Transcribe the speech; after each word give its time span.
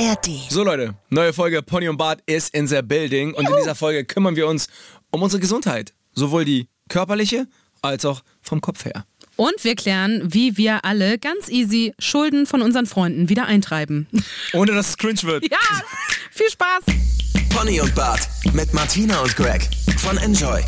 ARD. 0.00 0.30
So 0.48 0.64
Leute, 0.64 0.94
neue 1.10 1.32
Folge 1.34 1.62
Pony 1.62 1.88
und 1.88 1.98
Bart 1.98 2.22
ist 2.24 2.54
in 2.54 2.66
the 2.66 2.80
building 2.80 3.34
und 3.34 3.46
in 3.46 3.54
dieser 3.56 3.74
Folge 3.74 4.04
kümmern 4.04 4.34
wir 4.34 4.46
uns 4.46 4.68
um 5.10 5.22
unsere 5.22 5.40
Gesundheit. 5.40 5.92
Sowohl 6.14 6.46
die 6.46 6.68
körperliche 6.88 7.46
als 7.82 8.06
auch 8.06 8.22
vom 8.40 8.62
Kopf 8.62 8.86
her. 8.86 9.04
Und 9.36 9.62
wir 9.62 9.74
klären, 9.76 10.22
wie 10.32 10.56
wir 10.56 10.84
alle 10.86 11.18
ganz 11.18 11.48
easy 11.48 11.92
Schulden 11.98 12.46
von 12.46 12.62
unseren 12.62 12.86
Freunden 12.86 13.28
wieder 13.28 13.44
eintreiben. 13.46 14.06
Ohne 14.54 14.72
dass 14.72 14.88
es 14.90 14.96
cringe 14.96 15.22
wird. 15.24 15.50
Ja, 15.50 15.58
viel 16.30 16.48
Spaß. 16.50 16.82
Pony 17.50 17.80
und 17.80 17.94
Bart 17.94 18.26
mit 18.54 18.72
Martina 18.72 19.20
und 19.20 19.36
Greg 19.36 19.68
von 19.98 20.16
Enjoy. 20.16 20.62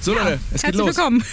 So 0.00 0.12
Leute, 0.12 0.38
es 0.52 0.62
geht 0.62 0.74
Herzlich 0.74 0.74
los. 0.76 0.96
willkommen. 0.96 1.24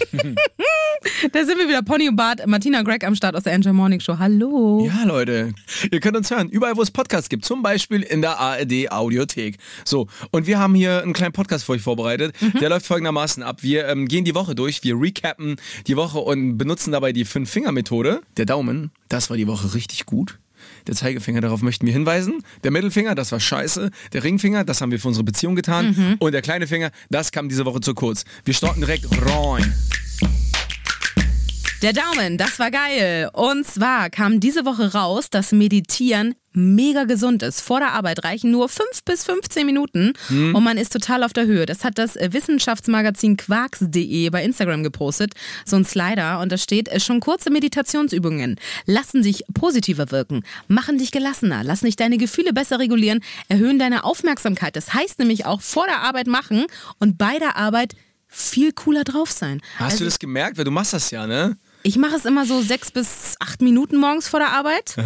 da 1.32 1.44
sind 1.44 1.58
wir 1.58 1.68
wieder, 1.68 1.82
Pony 1.82 2.08
und 2.08 2.16
Bart, 2.16 2.46
Martina 2.46 2.78
und 2.80 2.84
Greg 2.84 3.04
am 3.04 3.14
Start 3.14 3.36
aus 3.36 3.44
der 3.44 3.52
Enjoy 3.52 3.72
Morning 3.72 4.00
Show. 4.00 4.18
Hallo. 4.18 4.86
Ja, 4.86 5.04
Leute, 5.04 5.52
ihr 5.90 6.00
könnt 6.00 6.16
uns 6.16 6.30
hören, 6.30 6.48
überall 6.48 6.76
wo 6.76 6.82
es 6.82 6.90
Podcasts 6.90 7.28
gibt, 7.28 7.44
zum 7.44 7.62
Beispiel 7.62 8.02
in 8.02 8.20
der 8.20 8.38
ARD 8.38 8.90
Audiothek. 8.90 9.58
So, 9.84 10.08
und 10.30 10.46
wir 10.46 10.58
haben 10.58 10.74
hier 10.74 11.02
einen 11.02 11.12
kleinen 11.12 11.32
Podcast 11.32 11.64
für 11.64 11.72
euch 11.72 11.82
vorbereitet. 11.82 12.34
Der 12.60 12.68
läuft 12.68 12.86
folgendermaßen 12.86 13.42
ab. 13.42 13.62
Wir 13.62 13.88
ähm, 13.88 14.08
gehen 14.08 14.24
die 14.24 14.34
Woche 14.34 14.54
durch, 14.54 14.82
wir 14.82 15.00
recappen 15.00 15.56
die 15.86 15.96
Woche 15.96 16.18
und 16.18 16.58
benutzen 16.58 16.92
dabei 16.92 17.12
die 17.12 17.24
Fünf-Finger-Methode. 17.24 18.22
Der 18.36 18.46
Daumen, 18.46 18.90
das 19.08 19.30
war 19.30 19.36
die 19.36 19.46
Woche 19.46 19.74
richtig 19.74 20.06
gut. 20.06 20.38
Der 20.86 20.94
Zeigefinger, 20.94 21.40
darauf 21.40 21.62
möchten 21.62 21.86
wir 21.86 21.92
hinweisen. 21.92 22.42
Der 22.64 22.70
Mittelfinger, 22.70 23.14
das 23.14 23.32
war 23.32 23.40
scheiße. 23.40 23.90
Der 24.12 24.24
Ringfinger, 24.24 24.64
das 24.64 24.80
haben 24.80 24.90
wir 24.90 25.00
für 25.00 25.08
unsere 25.08 25.24
Beziehung 25.24 25.54
getan. 25.54 26.16
Und 26.18 26.32
der 26.32 26.42
kleine 26.42 26.66
Finger, 26.66 26.90
das 27.10 27.32
kam 27.32 27.48
diese 27.48 27.64
Woche 27.64 27.80
zu 27.80 27.94
kurz. 27.94 28.24
Wir 28.44 28.54
starten 28.54 28.80
direkt 28.80 29.06
rein. 29.26 29.74
Der 31.82 31.94
Daumen, 31.94 32.36
das 32.36 32.58
war 32.58 32.70
geil. 32.70 33.30
Und 33.32 33.66
zwar 33.66 34.10
kam 34.10 34.38
diese 34.38 34.66
Woche 34.66 34.92
raus, 34.92 35.30
dass 35.30 35.52
Meditieren 35.52 36.34
mega 36.52 37.04
gesund 37.04 37.42
ist. 37.42 37.60
Vor 37.60 37.78
der 37.80 37.92
Arbeit 37.92 38.24
reichen 38.24 38.50
nur 38.50 38.68
5 38.68 39.04
bis 39.04 39.24
15 39.24 39.64
Minuten 39.64 40.12
und 40.30 40.64
man 40.64 40.76
ist 40.78 40.92
total 40.92 41.22
auf 41.22 41.32
der 41.32 41.46
Höhe. 41.46 41.66
Das 41.66 41.84
hat 41.84 41.98
das 41.98 42.16
äh, 42.16 42.32
Wissenschaftsmagazin 42.32 43.36
Quarks.de 43.36 44.30
bei 44.30 44.44
Instagram 44.44 44.82
gepostet. 44.82 45.34
So 45.64 45.76
ein 45.76 45.84
Slider 45.84 46.40
und 46.40 46.50
da 46.50 46.58
steht 46.58 46.88
äh, 46.88 46.98
schon 47.00 47.20
kurze 47.20 47.50
Meditationsübungen. 47.50 48.56
Lassen 48.86 49.22
dich 49.22 49.44
positiver 49.54 50.10
wirken, 50.10 50.42
machen 50.68 50.98
dich 50.98 51.12
gelassener, 51.12 51.62
lassen 51.62 51.86
dich 51.86 51.96
deine 51.96 52.18
Gefühle 52.18 52.52
besser 52.52 52.78
regulieren, 52.78 53.20
erhöhen 53.48 53.78
deine 53.78 54.04
Aufmerksamkeit. 54.04 54.74
Das 54.76 54.92
heißt 54.92 55.18
nämlich 55.18 55.46
auch 55.46 55.60
vor 55.60 55.86
der 55.86 56.00
Arbeit 56.00 56.26
machen 56.26 56.66
und 56.98 57.18
bei 57.18 57.38
der 57.38 57.56
Arbeit 57.56 57.94
viel 58.26 58.72
cooler 58.72 59.04
drauf 59.04 59.30
sein. 59.30 59.60
Hast 59.76 59.92
Also 59.92 59.98
du 59.98 60.04
das 60.06 60.18
gemerkt? 60.18 60.58
Weil 60.58 60.64
du 60.64 60.70
machst 60.70 60.92
das 60.92 61.10
ja, 61.10 61.26
ne? 61.26 61.56
ich 61.82 61.96
mache 61.96 62.16
es 62.16 62.24
immer 62.24 62.44
so 62.44 62.60
sechs 62.60 62.90
bis 62.90 63.36
acht 63.40 63.62
Minuten 63.62 63.96
morgens 63.96 64.28
vor 64.28 64.40
der 64.40 64.50
Arbeit. 64.50 64.96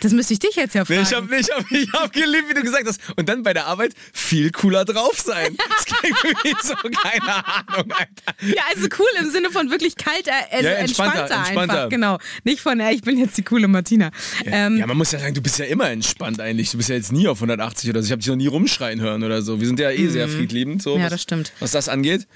Das 0.00 0.12
müsste 0.12 0.34
ich 0.34 0.38
dich 0.40 0.56
jetzt 0.56 0.74
ja 0.74 0.84
fragen. 0.84 1.00
Nee, 1.00 1.06
ich 1.08 1.14
hab, 1.14 1.30
ich 1.32 1.50
hab, 1.50 1.70
ich 1.72 1.92
hab 1.92 2.12
geliebt, 2.12 2.48
wie 2.48 2.54
du 2.54 2.62
gesagt 2.62 2.86
hast. 2.86 3.00
Und 3.16 3.28
dann 3.28 3.42
bei 3.42 3.52
der 3.54 3.66
Arbeit 3.66 3.94
viel 4.12 4.50
cooler 4.50 4.84
drauf 4.84 5.20
sein. 5.20 5.56
Das 5.76 5.84
klingt 5.86 6.16
irgendwie 6.24 6.54
so, 6.62 6.74
keine 6.74 7.44
Ahnung, 7.46 7.92
Alter. 7.92 8.38
ja, 8.54 8.62
also 8.74 8.88
cool 8.98 9.06
im 9.20 9.30
Sinne 9.30 9.50
von 9.50 9.70
wirklich 9.70 9.96
kalter, 9.96 10.32
also 10.50 10.64
Ja, 10.66 10.72
entspannter, 10.74 11.20
entspannter, 11.20 11.36
entspannter. 11.46 11.74
einfach. 11.74 11.88
Genau. 11.90 12.18
Nicht 12.44 12.60
von, 12.60 12.78
ja, 12.80 12.90
ich 12.90 13.02
bin 13.02 13.18
jetzt 13.18 13.36
die 13.36 13.42
coole 13.42 13.68
Martina. 13.68 14.10
Ähm, 14.44 14.78
ja, 14.78 14.86
man 14.86 14.96
muss 14.96 15.12
ja 15.12 15.18
sagen, 15.18 15.34
du 15.34 15.40
bist 15.42 15.58
ja 15.58 15.64
immer 15.66 15.90
entspannt 15.90 16.40
eigentlich. 16.40 16.70
Du 16.70 16.76
bist 16.76 16.88
ja 16.88 16.96
jetzt 16.96 17.12
nie 17.12 17.28
auf 17.28 17.38
180 17.38 17.90
oder 17.90 18.02
so. 18.02 18.06
Ich 18.06 18.12
habe 18.12 18.20
dich 18.20 18.28
noch 18.28 18.36
nie 18.36 18.46
rumschreien 18.46 19.00
hören 19.00 19.22
oder 19.22 19.42
so. 19.42 19.60
Wir 19.60 19.66
sind 19.66 19.78
ja 19.80 19.90
eh 19.90 20.08
sehr 20.08 20.28
friedliebend. 20.28 20.82
So, 20.82 20.94
Mhm. 20.94 21.00
Ja, 21.00 21.04
was, 21.06 21.10
das 21.12 21.22
stimmt. 21.22 21.52
Was 21.60 21.70
das 21.72 21.88
angeht. 21.88 22.26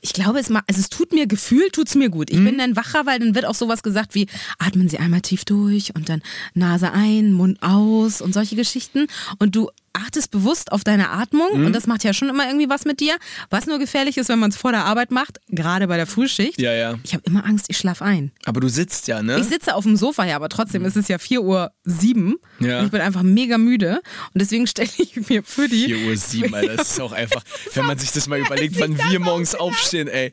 Ich 0.00 0.12
glaube, 0.12 0.38
es, 0.38 0.50
also 0.50 0.62
es 0.80 0.88
tut 0.90 1.12
mir, 1.12 1.26
gefühlt 1.26 1.72
tut's 1.72 1.94
mir 1.94 2.08
gut. 2.10 2.30
Ich 2.30 2.38
Mhm. 2.38 2.44
bin 2.44 2.58
dann 2.58 2.76
wacher, 2.76 3.06
weil 3.06 3.18
dann 3.18 3.34
wird 3.34 3.44
auch 3.44 3.54
sowas 3.54 3.82
gesagt 3.82 4.14
wie, 4.14 4.26
atmen 4.58 4.88
Sie 4.88 4.98
einmal 4.98 5.20
tief 5.20 5.44
durch 5.44 5.94
und 5.94 6.08
dann 6.08 6.22
Nase 6.54 6.87
ein, 6.92 7.32
Mund 7.32 7.62
aus 7.62 8.20
und 8.20 8.32
solche 8.32 8.56
Geschichten. 8.56 9.06
Und 9.38 9.56
du 9.56 9.70
achtest 9.92 10.30
bewusst 10.30 10.72
auf 10.72 10.84
deine 10.84 11.10
Atmung 11.10 11.48
Mhm. 11.60 11.66
und 11.66 11.72
das 11.72 11.86
macht 11.86 12.04
ja 12.04 12.12
schon 12.14 12.28
immer 12.28 12.46
irgendwie 12.46 12.68
was 12.68 12.84
mit 12.84 13.00
dir. 13.00 13.16
Was 13.50 13.66
nur 13.66 13.78
gefährlich 13.78 14.16
ist, 14.18 14.28
wenn 14.28 14.38
man 14.38 14.50
es 14.50 14.56
vor 14.56 14.72
der 14.72 14.84
Arbeit 14.84 15.10
macht, 15.10 15.38
gerade 15.48 15.86
bei 15.88 15.96
der 15.96 16.06
Frühschicht. 16.06 16.60
Ja, 16.60 16.72
ja. 16.72 16.98
Ich 17.04 17.14
habe 17.14 17.22
immer 17.26 17.44
Angst, 17.44 17.66
ich 17.68 17.76
schlaf 17.78 18.02
ein. 18.02 18.32
Aber 18.44 18.60
du 18.60 18.68
sitzt 18.68 19.08
ja, 19.08 19.22
ne? 19.22 19.38
Ich 19.38 19.46
sitze 19.46 19.74
auf 19.74 19.84
dem 19.84 19.96
Sofa, 19.96 20.24
ja, 20.24 20.36
aber 20.36 20.48
trotzdem 20.48 20.84
ist 20.84 20.96
es 20.96 21.08
ja 21.08 21.18
4 21.18 21.42
Uhr 21.42 21.70
7 21.84 22.36
Ja. 22.60 22.80
und 22.80 22.86
ich 22.86 22.90
bin 22.90 23.00
einfach 23.00 23.22
mega 23.22 23.58
müde 23.58 24.00
und 24.34 24.40
deswegen 24.40 24.66
stelle 24.66 24.88
ich 24.98 25.28
mir 25.28 25.42
für 25.42 25.68
die 25.68 25.84
4 25.86 25.98
Uhr 26.08 26.16
7, 26.16 26.54
Alter. 26.54 26.76
Das 26.76 26.90
ist 26.92 27.00
auch 27.00 27.12
einfach, 27.12 27.42
wenn 27.74 27.86
man 27.86 27.98
sich 27.98 28.12
das 28.12 28.28
mal 28.28 28.38
überlegt, 28.38 28.78
wann 28.80 28.96
wir 28.98 29.20
morgens 29.20 29.54
aufstehen, 29.54 30.08
ey. 30.08 30.32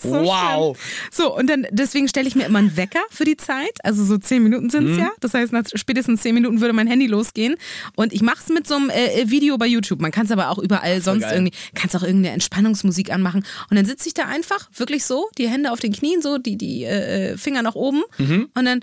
So 0.00 0.10
Wow. 0.12 0.76
schlimm. 0.78 1.08
So, 1.10 1.36
und 1.36 1.48
dann 1.48 1.66
deswegen 1.70 2.08
stelle 2.08 2.28
ich 2.28 2.34
mir 2.34 2.44
immer 2.46 2.58
einen 2.58 2.76
Wecker 2.76 3.00
für 3.10 3.24
die 3.24 3.36
Zeit. 3.36 3.72
Also 3.82 4.04
so 4.04 4.18
zehn 4.18 4.42
Minuten 4.42 4.70
sind 4.70 4.84
Mhm. 4.86 4.92
es 4.92 4.98
ja. 4.98 5.10
Das 5.20 5.34
heißt, 5.34 5.52
nach 5.52 5.64
spätestens 5.74 6.22
zehn 6.22 6.34
Minuten 6.34 6.60
würde 6.60 6.72
mein 6.72 6.86
Handy 6.86 7.06
losgehen. 7.06 7.56
Und 7.96 8.12
ich 8.12 8.22
mache 8.22 8.38
es 8.44 8.48
mit 8.52 8.66
so 8.66 8.74
einem 8.76 8.81
äh, 8.90 9.30
Video 9.30 9.58
bei 9.58 9.66
YouTube. 9.66 10.00
Man 10.00 10.10
kann 10.10 10.26
es 10.26 10.32
aber 10.32 10.50
auch 10.50 10.58
überall 10.58 11.00
sonst 11.00 11.22
geil. 11.22 11.34
irgendwie, 11.34 11.56
kannst 11.74 11.96
auch 11.96 12.02
irgendeine 12.02 12.34
Entspannungsmusik 12.34 13.12
anmachen. 13.12 13.44
Und 13.70 13.76
dann 13.76 13.86
sitze 13.86 14.08
ich 14.08 14.14
da 14.14 14.26
einfach, 14.26 14.68
wirklich 14.76 15.04
so, 15.04 15.28
die 15.38 15.48
Hände 15.48 15.72
auf 15.72 15.80
den 15.80 15.92
Knien, 15.92 16.22
so, 16.22 16.38
die, 16.38 16.56
die 16.56 16.84
äh, 16.84 17.36
Finger 17.36 17.62
nach 17.62 17.74
oben. 17.74 18.02
Mhm. 18.18 18.48
Und 18.54 18.64
dann. 18.64 18.80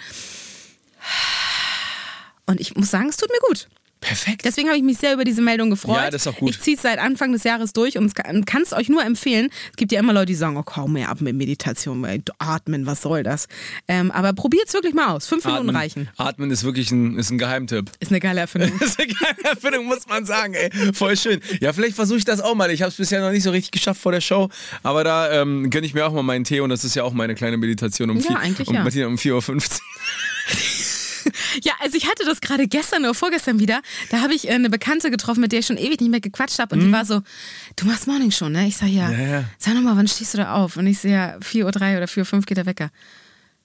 Und 2.45 2.59
ich 2.59 2.75
muss 2.75 2.89
sagen, 2.89 3.09
es 3.09 3.17
tut 3.17 3.29
mir 3.29 3.39
gut. 3.47 3.67
Perfekt. 4.01 4.45
Deswegen 4.45 4.69
habe 4.69 4.77
ich 4.77 4.83
mich 4.83 4.97
sehr 4.97 5.13
über 5.13 5.25
diese 5.25 5.41
Meldung 5.41 5.69
gefreut. 5.69 5.97
Ja, 5.97 6.09
das 6.09 6.21
ist 6.21 6.27
auch 6.27 6.35
gut. 6.37 6.51
Ich 6.51 6.61
ziehe 6.61 6.77
es 6.77 6.83
seit 6.83 6.99
Anfang 6.99 7.33
des 7.33 7.43
Jahres 7.43 7.73
durch 7.73 7.97
und 7.97 8.13
kann 8.15 8.61
es 8.61 8.71
euch 8.71 8.87
nur 8.87 9.03
empfehlen. 9.03 9.49
Es 9.71 9.75
gibt 9.75 9.91
ja 9.91 9.99
immer 9.99 10.13
Leute, 10.13 10.27
die 10.27 10.35
sagen, 10.35 10.55
oh, 10.55 10.63
kaum 10.63 10.93
mehr 10.93 11.09
ab 11.09 11.19
mit 11.21 11.35
Meditation, 11.35 12.05
atmen, 12.37 12.85
was 12.85 13.01
soll 13.01 13.23
das? 13.23 13.47
Ähm, 13.87 14.11
aber 14.11 14.33
probiert 14.33 14.67
es 14.67 14.73
wirklich 14.73 14.93
mal 14.93 15.07
aus. 15.07 15.27
Fünf 15.27 15.43
Minuten 15.43 15.69
Atmen, 15.69 15.75
reichen. 15.75 16.09
Atmen 16.17 16.49
ist 16.51 16.63
wirklich 16.63 16.91
ein, 16.91 17.17
ist 17.17 17.29
ein 17.29 17.37
Geheimtipp. 17.37 17.91
Ist 17.99 18.11
eine 18.11 18.19
geile 18.19 18.39
Erfindung. 18.41 18.71
Ist 18.79 18.99
eine 18.99 19.07
geile 19.07 19.43
Erfindung, 19.43 19.85
muss 19.85 20.07
man 20.07 20.25
sagen, 20.25 20.53
ey. 20.53 20.69
Voll 20.93 21.17
schön. 21.17 21.41
Ja, 21.59 21.73
vielleicht 21.73 21.95
versuche 21.95 22.19
ich 22.19 22.25
das 22.25 22.39
auch 22.39 22.55
mal. 22.55 22.71
Ich 22.71 22.81
habe 22.81 22.89
es 22.89 22.95
bisher 22.95 23.21
noch 23.21 23.31
nicht 23.31 23.43
so 23.43 23.51
richtig 23.51 23.71
geschafft 23.71 24.01
vor 24.01 24.11
der 24.11 24.21
Show, 24.21 24.49
aber 24.83 25.03
da 25.03 25.31
ähm, 25.31 25.69
gönne 25.69 25.85
ich 25.85 25.93
mir 25.93 26.05
auch 26.07 26.13
mal 26.13 26.23
meinen 26.23 26.45
Tee 26.45 26.61
und 26.61 26.69
das 26.69 26.83
ist 26.83 26.95
ja 26.95 27.03
auch 27.03 27.13
meine 27.13 27.35
kleine 27.35 27.57
Meditation 27.57 28.09
um, 28.09 28.19
Ja, 28.19 28.39
vier, 28.39 28.67
um, 28.67 28.73
ja. 28.73 28.83
Martina, 28.83 29.07
um 29.07 29.15
4.15 29.15 29.49
Uhr. 29.49 29.88
Ja, 31.63 31.73
also 31.79 31.97
ich 31.97 32.07
hatte 32.07 32.25
das 32.25 32.41
gerade 32.41 32.67
gestern 32.67 33.03
oder 33.03 33.13
vorgestern 33.13 33.59
wieder. 33.59 33.81
Da 34.09 34.21
habe 34.21 34.33
ich 34.33 34.47
äh, 34.47 34.51
eine 34.51 34.69
Bekannte 34.69 35.11
getroffen, 35.11 35.41
mit 35.41 35.51
der 35.51 35.59
ich 35.59 35.65
schon 35.65 35.77
ewig 35.77 35.99
nicht 36.01 36.09
mehr 36.11 36.19
gequatscht 36.21 36.59
habe. 36.59 36.75
Und 36.75 36.81
die 36.85 36.91
war 36.91 37.05
so, 37.05 37.21
du 37.75 37.85
machst 37.85 38.07
Morning 38.07 38.31
Show, 38.31 38.49
ne? 38.49 38.67
Ich 38.67 38.77
sag 38.77 38.87
ja, 38.89 39.07
Mhm. 39.09 39.19
Ja, 39.19 39.27
ja. 39.27 39.43
sag 39.57 39.73
nochmal, 39.75 39.95
wann 39.97 40.07
stehst 40.07 40.33
du 40.33 40.37
da 40.39 40.53
auf? 40.55 40.77
Und 40.77 40.87
ich 40.87 40.99
sehe 40.99 41.13
ja 41.13 41.37
4.03 41.39 41.63
Uhr 41.63 41.97
oder 41.97 42.05
4.05 42.05 42.33
Uhr 42.33 42.41
geht 42.41 42.57
der 42.57 42.65
Wecker. 42.65 42.89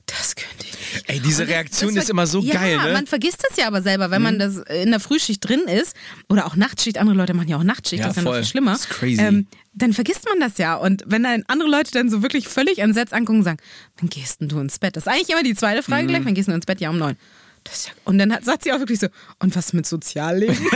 Das 0.06 0.37
könnte 0.37 0.67
ich 0.67 0.73
nicht. 0.94 1.05
Ey, 1.09 1.19
diese 1.21 1.44
das- 1.47 1.49
Reaktion 1.55 1.94
das 1.94 2.05
ist 2.05 2.11
immer 2.11 2.27
so 2.27 2.41
ja, 2.43 2.53
geil, 2.55 2.77
ne? 2.77 2.89
Mhm. 2.89 2.93
man 2.93 3.06
vergisst 3.06 3.43
das 3.49 3.56
ja 3.56 3.67
aber 3.67 3.81
selber, 3.81 4.11
wenn 4.11 4.21
man 4.21 4.39
das 4.39 4.59
in 4.59 4.91
der 4.91 5.00
Frühschicht 5.00 5.49
drin 5.49 5.61
ist 5.61 5.97
oder 6.28 6.44
auch 6.44 6.56
Nachtschicht, 6.56 6.99
andere 6.99 7.17
Leute 7.17 7.33
machen 7.33 7.49
ja 7.49 7.56
auch 7.56 7.62
Nachtschicht, 7.65 8.00
Ja, 8.00 8.09
das 8.09 8.19
ist 8.19 8.23
ja 8.23 8.28
noch 8.31 8.34
viel 8.37 8.44
schlimmer. 8.44 8.73
Das 8.73 8.83
ist 8.83 8.91
crazy. 8.91 9.47
dann 9.73 9.93
vergisst 9.94 10.27
man 10.28 10.41
das 10.41 10.59
ja. 10.59 10.75
Und 10.75 11.05
wenn 11.06 11.23
dann 11.23 11.43
andere 11.47 11.71
Leute 11.71 11.91
dann 11.93 12.11
so 12.11 12.21
wirklich 12.21 12.49
völlig 12.49 12.81
entsetzt 12.81 13.15
angucken 13.15 13.39
und 13.39 13.44
sagen, 13.44 13.59
wann 13.99 14.11
gehst 14.11 14.43
denn 14.43 14.49
du 14.49 14.61
ins 14.61 14.78
Bett? 14.78 14.94
Das 14.97 15.05
ist 15.06 15.09
eigentlich 15.09 15.31
immer 15.31 15.43
die 15.43 15.55
zweite 15.55 15.83
Frage 15.83 16.03
Mhm. 16.05 16.09
gleich, 16.09 16.25
wann 16.27 16.34
gehst 16.34 16.49
du 16.49 16.53
ins 16.53 16.67
Bett? 16.67 16.83
Ja, 16.83 16.91
um 16.91 16.99
neun. 16.99 17.17
Das 17.64 17.86
ja, 17.86 17.92
und 18.04 18.19
dann 18.19 18.32
hat, 18.32 18.44
sagt 18.44 18.64
sie 18.64 18.72
auch 18.72 18.78
wirklich 18.78 19.00
so, 19.00 19.08
und 19.41 19.56
was 19.56 19.72
mit 19.72 19.86
Sozialleben? 19.86 20.56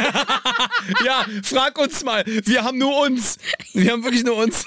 Ja, 1.05 1.27
frag 1.43 1.79
uns 1.79 2.03
mal. 2.03 2.25
Wir 2.27 2.65
haben 2.65 2.79
nur 2.79 3.03
uns. 3.03 3.37
Wir 3.75 3.93
haben 3.93 4.05
wirklich 4.05 4.25
nur 4.25 4.37
uns. 4.37 4.65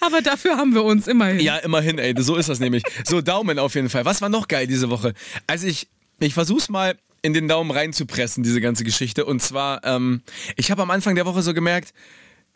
aber 0.00 0.20
dafür 0.20 0.56
haben 0.56 0.74
wir 0.74 0.82
uns 0.82 1.06
immerhin. 1.06 1.40
Ja, 1.40 1.56
immerhin, 1.58 1.98
ey. 1.98 2.14
So 2.18 2.36
ist 2.36 2.48
das 2.48 2.58
nämlich. 2.58 2.82
So, 3.04 3.20
Daumen 3.20 3.58
auf 3.58 3.74
jeden 3.74 3.88
Fall. 3.88 4.04
Was 4.04 4.20
war 4.20 4.28
noch 4.28 4.48
geil 4.48 4.66
diese 4.66 4.90
Woche? 4.90 5.14
Also 5.46 5.66
ich, 5.66 5.88
ich 6.18 6.34
versuch's 6.34 6.68
mal 6.68 6.96
in 7.22 7.32
den 7.32 7.48
Daumen 7.48 7.70
reinzupressen, 7.70 8.42
diese 8.42 8.60
ganze 8.60 8.84
Geschichte. 8.84 9.24
Und 9.24 9.40
zwar, 9.40 9.84
ähm, 9.84 10.22
ich 10.56 10.70
habe 10.70 10.82
am 10.82 10.90
Anfang 10.90 11.14
der 11.14 11.26
Woche 11.26 11.42
so 11.42 11.54
gemerkt, 11.54 11.92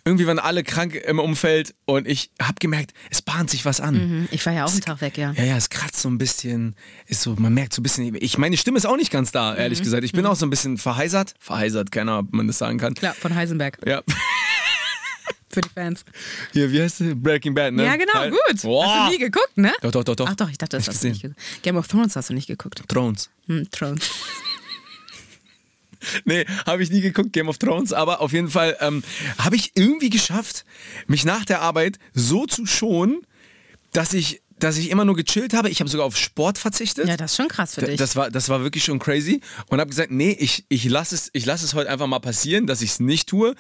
irgendwie 0.04 0.26
waren 0.26 0.38
alle 0.38 0.62
krank 0.64 0.94
im 0.94 1.18
Umfeld 1.18 1.74
und 1.84 2.06
ich 2.08 2.30
habe 2.40 2.54
gemerkt, 2.60 2.92
es 3.10 3.22
bahnt 3.22 3.50
sich 3.50 3.64
was 3.64 3.80
an. 3.80 3.94
Mhm, 3.94 4.28
Ich 4.30 4.44
war 4.46 4.52
ja 4.52 4.64
auch 4.64 4.70
einen 4.72 4.80
Tag 4.80 5.00
weg, 5.00 5.18
ja. 5.18 5.32
Ja, 5.32 5.44
ja, 5.44 5.56
es 5.56 5.68
kratzt 5.70 6.00
so 6.00 6.08
ein 6.08 6.18
bisschen, 6.18 6.74
ist 7.06 7.22
so, 7.22 7.34
man 7.36 7.52
merkt 7.54 7.72
so 7.74 7.80
ein 7.80 7.82
bisschen, 7.82 8.14
ich 8.20 8.38
meine 8.38 8.56
Stimme 8.56 8.78
ist 8.78 8.86
auch 8.86 8.96
nicht 8.96 9.10
ganz 9.10 9.32
da, 9.32 9.54
ehrlich 9.56 9.82
gesagt. 9.82 10.04
Ich 10.04 10.12
bin 10.12 10.24
auch 10.26 10.36
so 10.36 10.46
ein 10.46 10.50
bisschen 10.50 10.78
verheisert, 10.78 11.34
verheisert, 11.38 11.90
keine 11.92 12.12
Ahnung, 12.12 12.26
ob 12.28 12.34
man 12.34 12.46
das 12.46 12.58
sagen 12.58 12.78
kann. 12.78 12.94
Klar, 12.94 13.14
von 13.14 13.34
Heisenberg. 13.34 13.78
Ja, 13.86 14.02
Für 15.52 15.62
die 15.62 15.68
Fans. 15.68 16.04
hier, 16.52 16.70
wie 16.70 16.80
heißt 16.80 17.00
der? 17.00 17.14
Breaking 17.16 17.54
Bad, 17.54 17.74
ne? 17.74 17.84
Ja, 17.84 17.96
genau, 17.96 18.12
Teil- 18.12 18.30
gut. 18.30 18.62
Boah. 18.62 18.86
Hast 18.86 19.08
du 19.08 19.12
nie 19.14 19.18
geguckt, 19.18 19.56
ne? 19.58 19.72
Doch, 19.82 19.90
doch, 19.90 20.04
doch, 20.04 20.14
doch. 20.14 20.28
Ach 20.30 20.36
doch, 20.36 20.48
ich 20.48 20.58
dachte, 20.58 20.76
das 20.76 20.86
hast 20.86 21.02
du 21.02 21.08
nicht 21.08 21.22
geguckt. 21.22 21.40
Game 21.62 21.76
of 21.76 21.88
Thrones 21.88 22.14
hast 22.14 22.30
du 22.30 22.34
nicht 22.34 22.46
geguckt. 22.46 22.80
Thrones. 22.88 23.30
Hm, 23.48 23.68
Thrones. 23.72 24.08
Nee, 26.24 26.44
habe 26.66 26.82
ich 26.82 26.90
nie 26.90 27.00
geguckt, 27.00 27.32
Game 27.32 27.48
of 27.48 27.58
Thrones, 27.58 27.92
aber 27.92 28.20
auf 28.20 28.32
jeden 28.32 28.48
Fall 28.48 28.76
ähm, 28.80 29.02
habe 29.38 29.56
ich 29.56 29.72
irgendwie 29.74 30.10
geschafft, 30.10 30.64
mich 31.06 31.24
nach 31.24 31.44
der 31.44 31.60
Arbeit 31.62 31.98
so 32.14 32.46
zu 32.46 32.66
schonen, 32.66 33.20
dass 33.92 34.12
ich, 34.12 34.42
dass 34.58 34.78
ich 34.78 34.90
immer 34.90 35.04
nur 35.04 35.16
gechillt 35.16 35.54
habe. 35.54 35.70
Ich 35.70 35.80
habe 35.80 35.90
sogar 35.90 36.06
auf 36.06 36.16
Sport 36.16 36.58
verzichtet. 36.58 37.08
Ja, 37.08 37.16
das 37.16 37.32
ist 37.32 37.36
schon 37.36 37.48
krass 37.48 37.74
für 37.74 37.82
dich. 37.82 37.96
Das 37.96 38.16
war, 38.16 38.30
das 38.30 38.48
war 38.48 38.62
wirklich 38.62 38.84
schon 38.84 38.98
crazy. 38.98 39.40
Und 39.68 39.80
habe 39.80 39.90
gesagt, 39.90 40.10
nee, 40.10 40.36
ich, 40.38 40.64
ich 40.68 40.84
lasse 40.84 41.14
es, 41.14 41.30
ich 41.32 41.46
lass 41.46 41.62
es 41.62 41.74
heute 41.74 41.90
einfach 41.90 42.06
mal 42.06 42.20
passieren, 42.20 42.66
dass 42.66 42.82
ich 42.82 42.90
es 42.90 43.00
nicht 43.00 43.28
tue. 43.28 43.54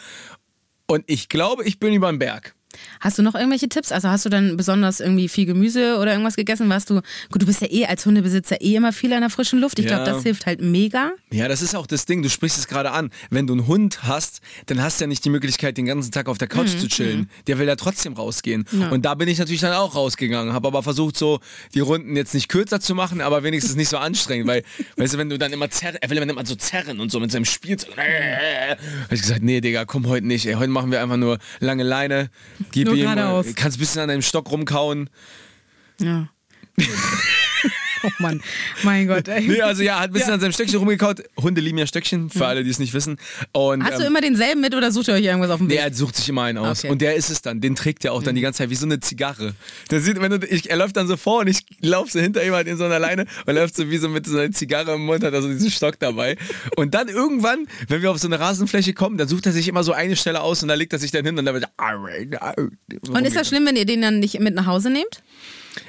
Und 0.86 1.04
ich 1.06 1.28
glaube, 1.28 1.64
ich 1.64 1.78
bin 1.78 1.92
über 1.94 2.10
den 2.10 2.18
Berg. 2.18 2.54
Hast 3.00 3.18
du 3.18 3.22
noch 3.22 3.34
irgendwelche 3.34 3.68
Tipps? 3.68 3.92
Also 3.92 4.08
hast 4.08 4.24
du 4.24 4.28
dann 4.28 4.56
besonders 4.56 5.00
irgendwie 5.00 5.28
viel 5.28 5.46
Gemüse 5.46 5.96
oder 5.98 6.12
irgendwas 6.12 6.36
gegessen? 6.36 6.68
Warst 6.68 6.90
du, 6.90 6.94
gut, 7.30 7.42
du 7.42 7.46
bist 7.46 7.60
ja 7.60 7.68
eh 7.70 7.86
als 7.86 8.04
Hundebesitzer 8.06 8.60
eh 8.60 8.74
immer 8.74 8.92
viel 8.92 9.12
an 9.12 9.20
der 9.20 9.30
frischen 9.30 9.58
Luft. 9.60 9.78
Ich 9.78 9.86
Ja. 9.86 9.96
glaube, 10.02 10.10
das 10.10 10.22
hilft 10.22 10.46
halt 10.46 10.60
mega. 10.60 11.12
Ja, 11.32 11.48
das 11.48 11.62
ist 11.62 11.74
auch 11.74 11.86
das 11.86 12.06
Ding, 12.06 12.22
du 12.22 12.30
sprichst 12.30 12.58
es 12.58 12.68
gerade 12.68 12.90
an. 12.92 13.10
Wenn 13.30 13.46
du 13.46 13.54
einen 13.54 13.66
Hund 13.66 14.02
hast, 14.04 14.40
dann 14.66 14.82
hast 14.82 15.00
du 15.00 15.04
ja 15.04 15.08
nicht 15.08 15.24
die 15.24 15.30
Möglichkeit, 15.30 15.76
den 15.76 15.86
ganzen 15.86 16.10
Tag 16.12 16.28
auf 16.28 16.38
der 16.38 16.48
Couch 16.48 16.70
zu 16.78 16.88
chillen. 16.88 17.30
Der 17.46 17.58
will 17.58 17.66
ja 17.68 17.76
trotzdem 17.76 18.12
rausgehen. 18.14 18.64
Und 18.90 19.04
da 19.04 19.14
bin 19.14 19.28
ich 19.28 19.38
natürlich 19.38 19.60
dann 19.60 19.72
auch 19.72 19.94
rausgegangen, 19.94 20.52
habe 20.52 20.68
aber 20.68 20.82
versucht, 20.82 21.16
so 21.16 21.40
die 21.74 21.80
Runden 21.80 22.16
jetzt 22.16 22.34
nicht 22.34 22.48
kürzer 22.48 22.80
zu 22.80 22.94
machen, 22.94 23.20
aber 23.20 23.42
wenigstens 23.42 23.76
nicht 23.76 23.88
so 23.88 23.98
anstrengend, 23.98 24.46
weil, 24.46 24.62
weißt 24.96 25.14
du, 25.14 25.18
wenn 25.18 25.28
du 25.30 25.38
dann 25.38 25.52
immer 25.52 25.70
zerren, 25.70 25.96
er 26.00 26.10
will 26.10 26.18
immer 26.18 26.44
so 26.46 26.54
zerren 26.54 27.00
und 27.00 27.10
so 27.10 27.20
mit 27.20 27.30
seinem 27.32 27.44
Spielzeug. 27.44 27.96
Habe 27.96 29.14
ich 29.14 29.20
gesagt, 29.22 29.42
nee, 29.42 29.60
Digga, 29.60 29.84
komm 29.84 30.06
heute 30.06 30.26
nicht. 30.26 30.46
Ey. 30.46 30.54
Heute 30.54 30.68
machen 30.70 30.90
wir 30.90 31.02
einfach 31.02 31.16
nur 31.16 31.38
lange 31.60 31.82
Leine. 31.82 32.30
Gib 32.72 32.86
Nur 32.86 32.94
ihm, 32.96 33.02
geradeaus. 33.02 33.46
äh, 33.46 33.52
kannst 33.54 33.76
ein 33.78 33.80
bisschen 33.80 34.02
an 34.02 34.08
deinem 34.08 34.22
Stock 34.22 34.50
rumkauen. 34.50 35.10
Ja. 36.00 36.28
oh 38.04 38.08
Mann, 38.18 38.40
mein 38.82 39.06
Gott, 39.08 39.28
ey. 39.28 39.46
Nee, 39.46 39.60
also 39.62 39.82
ja, 39.82 39.98
hat 40.00 40.10
ein 40.10 40.12
bisschen 40.12 40.28
Ja. 40.28 40.34
an 40.34 40.40
seinem 40.40 40.52
Stöckchen 40.52 40.78
rumgekaut. 40.78 41.22
Hunde 41.36 41.60
lieben 41.60 41.78
ja 41.78 41.86
Stöckchen, 41.86 42.30
für 42.30 42.46
alle, 42.46 42.64
die 42.64 42.70
es 42.70 42.78
nicht 42.78 42.94
wissen. 42.94 43.18
Und, 43.52 43.84
Hast 43.84 43.98
du 43.98 44.02
ähm, 44.02 44.08
immer 44.08 44.20
denselben 44.20 44.60
mit 44.60 44.74
oder 44.74 44.90
sucht 44.92 45.08
ihr 45.08 45.14
euch 45.14 45.24
irgendwas 45.24 45.50
auf 45.50 45.58
dem 45.58 45.68
Weg? 45.68 45.78
er 45.78 45.92
sucht 45.92 46.16
sich 46.16 46.28
immer 46.28 46.42
einen 46.44 46.58
aus. 46.58 46.80
Okay. 46.80 46.90
Und 46.90 47.00
der 47.02 47.14
ist 47.14 47.30
es 47.30 47.42
dann. 47.42 47.60
Den 47.60 47.74
trägt 47.74 48.04
er 48.04 48.12
auch 48.12 48.22
dann 48.22 48.34
die 48.34 48.40
ganze 48.40 48.58
Zeit 48.58 48.70
wie 48.70 48.74
so 48.74 48.86
eine 48.86 49.00
Zigarre. 49.00 49.54
Der 49.90 50.00
sieht, 50.00 50.20
wenn 50.20 50.30
du, 50.30 50.46
ich, 50.46 50.70
er 50.70 50.76
läuft 50.76 50.96
dann 50.96 51.06
so 51.06 51.16
vor 51.16 51.40
und 51.40 51.48
ich 51.48 51.60
laufe 51.80 52.10
so 52.10 52.20
hinter 52.20 52.44
ihm 52.44 52.52
halt 52.54 52.66
in 52.68 52.76
so 52.76 52.84
einer 52.84 52.98
Leine 52.98 53.26
und 53.46 53.54
läuft 53.54 53.76
so 53.76 53.90
wie 53.90 53.96
so 53.98 54.08
mit 54.08 54.26
so 54.26 54.38
einer 54.38 54.50
Zigarre 54.52 54.94
im 54.94 55.04
Mund, 55.06 55.24
hat 55.24 55.32
er 55.32 55.42
so 55.42 55.48
diesen 55.48 55.70
Stock 55.70 55.98
dabei. 55.98 56.36
Und 56.76 56.94
dann 56.94 57.08
irgendwann, 57.08 57.66
wenn 57.88 58.02
wir 58.02 58.10
auf 58.10 58.18
so 58.18 58.28
eine 58.28 58.38
Rasenfläche 58.40 58.92
kommen, 58.94 59.18
dann 59.18 59.28
sucht 59.28 59.46
er 59.46 59.52
sich 59.52 59.68
immer 59.68 59.84
so 59.84 59.92
eine 59.92 60.16
Stelle 60.16 60.40
aus 60.40 60.62
und 60.62 60.68
da 60.68 60.74
legt 60.74 60.92
er 60.92 60.98
sich 60.98 61.10
dann 61.10 61.24
hin 61.24 61.38
und 61.38 61.44
dann 61.44 61.54
wird 61.54 61.66
Und 63.10 63.26
ist 63.26 63.36
das 63.36 63.48
schlimm, 63.48 63.66
wenn 63.66 63.76
ihr 63.76 63.86
den 63.86 64.02
dann 64.02 64.20
nicht 64.20 64.38
mit 64.40 64.54
nach 64.54 64.66
Hause 64.66 64.90
nehmt? 64.90 65.22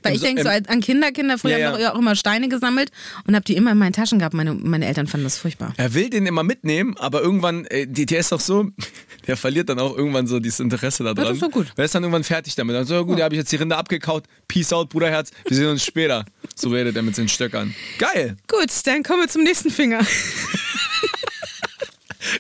Weil 0.04 0.12
Im 0.12 0.16
ich 0.16 0.20
So- 0.22 0.26
denke 0.28 0.44
so 0.44 0.50
an 0.50 0.82
Kinder, 0.82 1.12
Kinder 1.12 1.38
früher 1.38 1.58
Ja, 1.58 1.72
haben 1.72 1.82
doch 1.82 1.94
auch 1.94 2.00
immer 2.00 2.16
Steine 2.16 2.50
gesammelt 2.50 2.92
und 3.28 3.36
hab 3.36 3.46
die 3.46 3.56
immer 3.56 3.72
in 3.72 3.78
meinen 3.78 3.94
Taschen 3.94 4.20
gehabt. 4.20 4.34
Meine, 4.34 4.54
meine 4.54 4.86
Eltern 4.86 5.08
fanden 5.08 5.26
das 5.26 5.38
furchtbar. 5.38 5.74
Er 5.78 5.94
will 5.94 6.10
den 6.10 6.26
immer 6.26 6.44
mitnehmen, 6.44 6.96
aber 6.98 7.22
irgendwann, 7.22 7.66
äh, 7.66 7.88
die, 7.88 8.06
der 8.06 8.20
ist 8.20 8.32
doch 8.32 8.40
so, 8.40 8.70
der 9.28 9.38
verliert 9.38 9.70
dann 9.70 9.80
auch 9.80 9.96
irgendwann 9.98 10.28
so 10.28 10.40
dieses 10.40 10.60
Interesse 10.60 11.04
daran. 11.04 11.18
das 11.24 11.34
ist 11.34 11.42
doch 11.42 11.52
gut. 11.52 11.68
Der 11.78 11.86
ist 11.86 11.96
dann 11.96 12.04
irgendwann 12.04 12.24
fertig 12.24 12.56
damit. 12.56 12.76
Dann 12.76 12.86
so, 12.86 12.94
ja 12.96 13.02
gut, 13.02 13.20
da 13.20 13.24
habe 13.26 13.36
ich 13.36 13.40
jetzt 13.40 13.52
die 13.52 13.58
Rinde 13.58 13.78
abgekaut. 13.78 14.26
Peace 14.48 14.72
out, 14.74 14.90
Bruderherz. 14.90 15.32
Wir 15.48 15.58
sehen 15.58 15.68
uns 15.68 15.84
später. 15.84 16.26
So 16.56 16.70
redet 16.70 16.96
er 16.96 17.02
mit 17.02 17.16
seinen 17.16 17.30
Stöckern. 17.30 17.74
Geil. 17.98 18.38
Gut, 18.48 18.70
dann 18.86 19.04
kommen 19.04 19.22
wir 19.22 19.30
zum 19.30 19.44
nächsten 19.44 19.70
Finger. 19.70 20.00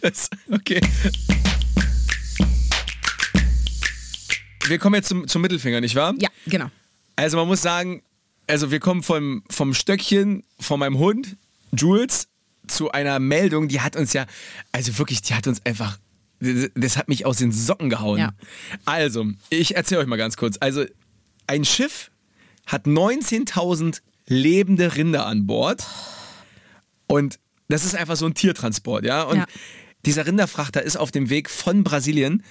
Das, 0.01 0.29
okay. 0.51 0.79
Wir 4.67 4.77
kommen 4.77 4.95
jetzt 4.95 5.09
zum, 5.09 5.27
zum 5.27 5.41
Mittelfinger, 5.41 5.81
nicht 5.81 5.95
wahr? 5.95 6.13
Ja, 6.19 6.29
genau. 6.47 6.67
Also 7.21 7.37
man 7.37 7.47
muss 7.47 7.61
sagen, 7.61 8.01
also 8.47 8.71
wir 8.71 8.79
kommen 8.79 9.03
vom, 9.03 9.43
vom 9.47 9.75
Stöckchen 9.75 10.43
von 10.59 10.79
meinem 10.79 10.97
Hund, 10.97 11.37
Jules, 11.77 12.27
zu 12.67 12.91
einer 12.91 13.19
Meldung, 13.19 13.67
die 13.67 13.79
hat 13.79 13.95
uns 13.95 14.13
ja, 14.13 14.25
also 14.71 14.97
wirklich, 14.97 15.21
die 15.21 15.35
hat 15.35 15.45
uns 15.45 15.63
einfach, 15.63 15.99
das 16.39 16.97
hat 16.97 17.09
mich 17.09 17.27
aus 17.27 17.37
den 17.37 17.51
Socken 17.51 17.91
gehauen. 17.91 18.17
Ja. 18.17 18.31
Also, 18.85 19.27
ich 19.51 19.75
erzähle 19.75 20.01
euch 20.01 20.07
mal 20.07 20.15
ganz 20.17 20.35
kurz. 20.35 20.57
Also, 20.59 20.83
ein 21.45 21.63
Schiff 21.63 22.09
hat 22.65 22.87
19.000 22.87 24.01
lebende 24.25 24.95
Rinder 24.95 25.27
an 25.27 25.45
Bord 25.45 25.85
und 27.05 27.37
das 27.67 27.85
ist 27.85 27.93
einfach 27.93 28.15
so 28.15 28.25
ein 28.25 28.33
Tiertransport, 28.33 29.05
ja. 29.05 29.21
Und 29.21 29.37
Ja. 29.37 29.45
dieser 30.07 30.25
Rinderfrachter 30.25 30.81
ist 30.81 30.97
auf 30.97 31.11
dem 31.11 31.29
Weg 31.29 31.51
von 31.51 31.83
Brasilien 31.83 32.41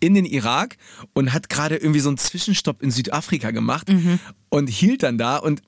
in 0.00 0.14
den 0.14 0.24
Irak 0.24 0.76
und 1.14 1.32
hat 1.32 1.48
gerade 1.48 1.76
irgendwie 1.76 2.00
so 2.00 2.08
einen 2.08 2.18
Zwischenstopp 2.18 2.82
in 2.82 2.90
Südafrika 2.90 3.50
gemacht 3.50 3.88
und 4.48 4.68
hielt 4.68 5.02
dann 5.02 5.18
da 5.18 5.36
und 5.36 5.62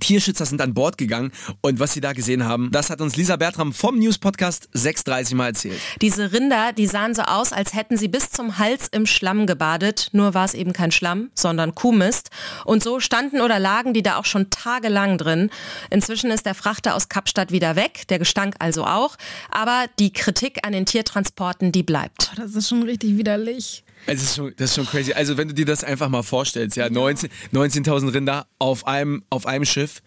Tierschützer 0.00 0.46
sind 0.46 0.60
an 0.60 0.74
Bord 0.74 0.98
gegangen 0.98 1.32
und 1.60 1.80
was 1.80 1.92
sie 1.92 2.00
da 2.00 2.12
gesehen 2.12 2.44
haben, 2.44 2.70
das 2.70 2.90
hat 2.90 3.00
uns 3.00 3.16
Lisa 3.16 3.36
Bertram 3.36 3.72
vom 3.72 3.98
News 3.98 4.18
Podcast 4.18 4.68
630 4.72 5.34
mal 5.34 5.48
erzählt. 5.48 5.80
Diese 6.00 6.32
Rinder, 6.32 6.72
die 6.72 6.86
sahen 6.86 7.14
so 7.14 7.22
aus, 7.22 7.52
als 7.52 7.74
hätten 7.74 7.96
sie 7.96 8.08
bis 8.08 8.30
zum 8.30 8.58
Hals 8.58 8.88
im 8.88 9.06
Schlamm 9.06 9.46
gebadet. 9.46 10.08
Nur 10.12 10.34
war 10.34 10.44
es 10.44 10.54
eben 10.54 10.72
kein 10.72 10.92
Schlamm, 10.92 11.30
sondern 11.34 11.74
Kuhmist. 11.74 12.30
Und 12.64 12.82
so 12.82 13.00
standen 13.00 13.40
oder 13.40 13.58
lagen 13.58 13.94
die 13.94 14.02
da 14.02 14.16
auch 14.16 14.24
schon 14.24 14.50
tagelang 14.50 15.18
drin. 15.18 15.50
Inzwischen 15.90 16.30
ist 16.30 16.46
der 16.46 16.54
Frachter 16.54 16.94
aus 16.94 17.08
Kapstadt 17.08 17.52
wieder 17.52 17.76
weg, 17.76 18.06
der 18.08 18.18
Gestank 18.18 18.54
also 18.58 18.84
auch. 18.84 19.16
Aber 19.50 19.86
die 19.98 20.12
Kritik 20.12 20.66
an 20.66 20.72
den 20.72 20.86
Tiertransporten, 20.86 21.72
die 21.72 21.82
bleibt. 21.82 22.32
Das 22.36 22.54
ist 22.54 22.68
schon 22.68 22.82
richtig 22.82 23.16
widerlich. 23.16 23.84
Es 24.06 24.22
ist 24.22 24.36
schon, 24.36 24.52
das 24.56 24.70
ist 24.70 24.76
schon 24.76 24.86
crazy. 24.86 25.12
Also 25.12 25.36
wenn 25.36 25.48
du 25.48 25.54
dir 25.54 25.64
das 25.64 25.84
einfach 25.84 26.08
mal 26.08 26.22
vorstellst, 26.22 26.76
ja, 26.76 26.90
19 26.90 27.30
19.000 27.52 28.12
Rinder 28.14 28.46
auf 28.58 28.86
einem, 28.86 29.22
auf 29.30 29.46
einem 29.46 29.64
Schiff 29.64 30.02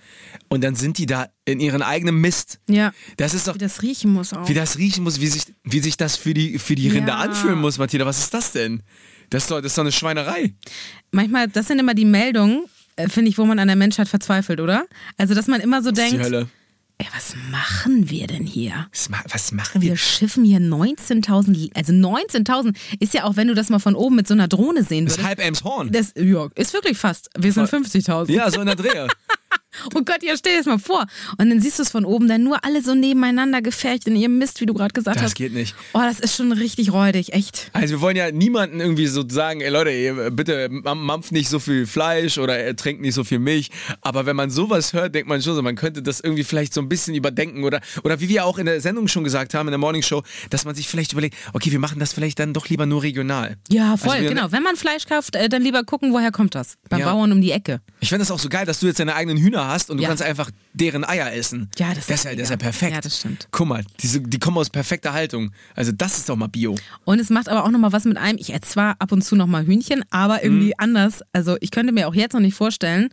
und 0.49 0.63
dann 0.63 0.75
sind 0.75 0.97
die 0.97 1.05
da 1.05 1.27
in 1.45 1.59
ihren 1.59 1.81
eigenen 1.81 2.15
Mist. 2.19 2.59
Ja. 2.69 2.91
Das 3.17 3.33
ist 3.33 3.47
doch, 3.47 3.55
Wie 3.55 3.59
das 3.59 3.81
riechen 3.81 4.11
muss 4.11 4.33
auch. 4.33 4.47
wie 4.49 4.53
das 4.53 4.77
riechen 4.77 5.03
muss, 5.03 5.21
wie 5.21 5.27
sich, 5.27 5.43
wie 5.63 5.79
sich 5.79 5.95
das 5.97 6.17
für 6.17 6.33
die, 6.33 6.59
für 6.59 6.75
die 6.75 6.89
Rinder 6.89 7.13
Ja. 7.13 7.19
anfühlen 7.19 7.59
muss, 7.59 7.77
Martina. 7.77 8.05
Was 8.05 8.19
ist 8.19 8.33
das 8.33 8.51
denn? 8.51 8.83
Das 9.29 9.43
ist 9.43 9.51
doch, 9.51 9.57
das 9.57 9.67
ist 9.71 9.77
doch 9.77 9.83
eine 9.83 9.91
Schweinerei. 9.91 10.53
Manchmal, 11.11 11.47
das 11.47 11.67
sind 11.67 11.79
immer 11.79 11.93
die 11.93 12.05
Meldungen, 12.05 12.65
äh, 12.97 13.07
finde 13.09 13.29
ich, 13.29 13.37
wo 13.37 13.45
man 13.45 13.59
an 13.59 13.67
der 13.67 13.75
Menschheit 13.77 14.07
verzweifelt, 14.07 14.59
oder? 14.59 14.85
Also, 15.17 15.33
dass 15.33 15.47
man 15.47 15.61
immer 15.61 15.81
so 15.81 15.91
Das 15.91 16.05
ist 16.05 16.11
die 16.13 16.17
denkt, 16.17 16.25
Hölle. 16.33 16.49
Ey, 16.97 17.07
was 17.13 17.35
machen 17.51 18.09
wir 18.09 18.27
denn 18.27 18.45
hier? 18.45 18.87
Was, 18.91 19.09
ma- 19.09 19.23
was 19.29 19.51
machen 19.51 19.81
wir? 19.81 19.89
Wir 19.91 19.97
schiffen 19.97 20.43
hier 20.43 20.59
19.000, 20.59 21.71
also 21.75 21.91
19.000 21.93 22.75
ist 22.99 23.13
ja 23.13 23.23
auch, 23.25 23.35
wenn 23.35 23.47
du 23.47 23.53
das 23.53 23.69
mal 23.69 23.79
von 23.79 23.95
oben 23.95 24.15
mit 24.15 24.27
so 24.27 24.33
einer 24.33 24.47
Drohne 24.47 24.83
sehen 24.83 25.05
Das 25.05 25.13
ist 25.13 25.19
würdest. 25.19 25.27
halb 25.27 25.39
Elmshorn. 25.39 25.91
Das, 25.91 26.13
ja, 26.17 26.47
ist 26.55 26.73
wirklich 26.73 26.97
fast. 26.97 27.29
Wir 27.37 27.51
sind 27.51 27.69
50.000. 27.69 28.31
Ja, 28.31 28.49
so 28.49 28.59
in 28.61 28.67
der 28.67 28.75
Drehe. 28.75 29.07
Oh 29.93 30.01
Gott, 30.03 30.23
ja, 30.23 30.35
stell 30.37 30.53
dir 30.53 30.57
das 30.59 30.65
mal 30.65 30.79
vor. 30.79 31.05
Und 31.37 31.49
dann 31.49 31.61
siehst 31.61 31.79
du 31.79 31.83
es 31.83 31.89
von 31.89 32.05
oben, 32.05 32.27
dann 32.27 32.43
nur 32.43 32.63
alle 32.63 32.81
so 32.81 32.95
nebeneinander 32.95 33.61
gefärcht 33.61 34.07
in 34.07 34.15
ihrem 34.15 34.37
Mist, 34.37 34.61
wie 34.61 34.65
du 34.65 34.73
gerade 34.73 34.93
gesagt 34.93 35.17
Das 35.17 35.23
hast. 35.23 35.35
geht 35.35 35.53
nicht. 35.53 35.75
Oh, 35.93 35.99
das 36.01 36.19
ist 36.19 36.35
schon 36.35 36.51
richtig 36.51 36.91
räudig, 36.93 37.33
echt. 37.33 37.69
Also 37.73 37.95
wir 37.95 38.01
wollen 38.01 38.15
ja 38.15 38.31
niemanden 38.31 38.79
irgendwie 38.79 39.07
so 39.07 39.23
sagen, 39.27 39.61
ey 39.61 39.69
Leute, 39.69 39.91
ihr, 39.91 40.31
bitte 40.31 40.69
mam- 40.71 41.05
mampft 41.05 41.31
nicht 41.31 41.49
so 41.49 41.59
viel 41.59 41.85
Fleisch 41.87 42.37
oder 42.37 42.57
äh, 42.65 42.73
trinkt 42.75 43.01
nicht 43.01 43.13
so 43.13 43.23
viel 43.23 43.39
Milch. 43.39 43.69
Aber 44.01 44.25
wenn 44.25 44.35
man 44.35 44.49
sowas 44.49 44.93
hört, 44.93 45.15
denkt 45.15 45.27
man 45.29 45.41
schon 45.41 45.55
so, 45.55 45.61
man 45.61 45.75
könnte 45.75 46.01
das 46.01 46.19
irgendwie 46.19 46.43
vielleicht 46.43 46.73
so 46.73 46.81
ein 46.81 46.89
bisschen 46.89 47.15
überdenken 47.15 47.63
oder, 47.63 47.81
oder 48.03 48.19
wie 48.19 48.29
wir 48.29 48.45
auch 48.45 48.57
in 48.57 48.65
der 48.65 48.81
Sendung 48.81 49.07
schon 49.07 49.23
gesagt 49.23 49.53
haben, 49.53 49.67
in 49.67 49.71
der 49.71 49.79
Morning 49.79 50.01
Show, 50.01 50.23
dass 50.49 50.65
man 50.65 50.75
sich 50.75 50.87
vielleicht 50.87 51.11
überlegt, 51.13 51.35
okay, 51.53 51.71
wir 51.71 51.79
machen 51.79 51.99
das 51.99 52.13
vielleicht 52.13 52.39
dann 52.39 52.53
doch 52.53 52.67
lieber 52.69 52.85
nur 52.85 53.03
regional. 53.03 53.57
Ja, 53.69 53.97
voll, 53.97 54.15
Also 54.17 54.29
genau. 54.29 54.51
Wenn 54.51 54.63
man 54.63 54.75
Fleisch 54.75 55.05
kauft, 55.05 55.35
äh, 55.35 55.49
dann 55.49 55.61
lieber 55.61 55.83
gucken, 55.83 56.11
woher 56.13 56.31
kommt 56.31 56.55
das? 56.55 56.77
Beim 56.89 56.99
Ja. 57.01 57.11
Bauern 57.13 57.31
um 57.31 57.41
die 57.41 57.51
Ecke. 57.51 57.81
Ich 57.99 58.09
finde 58.09 58.19
das 58.23 58.31
auch 58.31 58.39
so 58.39 58.49
geil, 58.49 58.65
dass 58.65 58.79
du 58.79 58.87
jetzt 58.87 58.99
deine 58.99 59.15
eigenen 59.15 59.37
Hühner 59.37 59.64
hast 59.67 59.89
und 59.89 59.97
du 59.97 60.03
Ja. 60.03 60.09
kannst 60.09 60.23
einfach 60.23 60.51
deren 60.73 61.03
Eier 61.03 61.31
essen. 61.33 61.69
Ja, 61.77 61.89
das 61.89 61.97
ist 61.99 62.09
das 62.09 62.19
ist 62.19 62.23
ja, 62.25 62.31
das 62.31 62.41
ist 62.43 62.49
ja 62.49 62.57
perfekt. 62.57 62.93
Ja, 62.93 63.01
das 63.01 63.17
stimmt. 63.19 63.47
Guck 63.51 63.67
mal, 63.67 63.83
diese, 64.01 64.21
die 64.21 64.39
kommen 64.39 64.57
aus 64.57 64.69
perfekter 64.69 65.13
Haltung. 65.13 65.51
Also 65.75 65.91
das 65.91 66.17
ist 66.17 66.29
doch 66.29 66.35
mal 66.35 66.47
Bio. 66.47 66.75
Und 67.05 67.19
es 67.19 67.29
macht 67.29 67.49
aber 67.49 67.63
auch 67.65 67.71
nochmal 67.71 67.91
was 67.93 68.05
mit 68.05 68.17
einem. 68.17 68.37
Ich 68.39 68.51
esse 68.53 68.61
zwar 68.61 68.95
ab 68.99 69.11
und 69.11 69.23
zu 69.23 69.35
nochmal 69.35 69.65
Hühnchen, 69.65 70.03
aber 70.09 70.43
irgendwie 70.43 70.67
Mhm. 70.67 70.73
anders. 70.77 71.21
Also 71.33 71.57
ich 71.61 71.71
könnte 71.71 71.91
mir 71.93 72.07
auch 72.07 72.15
jetzt 72.15 72.33
noch 72.33 72.39
nicht 72.41 72.55
vorstellen, 72.55 73.09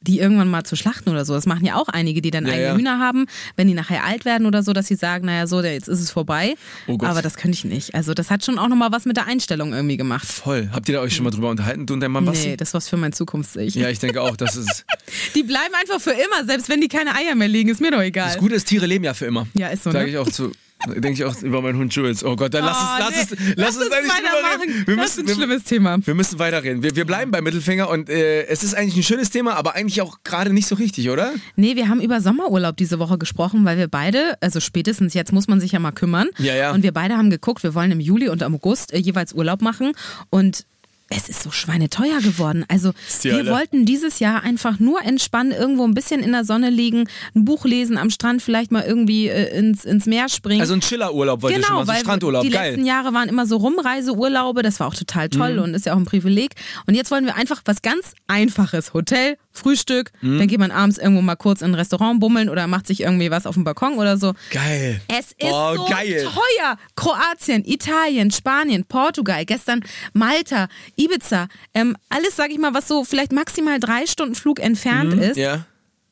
die 0.00 0.20
irgendwann 0.20 0.48
mal 0.48 0.64
zu 0.64 0.76
schlachten 0.76 1.10
oder 1.10 1.24
so. 1.24 1.34
Das 1.34 1.46
machen 1.46 1.64
ja 1.64 1.76
auch 1.76 1.88
einige, 1.88 2.20
die 2.22 2.30
dann 2.30 2.46
Ja, 2.46 2.52
eigene 2.52 2.66
ja. 2.68 2.76
Hühner 2.76 2.98
haben, 2.98 3.26
wenn 3.56 3.66
die 3.66 3.74
nachher 3.74 4.04
alt 4.04 4.24
werden 4.24 4.46
oder 4.46 4.62
so, 4.62 4.72
dass 4.72 4.86
sie 4.86 4.94
sagen, 4.94 5.26
naja, 5.26 5.46
so, 5.46 5.60
jetzt 5.62 5.88
ist 5.88 6.00
es 6.00 6.10
vorbei. 6.10 6.54
Oh 6.86 6.96
Gott. 6.96 7.08
aber 7.08 7.22
das 7.22 7.36
könnte 7.36 7.56
ich 7.56 7.64
nicht. 7.64 7.94
Also 7.94 8.14
das 8.14 8.30
hat 8.30 8.44
schon 8.44 8.58
auch 8.58 8.68
nochmal 8.68 8.92
was 8.92 9.04
mit 9.04 9.16
der 9.16 9.26
Einstellung 9.26 9.72
irgendwie 9.72 9.96
gemacht. 9.96 10.26
Voll. 10.26 10.70
Habt 10.72 10.88
ihr 10.88 10.94
da 10.96 11.00
euch 11.00 11.14
schon 11.14 11.24
mal 11.24 11.30
drüber 11.30 11.50
unterhalten, 11.50 11.86
du 11.86 11.94
und 11.94 12.00
dein 12.00 12.12
Mann 12.12 12.24
Basti? 12.24 12.48
Nee, 12.48 12.56
das 12.56 12.74
was 12.74 12.88
für 12.88 12.96
mein 12.96 13.12
Zukunfts-Ich. 13.12 13.74
Ja, 13.74 13.88
ich 13.88 13.98
denke 13.98 14.22
auch, 14.22 14.36
das 14.36 14.56
ist. 14.56 14.84
Die 15.34 15.42
bleiben 15.42 15.74
einfach 15.80 16.00
für 16.00 16.12
immer, 16.12 16.44
selbst 16.46 16.68
wenn 16.68 16.80
die 16.80 16.88
keine 16.88 17.14
Eier 17.14 17.34
mehr 17.34 17.48
legen, 17.48 17.68
ist 17.70 17.80
mir 17.80 17.90
doch 17.90 18.00
egal. 18.02 18.26
Das 18.28 18.38
Gute 18.38 18.54
ist, 18.54 18.66
Tiere 18.66 18.86
leben 18.86 19.04
ja 19.04 19.14
für 19.14 19.26
immer. 19.26 19.46
Ja, 19.54 19.68
ist 19.68 19.82
so, 19.84 19.90
Sage 19.90 20.04
ne? 20.06 20.10
ich 20.10 20.18
auch 20.18 20.28
zu. 20.30 20.52
Denke 20.86 21.12
ich 21.12 21.24
auch 21.24 21.40
über 21.42 21.62
meinen 21.62 21.78
Hund 21.78 21.94
Jules. 21.94 22.22
Oh 22.22 22.36
Gott, 22.36 22.52
dann 22.52 22.64
lass 22.64 22.76
Oh, 22.78 22.84
es, 22.98 22.98
lass 23.00 23.10
nee. 23.10 23.22
es, 23.22 23.30
lass, 23.30 23.56
Lass 23.56 23.76
uns 23.76 23.86
uns 23.86 23.90
da 23.90 24.00
nicht 24.02 24.12
drüber 24.12 24.62
reden. 24.62 24.86
Wir 24.86 24.96
Das 24.96 25.04
müssen, 25.04 25.06
ist 25.06 25.18
ein 25.18 25.26
wir, 25.26 25.34
schlimmes 25.34 25.64
Thema. 25.64 25.98
wir 26.06 26.14
müssen 26.14 26.38
weiterreden. 26.38 26.82
Wir, 26.82 26.94
wir 26.94 27.04
bleiben 27.06 27.30
bei 27.30 27.40
Mittelfinger 27.40 27.88
und 27.88 28.10
äh, 28.10 28.44
es 28.46 28.62
ist 28.62 28.74
eigentlich 28.74 28.96
ein 28.96 29.02
schönes 29.02 29.30
Thema, 29.30 29.54
aber 29.56 29.74
eigentlich 29.74 30.02
auch 30.02 30.18
gerade 30.22 30.52
nicht 30.52 30.66
so 30.68 30.74
richtig, 30.74 31.08
oder? 31.08 31.32
Nee, 31.56 31.76
wir 31.76 31.88
haben 31.88 32.00
über 32.00 32.20
Sommerurlaub 32.20 32.76
diese 32.76 32.98
Woche 32.98 33.16
gesprochen, 33.16 33.64
weil 33.64 33.78
wir 33.78 33.88
beide, 33.88 34.34
also 34.42 34.60
spätestens 34.60 35.14
jetzt 35.14 35.32
muss 35.32 35.48
man 35.48 35.60
sich 35.60 35.72
ja 35.72 35.78
mal 35.78 35.92
kümmern. 35.92 36.28
Ja, 36.38 36.54
ja. 36.54 36.72
Und 36.72 36.82
wir 36.82 36.92
beide 36.92 37.16
haben 37.16 37.30
geguckt, 37.30 37.62
wir 37.62 37.74
wollen 37.74 37.90
im 37.90 38.00
Juli 38.00 38.28
und 38.28 38.42
im 38.42 38.54
August 38.54 38.92
äh, 38.92 38.98
jeweils 38.98 39.32
Urlaub 39.32 39.62
machen 39.62 39.92
und 40.30 40.66
es 41.08 41.28
ist 41.28 41.42
so 41.42 41.50
schweineteuer 41.52 42.20
geworden. 42.20 42.64
Also 42.68 42.92
die 43.22 43.28
wir 43.30 43.34
Hölle. 43.36 43.50
wollten 43.52 43.84
dieses 43.86 44.18
Jahr 44.18 44.42
einfach 44.42 44.80
nur 44.80 45.02
entspannen, 45.02 45.52
irgendwo 45.52 45.84
ein 45.84 45.94
bisschen 45.94 46.20
in 46.20 46.32
der 46.32 46.44
Sonne 46.44 46.68
liegen, 46.70 47.08
ein 47.34 47.44
Buch 47.44 47.64
lesen, 47.64 47.96
am 47.96 48.10
Strand 48.10 48.42
vielleicht 48.42 48.72
mal 48.72 48.82
irgendwie 48.84 49.28
äh, 49.28 49.56
ins, 49.56 49.84
ins 49.84 50.06
Meer 50.06 50.28
springen. 50.28 50.60
Also 50.60 50.74
ein 50.74 50.80
Chillerurlaub 50.80 51.42
wollte 51.42 51.60
ich 51.60 51.64
schon 51.66 51.74
Genau, 51.76 51.80
mal. 51.80 51.86
So 51.86 51.90
ein 51.92 51.96
weil 51.96 52.02
Strandurlaub, 52.02 52.42
die 52.42 52.50
geil. 52.50 52.70
Mhm. 52.70 52.76
letzten 52.76 52.86
Jahre 52.86 53.14
waren 53.14 53.28
immer 53.28 53.46
so 53.46 53.56
Rumreiseurlaube, 53.58 54.62
das 54.62 54.80
war 54.80 54.88
auch 54.88 54.94
total 54.94 55.28
toll 55.28 55.58
und 55.60 55.74
ist 55.74 55.86
ja 55.86 55.92
auch 55.94 55.98
ein 55.98 56.06
Privileg. 56.06 56.52
Und 56.86 56.94
jetzt 56.94 57.10
wollen 57.12 57.24
wir 57.24 57.36
einfach 57.36 57.62
was 57.64 57.82
ganz 57.82 58.12
Einfaches. 58.26 58.92
Hotel, 58.92 59.36
Frühstück, 59.52 60.10
Mhm. 60.20 60.38
dann 60.38 60.48
geht 60.48 60.58
man 60.58 60.70
abends 60.72 60.98
irgendwo 60.98 61.22
mal 61.22 61.36
kurz 61.36 61.62
in 61.62 61.70
ein 61.70 61.74
Restaurant 61.74 62.20
bummeln 62.20 62.48
oder 62.48 62.66
macht 62.66 62.86
sich 62.88 63.00
irgendwie 63.00 63.30
was 63.30 63.46
auf 63.46 63.54
dem 63.54 63.64
Balkon 63.64 63.94
oder 63.94 64.16
so. 64.18 64.34
Geil. 64.50 65.00
Es 65.08 65.26
ist 65.32 65.36
oh, 65.42 65.76
so 65.76 65.84
geil. 65.86 66.24
teuer. 66.24 66.76
Kroatien, 66.96 67.64
Italien, 67.64 68.30
Spanien, 68.30 68.84
Portugal, 68.84 69.44
gestern 69.44 69.82
Malta, 70.12 70.68
Ibiza, 70.96 71.48
ähm, 71.74 71.96
alles, 72.08 72.36
sag 72.36 72.50
ich 72.50 72.58
mal, 72.58 72.74
was 72.74 72.88
so 72.88 73.04
vielleicht 73.04 73.32
maximal 73.32 73.78
drei 73.78 74.06
Stunden 74.06 74.34
Flug 74.34 74.60
entfernt 74.60 75.14
ist. 75.14 75.36
Mhm. 75.36 75.42
Ja. 75.42 75.66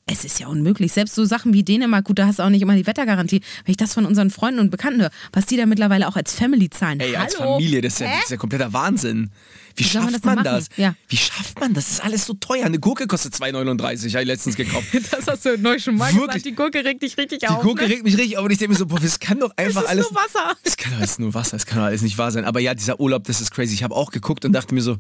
Es 0.07 0.25
ist 0.25 0.39
ja 0.39 0.49
unmöglich. 0.49 0.93
Selbst 0.93 1.15
so 1.15 1.25
Sachen 1.25 1.55
wie 1.55 1.63
Dänemark, 1.63 2.05
gut, 2.05 2.19
da 2.19 2.27
hast 2.27 2.39
du 2.39 2.43
auch 2.43 2.51
nicht 2.51 2.61
immer 2.61 2.77
die 2.77 2.87
Wettergarantie. 2.87 3.41
Wenn 3.65 3.71
ich 3.71 3.79
das 3.79 3.95
von 3.95 4.05
unseren 4.05 4.29
Freunden 4.29 4.61
und 4.61 4.71
Bekannten 4.71 5.01
höre, 5.01 5.11
was 5.33 5.47
die 5.47 5.57
da 5.57 5.65
mittlerweile 5.65 6.07
auch 6.07 6.17
als 6.17 6.35
Family 6.35 6.69
zahlen. 6.69 7.01
Ey, 7.01 7.17
als 7.17 7.41
Hallo? 7.41 7.53
Familie, 7.55 7.81
das 7.81 7.95
ist, 7.95 8.01
ja, 8.01 8.09
das 8.09 8.25
ist 8.25 8.31
ja 8.31 8.37
kompletter 8.37 8.75
Wahnsinn. 8.75 9.31
Wie 9.77 9.83
man 9.83 9.91
schafft 9.91 10.15
das 10.15 10.21
denn 10.23 10.35
man 10.35 10.45
das? 10.45 10.67
Ja. 10.77 10.95
Wie 11.09 11.17
schafft 11.17 11.59
man 11.61 11.75
das? 11.75 11.85
Das 11.87 11.93
ist 11.95 12.01
alles 12.05 12.27
so 12.27 12.35
teuer. 12.35 12.65
Eine 12.65 12.79
Gurke 12.79 13.07
kostet 13.07 13.35
2,39, 13.35 14.13
habe 14.13 14.23
ich 14.23 14.27
letztens 14.29 14.57
gekauft. 14.57 14.87
Das 15.11 15.27
hast 15.27 15.45
du 15.45 15.59
neu 15.59 15.79
schon 15.79 15.97
mal 15.97 16.13
Wirklich? 16.13 16.27
gesagt. 16.29 16.45
Die 16.47 16.55
Gurke 16.55 16.85
regt 16.85 17.03
dich 17.03 17.17
richtig 17.19 17.41
Die 17.41 17.49
auf. 17.49 17.63
Gurke 17.63 17.83
ne? 17.83 17.89
regt 17.91 18.05
mich 18.05 18.17
richtig 18.17 18.39
auf 18.39 18.45
und 18.45 18.51
ich 18.51 18.59
denke 18.59 18.73
mir 18.73 18.79
so, 18.79 18.87
boah, 18.87 19.01
das 19.01 19.19
kann 19.19 19.39
doch 19.41 19.51
einfach 19.57 19.83
ist 19.83 19.89
alles. 19.89 20.11
nur 20.11 20.21
Wasser. 20.21 20.57
Das 20.63 20.77
kann 20.77 20.93
doch 20.93 20.99
alles 20.99 21.19
nur 21.19 21.35
Wasser, 21.35 21.57
das 21.57 21.67
kann 21.67 21.79
doch 21.79 21.85
alles 21.87 22.03
nicht 22.03 22.19
wahr 22.19 22.31
sein. 22.31 22.45
Aber 22.45 22.61
ja, 22.61 22.75
dieser 22.75 23.01
Urlaub, 23.01 23.25
das 23.25 23.41
ist 23.41 23.51
crazy. 23.51 23.75
Ich 23.75 23.83
habe 23.83 23.95
auch 23.95 24.11
geguckt 24.11 24.45
und 24.45 24.53
dachte 24.53 24.75
mir 24.75 24.83
so, 24.83 24.97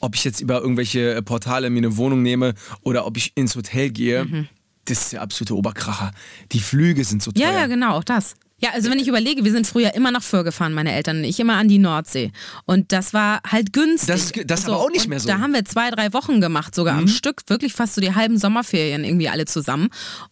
ob 0.00 0.14
ich 0.14 0.24
jetzt 0.24 0.40
über 0.40 0.60
irgendwelche 0.60 1.14
äh, 1.14 1.22
Portale 1.22 1.70
mir 1.70 1.78
eine 1.78 1.96
Wohnung 1.96 2.22
nehme 2.22 2.54
oder 2.82 3.06
ob 3.06 3.16
ich 3.16 3.32
ins 3.34 3.56
Hotel 3.56 3.90
gehe. 3.90 4.46
Das 4.84 5.00
ist 5.02 5.12
der 5.14 5.22
absolute 5.22 5.56
Oberkracher. 5.56 6.12
Die 6.52 6.60
Flüge 6.60 7.02
sind 7.04 7.22
so 7.22 7.32
teuer. 7.32 7.42
Ja, 7.50 7.52
ja, 7.52 7.66
genau, 7.66 7.96
auch 7.96 8.04
das. 8.04 8.34
Ja, 8.58 8.70
also 8.72 8.90
wenn 8.90 8.98
ich 8.98 9.06
überlege, 9.06 9.44
wir 9.44 9.52
sind 9.52 9.66
früher 9.66 9.92
immer 9.94 10.10
nach 10.10 10.22
Föhr 10.22 10.42
gefahren, 10.42 10.72
meine 10.72 10.92
Eltern 10.92 11.18
und 11.18 11.24
ich, 11.24 11.38
immer 11.38 11.56
an 11.56 11.68
die 11.68 11.76
Nordsee. 11.78 12.32
Und 12.64 12.90
das 12.90 13.12
war 13.12 13.40
halt 13.46 13.74
günstig. 13.74 14.08
Das 14.08 14.22
ist- 14.24 14.50
das 14.50 14.60
ist 14.60 14.66
aber 14.68 14.78
auch 14.78 14.88
nicht 14.90 15.08
mehr 15.08 15.20
so. 15.20 15.28
Mhm. 15.28 15.32
Da 15.32 15.38
haben 15.40 15.52
wir 15.52 15.64
zwei, 15.66 15.90
drei 15.90 16.12
Wochen 16.14 16.40
gemacht, 16.40 16.74
sogar 16.74 16.96
am 16.96 17.06
Stück, 17.06 17.42
wirklich 17.48 17.74
fast 17.74 17.94
so 17.96 18.00
die 18.00 18.14
halben 18.14 18.38
Sommerferien 18.38 19.04
irgendwie 19.04 19.28
alle 19.28 19.44
zusammen. 19.44 19.88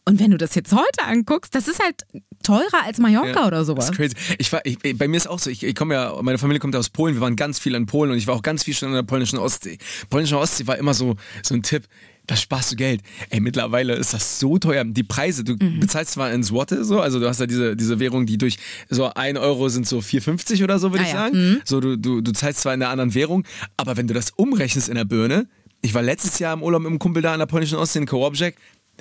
Und 0.07 0.21
wenn 0.21 0.31
du 0.31 0.39
das 0.39 0.55
jetzt 0.55 0.73
heute 0.73 1.05
anguckst, 1.07 1.55
das 1.55 1.69
ist 1.69 1.83
halt 1.83 1.97
teurer 2.43 2.85
als 2.85 2.97
Mallorca 2.99 3.41
Ja, 3.43 3.47
oder 3.47 3.65
sowas. 3.67 3.87
Das 3.91 3.99
ist 3.99 4.15
crazy. 4.15 4.37
Ich 4.39 4.51
war, 4.53 4.63
ich, 4.65 4.79
bei 4.97 5.07
mir 5.07 5.19
ist 5.19 5.27
auch 5.27 5.39
so, 5.39 5.51
ich, 5.51 5.63
ich 5.63 5.75
komme 5.75 5.93
ja, 5.95 6.15
meine 6.23 6.39
Familie 6.39 6.61
kommt 6.61 6.75
aus 6.77 6.89
Polen, 6.89 7.15
wir 7.15 7.21
waren 7.21 7.37
ganz 7.37 7.59
viel 7.59 7.75
in 7.75 7.85
Polen 7.85 8.11
und 8.11 8.17
ich 8.17 8.27
war 8.27 8.35
auch 8.35 8.43
ganz 8.43 8.65
viel 8.65 8.73
schon 8.75 8.89
an 8.89 8.95
der 8.95 9.03
polnischen 9.03 9.39
Ostsee. 9.39 9.77
Polnische 10.09 10.39
Ostsee 10.39 10.67
war 10.67 10.79
immer 10.79 10.95
so, 10.95 11.17
so 11.43 11.55
ein 11.55 11.63
Tipp, 11.63 11.85
da 12.27 12.37
sparst 12.37 12.73
du 12.73 12.77
Geld. 12.77 13.03
Ey, 13.31 13.41
mittlerweile 13.41 13.95
ist 13.95 14.15
das 14.15 14.41
so 14.41 14.59
teuer. 14.59 14.85
Die 14.85 15.03
Preise, 15.03 15.45
du 15.45 15.55
Mhm. 15.55 15.81
bezahlst 15.81 16.13
zwar 16.13 16.33
in 16.33 16.43
Zloty 16.43 16.83
so, 16.85 17.01
also 17.01 17.21
du 17.21 17.29
hast 17.29 17.41
ja 17.41 17.47
diese, 17.47 17.77
diese 17.77 17.99
Währung, 17.99 18.25
die 18.27 18.39
durch 18.39 18.59
so 18.89 19.13
ein 19.15 19.37
Euro 19.37 19.69
sind 19.69 19.87
so 19.87 19.99
4,50 20.01 20.63
oder 20.65 20.79
so, 20.79 20.91
würde 20.93 21.05
Ah 21.05 21.07
ich 21.07 21.13
ja. 21.13 21.19
sagen. 21.19 21.61
So, 21.65 21.81
du, 21.81 21.97
du, 21.97 22.21
du 22.23 22.33
zahlst 22.33 22.61
zwar 22.61 22.73
in 22.75 22.83
einer 22.83 22.91
anderen 22.91 23.15
Währung, 23.15 23.45
aber 23.77 23.97
wenn 23.97 24.07
du 24.07 24.15
das 24.15 24.31
umrechnest 24.31 24.89
in 24.89 24.95
der 24.95 25.05
Birne, 25.05 25.47
ich 25.83 25.93
war 25.93 26.03
letztes 26.03 26.39
Jahr 26.39 26.55
im 26.55 26.63
Urlaub 26.63 26.81
mit 26.83 26.89
einem 26.91 26.99
Kumpel 26.99 27.21
da 27.23 27.33
an 27.35 27.41
der 27.41 27.47
polnischen 27.47 27.77
Ostsee 27.77 27.99
in 27.99 28.07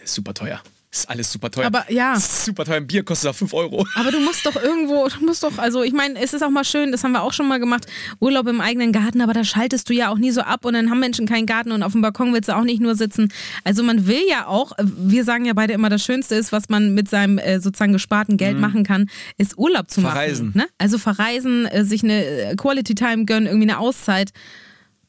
ist 0.04 0.16
super 0.16 0.34
teuer. 0.34 0.62
Ist 0.94 1.10
alles 1.10 1.32
super 1.32 1.50
teuer. 1.50 1.66
Aber 1.66 1.92
ja. 1.92 2.16
Super 2.20 2.66
teuer. 2.66 2.76
Ein 2.78 2.86
Bier 2.86 3.04
kostet 3.04 3.30
da 3.30 3.34
5 3.34 3.52
Euro. 3.56 3.88
Aber 3.96 4.12
du 4.12 4.20
musst 4.20 4.46
doch 4.46 4.56
irgendwo, 4.56 5.08
du 5.08 5.26
musst 5.26 5.42
doch, 5.44 5.58
also 5.58 5.82
ich 5.82 5.92
meine, 5.92 6.20
es 6.22 6.34
ist 6.34 6.44
auch 6.44 6.52
mal 6.52 6.64
schön, 6.64 6.92
das 6.92 7.04
haben 7.04 7.14
wir 7.14 7.24
auch 7.24 7.34
schon 7.34 7.48
mal 7.48 7.60
gemacht, 7.60 7.88
Urlaub 8.20 8.48
im 8.48 8.62
eigenen 8.62 8.92
Garten, 8.92 9.20
aber 9.22 9.34
da 9.34 9.44
schaltest 9.44 9.90
du 9.90 9.94
ja 9.96 10.10
auch 10.10 10.20
nie 10.20 10.30
so 10.30 10.42
ab 10.42 10.66
und 10.66 10.74
dann 10.74 10.92
haben 10.92 11.00
Menschen 11.00 11.26
keinen 11.26 11.48
Garten 11.48 11.72
und 11.72 11.82
auf 11.82 11.94
dem 11.94 12.02
Balkon 12.04 12.32
willst 12.32 12.50
du 12.50 12.56
auch 12.56 12.64
nicht 12.64 12.80
nur 12.80 12.94
sitzen. 12.96 13.34
Also 13.64 13.82
man 13.82 14.06
will 14.06 14.22
ja 14.30 14.46
auch, 14.46 14.74
wir 14.80 15.24
sagen 15.24 15.46
ja 15.46 15.54
beide 15.54 15.74
immer, 15.74 15.90
das 15.90 16.04
Schönste 16.06 16.36
ist, 16.36 16.52
was 16.52 16.70
man 16.70 16.94
mit 16.94 17.10
seinem 17.10 17.40
äh, 17.40 17.60
sozusagen 17.60 17.92
gesparten 17.94 18.38
Geld 18.38 18.60
machen 18.60 18.84
kann, 18.84 19.10
ist 19.40 19.58
Urlaub 19.58 19.90
zu 19.90 20.02
Mhm. 20.02 20.06
Verreisen. 20.06 20.46
machen. 20.50 20.58
Ne? 20.60 20.68
Also 20.78 21.00
verreisen, 21.00 21.66
äh, 21.66 21.86
sich 21.86 22.04
eine 22.04 22.24
äh, 22.24 22.56
Quality 22.56 22.94
Time 22.94 23.26
gönnen, 23.26 23.48
irgendwie 23.48 23.70
eine 23.72 23.80
Auszeit 23.80 24.30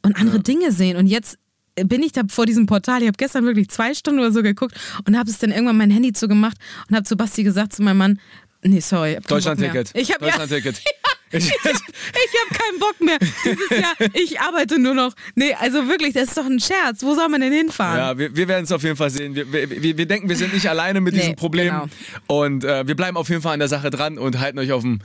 und 0.01 0.17
andere 0.17 0.41
Dinge 0.41 0.73
sehen. 0.73 0.97
Und 0.97 1.09
jetzt 1.09 1.37
bin 1.83 2.03
ich 2.03 2.13
da 2.13 2.23
vor 2.29 2.47
diesem 2.47 2.67
Portal, 2.67 3.03
ich 3.03 3.09
habe 3.09 3.17
gestern 3.17 3.45
wirklich 3.45 3.69
zwei 3.69 3.95
Stunden 3.95 4.21
oder 4.21 4.33
so 4.33 4.43
geguckt 4.43 4.75
und 5.07 5.19
habe 5.19 5.31
es 5.31 5.39
dann 5.39 5.51
irgendwann 5.51 5.77
mein 5.77 5.91
Handy 5.91 6.13
zugemacht 6.13 6.57
und 6.89 6.97
habe 6.97 7.05
zu 7.05 7.17
Basti 7.17 7.43
gesagt, 7.43 7.73
zu 7.73 7.83
meinem 7.83 7.99
Mann, 7.99 8.21
nee, 8.63 8.81
sorry. 8.81 9.19
Deutschland-Ticket. 9.27 9.91
Ich 9.95 10.13
habe 10.13 10.25
ja, 10.27 10.31
Deutschland-Ticket. 10.31 10.81
ich 11.35 11.51
habe 11.51 12.55
keinen 12.55 12.79
Bock 12.79 13.01
mehr. 13.01 13.19
Dieses 13.45 13.71
Jahr, 13.71 13.95
ich 14.13 14.41
arbeite 14.41 14.79
nur 14.79 14.95
noch. 14.95 15.15
Nee, 15.35 15.53
also 15.55 15.89
wirklich, 15.89 16.15
das 16.15 16.29
ist 16.29 16.39
doch 16.39 16.47
ein 16.47 16.61
Scherz. 16.61 17.03
Wo 17.03 17.15
soll 17.17 17.29
man 17.29 17.41
denn 17.41 17.53
hinfahren? 17.53 17.99
Ja, 17.99 18.17
wir, 18.19 18.37
wir 18.37 18.47
werden 18.47 18.65
es 18.65 18.71
auf 18.71 18.85
jeden 18.85 18.95
Fall 18.95 19.11
sehen. 19.11 19.35
Wir, 19.35 19.53
wir, 19.53 19.69
wir 19.83 19.99
wir 19.99 20.07
denken, 20.07 20.29
wir 20.29 20.37
sind 20.37 20.55
nicht 20.55 20.69
alleine 20.69 21.01
mit 21.01 21.15
Nee, 21.15 21.21
diesem 21.21 21.35
Problem. 21.35 21.69
genau. 21.69 21.87
Und 22.29 22.63
äh, 22.63 22.87
wir 22.87 22.95
bleiben 22.95 23.17
auf 23.17 23.29
jeden 23.31 23.43
Fall 23.43 23.55
an 23.55 23.59
der 23.59 23.69
Sache 23.69 23.91
dran 23.91 24.17
und 24.17 24.39
halten 24.39 24.61
euch 24.61 24.71
auf 24.71 24.83
dem, 24.83 25.01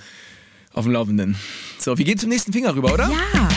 auf 0.73 0.85
dem 0.85 0.93
Laufenden. 0.93 1.35
So, 1.79 1.97
wir 1.97 2.05
gehen 2.05 2.19
zum 2.19 2.29
nächsten 2.29 2.53
Finger 2.53 2.75
rüber, 2.75 2.93
oder? 2.93 3.09
Ja. 3.09 3.48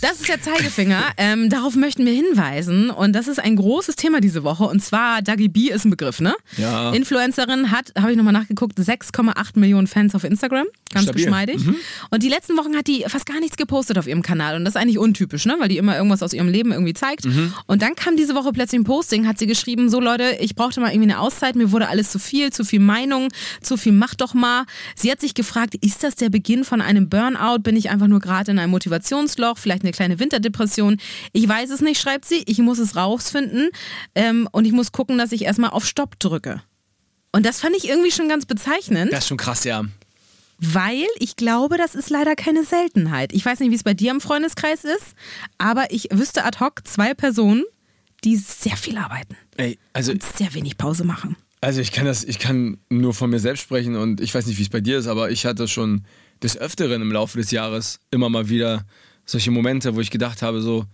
Das 0.00 0.20
ist 0.20 0.28
der 0.28 0.40
Zeigefinger. 0.40 1.02
Ähm, 1.16 1.50
darauf 1.50 1.74
möchten 1.74 2.06
wir 2.06 2.12
hinweisen. 2.12 2.90
Und 2.90 3.14
das 3.14 3.26
ist 3.26 3.40
ein 3.40 3.56
großes 3.56 3.96
Thema 3.96 4.20
diese 4.20 4.44
Woche. 4.44 4.62
Und 4.64 4.80
zwar, 4.80 5.22
Dagi 5.22 5.48
B 5.48 5.70
ist 5.70 5.84
ein 5.84 5.90
Begriff, 5.90 6.20
ne? 6.20 6.36
Ja. 6.56 6.92
Influencerin 6.92 7.72
hat, 7.72 7.92
habe 7.98 8.12
ich 8.12 8.16
nochmal 8.16 8.32
nachgeguckt, 8.32 8.78
6,8 8.78 9.58
Millionen 9.58 9.88
Fans 9.88 10.14
auf 10.14 10.22
Instagram. 10.22 10.66
Ganz 10.92 11.04
Stabil. 11.04 11.24
geschmeidig. 11.24 11.60
Und 12.10 12.22
die 12.22 12.28
letzten 12.28 12.56
Wochen 12.56 12.76
hat 12.76 12.86
die 12.86 13.04
fast 13.08 13.26
gar 13.26 13.40
nichts 13.40 13.56
gepostet 13.56 13.98
auf 13.98 14.06
ihrem 14.06 14.22
Kanal. 14.22 14.54
Und 14.56 14.64
das 14.64 14.76
ist 14.76 14.80
eigentlich 14.80 14.98
untypisch, 14.98 15.46
ne? 15.46 15.56
Weil 15.58 15.68
die 15.68 15.78
immer 15.78 15.96
irgendwas 15.96 16.22
aus 16.22 16.32
ihrem 16.32 16.48
Leben 16.48 16.70
irgendwie 16.70 16.94
zeigt. 16.94 17.26
Und 17.66 17.82
dann 17.82 17.96
kam 17.96 18.16
diese 18.16 18.36
Woche 18.36 18.52
plötzlich 18.52 18.80
ein 18.80 18.84
Posting, 18.84 19.26
hat 19.26 19.38
sie 19.38 19.48
geschrieben, 19.48 19.90
so 19.90 20.00
Leute, 20.00 20.36
ich 20.40 20.54
brauchte 20.54 20.80
mal 20.80 20.92
irgendwie 20.92 21.10
eine 21.10 21.20
Auszeit, 21.20 21.56
mir 21.56 21.72
wurde 21.72 21.88
alles 21.88 22.12
zu 22.12 22.20
viel, 22.20 22.52
zu 22.52 22.64
viel 22.64 22.80
Meinung, 22.80 23.28
zu 23.60 23.76
viel 23.76 23.92
mach 23.92 24.14
doch 24.14 24.32
mal. 24.32 24.64
Sie 24.94 25.10
hat 25.10 25.20
sich 25.20 25.34
gefragt, 25.34 25.74
ist 25.74 26.04
das 26.04 26.14
der 26.14 26.30
Beginn 26.30 26.62
von 26.64 26.80
einem 26.80 27.08
Burnout? 27.08 27.58
Bin 27.62 27.74
ich 27.76 27.90
einfach 27.90 28.06
nur 28.06 28.20
gerade 28.20 28.52
in 28.52 28.58
einem 28.60 28.70
Motivationsloch, 28.70 29.58
vielleicht 29.58 29.82
eine 29.82 29.87
kleine 29.92 30.18
Winterdepression? 30.18 30.98
Ich 31.32 31.48
weiß 31.48 31.70
es 31.70 31.80
nicht, 31.80 32.00
schreibt 32.00 32.24
sie. 32.24 32.42
Ich 32.46 32.58
muss 32.58 32.78
es 32.78 32.96
rausfinden 32.96 33.70
ähm, 34.14 34.48
und 34.52 34.64
ich 34.64 34.72
muss 34.72 34.92
gucken, 34.92 35.18
dass 35.18 35.32
ich 35.32 35.42
erstmal 35.42 35.70
auf 35.70 35.84
Stopp 35.86 36.18
drücke. 36.18 36.62
Und 37.32 37.44
das 37.44 37.60
fand 37.60 37.76
ich 37.76 37.88
irgendwie 37.88 38.10
schon 38.10 38.28
ganz 38.28 38.46
bezeichnend, 38.46 39.12
Das 39.12 39.20
ist 39.20 39.28
schon 39.28 39.36
krass, 39.36 39.64
ja. 39.64 39.84
weil 40.58 41.06
ich 41.18 41.36
glaube, 41.36 41.76
das 41.76 41.94
ist 41.94 42.10
leider 42.10 42.34
keine 42.34 42.64
Seltenheit. 42.64 43.32
Ich 43.32 43.44
weiß 43.44 43.60
nicht, 43.60 43.70
wie 43.70 43.74
es 43.76 43.84
bei 43.84 43.94
dir 43.94 44.10
im 44.10 44.20
Freundeskreis 44.20 44.84
ist, 44.84 45.14
aber 45.58 45.92
ich 45.92 46.08
wüsste 46.10 46.44
ad 46.44 46.58
hoc 46.60 46.86
zwei 46.86 47.14
Personen, 47.14 47.64
die 48.24 48.36
sehr 48.36 48.76
viel 48.76 48.98
arbeiten 48.98 49.36
Ey, 49.56 49.78
also, 49.92 50.12
und 50.12 50.22
sehr 50.22 50.52
wenig 50.54 50.76
Pause 50.78 51.04
machen. 51.04 51.36
also 51.60 51.80
ich 51.80 51.92
kann 51.92 52.04
das, 52.06 52.24
ich 52.24 52.38
kann 52.40 52.78
nur 52.88 53.14
von 53.14 53.30
mir 53.30 53.38
selbst 53.38 53.62
sprechen 53.62 53.94
und 53.94 54.20
ich 54.20 54.34
weiß 54.34 54.46
nicht, 54.46 54.58
wie 54.58 54.62
es 54.62 54.68
bei 54.70 54.80
dir 54.80 54.98
ist, 54.98 55.06
aber 55.06 55.30
ich 55.30 55.46
hatte 55.46 55.68
schon 55.68 56.04
des 56.42 56.56
Öfteren 56.56 57.02
im 57.02 57.12
Laufe 57.12 57.38
des 57.38 57.50
Jahres 57.52 58.00
immer 58.10 58.28
mal 58.28 58.48
wieder 58.48 58.84
solche 59.28 59.50
Momente, 59.50 59.94
wo 59.94 60.00
ich 60.00 60.10
gedacht 60.10 60.42
habe, 60.42 60.60
so, 60.62 60.86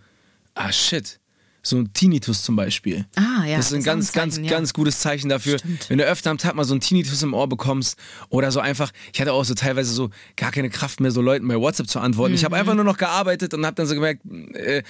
ah 0.53 0.71
shit. 0.71 1.19
So 1.67 1.77
ein 1.77 1.91
Tinnitus 1.93 2.43
zum 2.43 2.55
Beispiel. 2.55 3.07
Ah, 3.15 3.43
ja, 3.43 3.57
Das 3.57 3.67
ist 3.67 3.73
ein 3.73 3.79
ein 3.79 3.83
ganz, 3.83 4.11
ganz, 4.11 4.35
Zeichen, 4.35 4.45
ja. 4.45 4.51
ganz 4.51 4.71
gutes 4.71 4.99
Zeichen 4.99 5.29
dafür. 5.29 5.57
Stimmt. 5.57 5.89
Wenn 5.89 5.97
du 5.97 6.03
öfter 6.05 6.29
am 6.29 6.37
Tag 6.37 6.53
mal 6.53 6.63
so 6.63 6.75
einen 6.75 6.81
Tinnitus 6.81 7.23
im 7.23 7.33
Ohr 7.33 7.49
bekommst 7.49 7.97
oder 8.29 8.51
so 8.51 8.59
einfach, 8.59 8.91
ich 9.11 9.19
hatte 9.19 9.33
auch 9.33 9.43
so 9.45 9.55
teilweise 9.55 9.91
so 9.91 10.11
gar 10.35 10.51
keine 10.51 10.69
Kraft 10.69 10.99
mehr, 10.99 11.09
so 11.09 11.21
Leuten 11.21 11.47
bei 11.47 11.55
WhatsApp 11.59 11.87
zu 11.89 11.99
antworten. 11.99 12.35
Ich 12.35 12.41
Mhm. 12.41 12.45
habe 12.45 12.57
einfach 12.57 12.75
nur 12.75 12.83
noch 12.83 12.97
gearbeitet 12.97 13.55
und 13.55 13.65
habe 13.65 13.73
dann 13.73 13.87
so 13.87 13.95
gemerkt, 13.95 14.21
äh, 14.53 14.83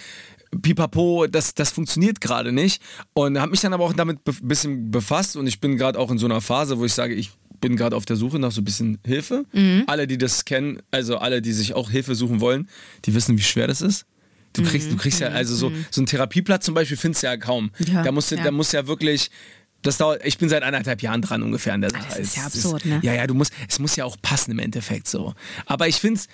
pipapo, 0.61 1.27
das, 1.27 1.53
das 1.53 1.71
funktioniert 1.71 2.21
gerade 2.21 2.51
nicht. 2.51 2.81
Und 3.13 3.39
habe 3.39 3.51
mich 3.51 3.61
dann 3.61 3.73
aber 3.73 3.85
auch 3.85 3.93
damit 3.93 4.19
ein 4.27 4.47
bisschen 4.47 4.91
befasst 4.91 5.35
und 5.37 5.47
ich 5.47 5.59
bin 5.61 5.77
gerade 5.77 5.97
auch 5.97 6.11
in 6.11 6.17
so 6.17 6.25
einer 6.25 6.41
Phase, 6.41 6.77
wo 6.77 6.83
ich 6.85 6.93
sage, 6.93 7.13
ich 7.13 7.31
bin 7.67 7.77
gerade 7.77 7.95
auf 7.95 8.05
der 8.05 8.15
Suche 8.15 8.39
nach 8.39 8.51
so 8.51 8.61
ein 8.61 8.65
bisschen 8.65 8.99
Hilfe. 9.05 9.45
Mhm. 9.53 9.83
Alle, 9.87 10.07
die 10.07 10.17
das 10.17 10.45
kennen, 10.45 10.79
also 10.91 11.17
alle, 11.17 11.41
die 11.41 11.53
sich 11.53 11.73
auch 11.73 11.89
Hilfe 11.89 12.15
suchen 12.15 12.39
wollen, 12.39 12.69
die 13.05 13.13
wissen, 13.13 13.37
wie 13.37 13.43
schwer 13.43 13.67
das 13.67 13.81
ist. 13.81 14.05
Du 14.53 14.63
kriegst, 14.63 14.91
du 14.91 14.95
kriegst 14.95 15.19
ja, 15.19 15.27
also 15.29 15.53
so, 15.55 15.71
so 15.91 15.99
einen 15.99 16.05
Therapieplatz 16.05 16.65
zum 16.65 16.75
Beispiel 16.75 16.95
findest 16.97 17.23
du 17.23 17.27
ja 17.27 17.37
kaum. 17.37 17.71
Mhm. 17.77 17.93
Ja, 17.93 18.03
da 18.03 18.11
musst 18.11 18.31
du, 18.31 18.35
ja. 18.35 18.43
da 18.43 18.51
musst 18.51 18.71
ja 18.73 18.87
wirklich, 18.87 19.29
das 19.81 19.97
dauert, 19.97 20.25
ich 20.25 20.37
bin 20.37 20.49
seit 20.49 20.63
anderthalb 20.63 21.01
Jahren 21.01 21.21
dran 21.21 21.43
ungefähr 21.43 21.73
an 21.73 21.81
der 21.81 21.89
Sache. 21.91 22.05
das 22.07 22.19
ist 22.19 22.37
ja 22.37 22.45
absurd, 22.45 22.85
ne? 22.85 22.99
Ja, 23.03 23.13
ja, 23.13 23.27
du 23.27 23.33
musst, 23.33 23.53
es 23.67 23.79
muss 23.79 23.95
ja 23.95 24.05
auch 24.05 24.15
passen 24.21 24.51
im 24.51 24.59
Endeffekt 24.59 25.07
so. 25.07 25.33
Aber 25.65 25.87
ich 25.87 25.97
finde 25.97 26.21
es, 26.21 26.27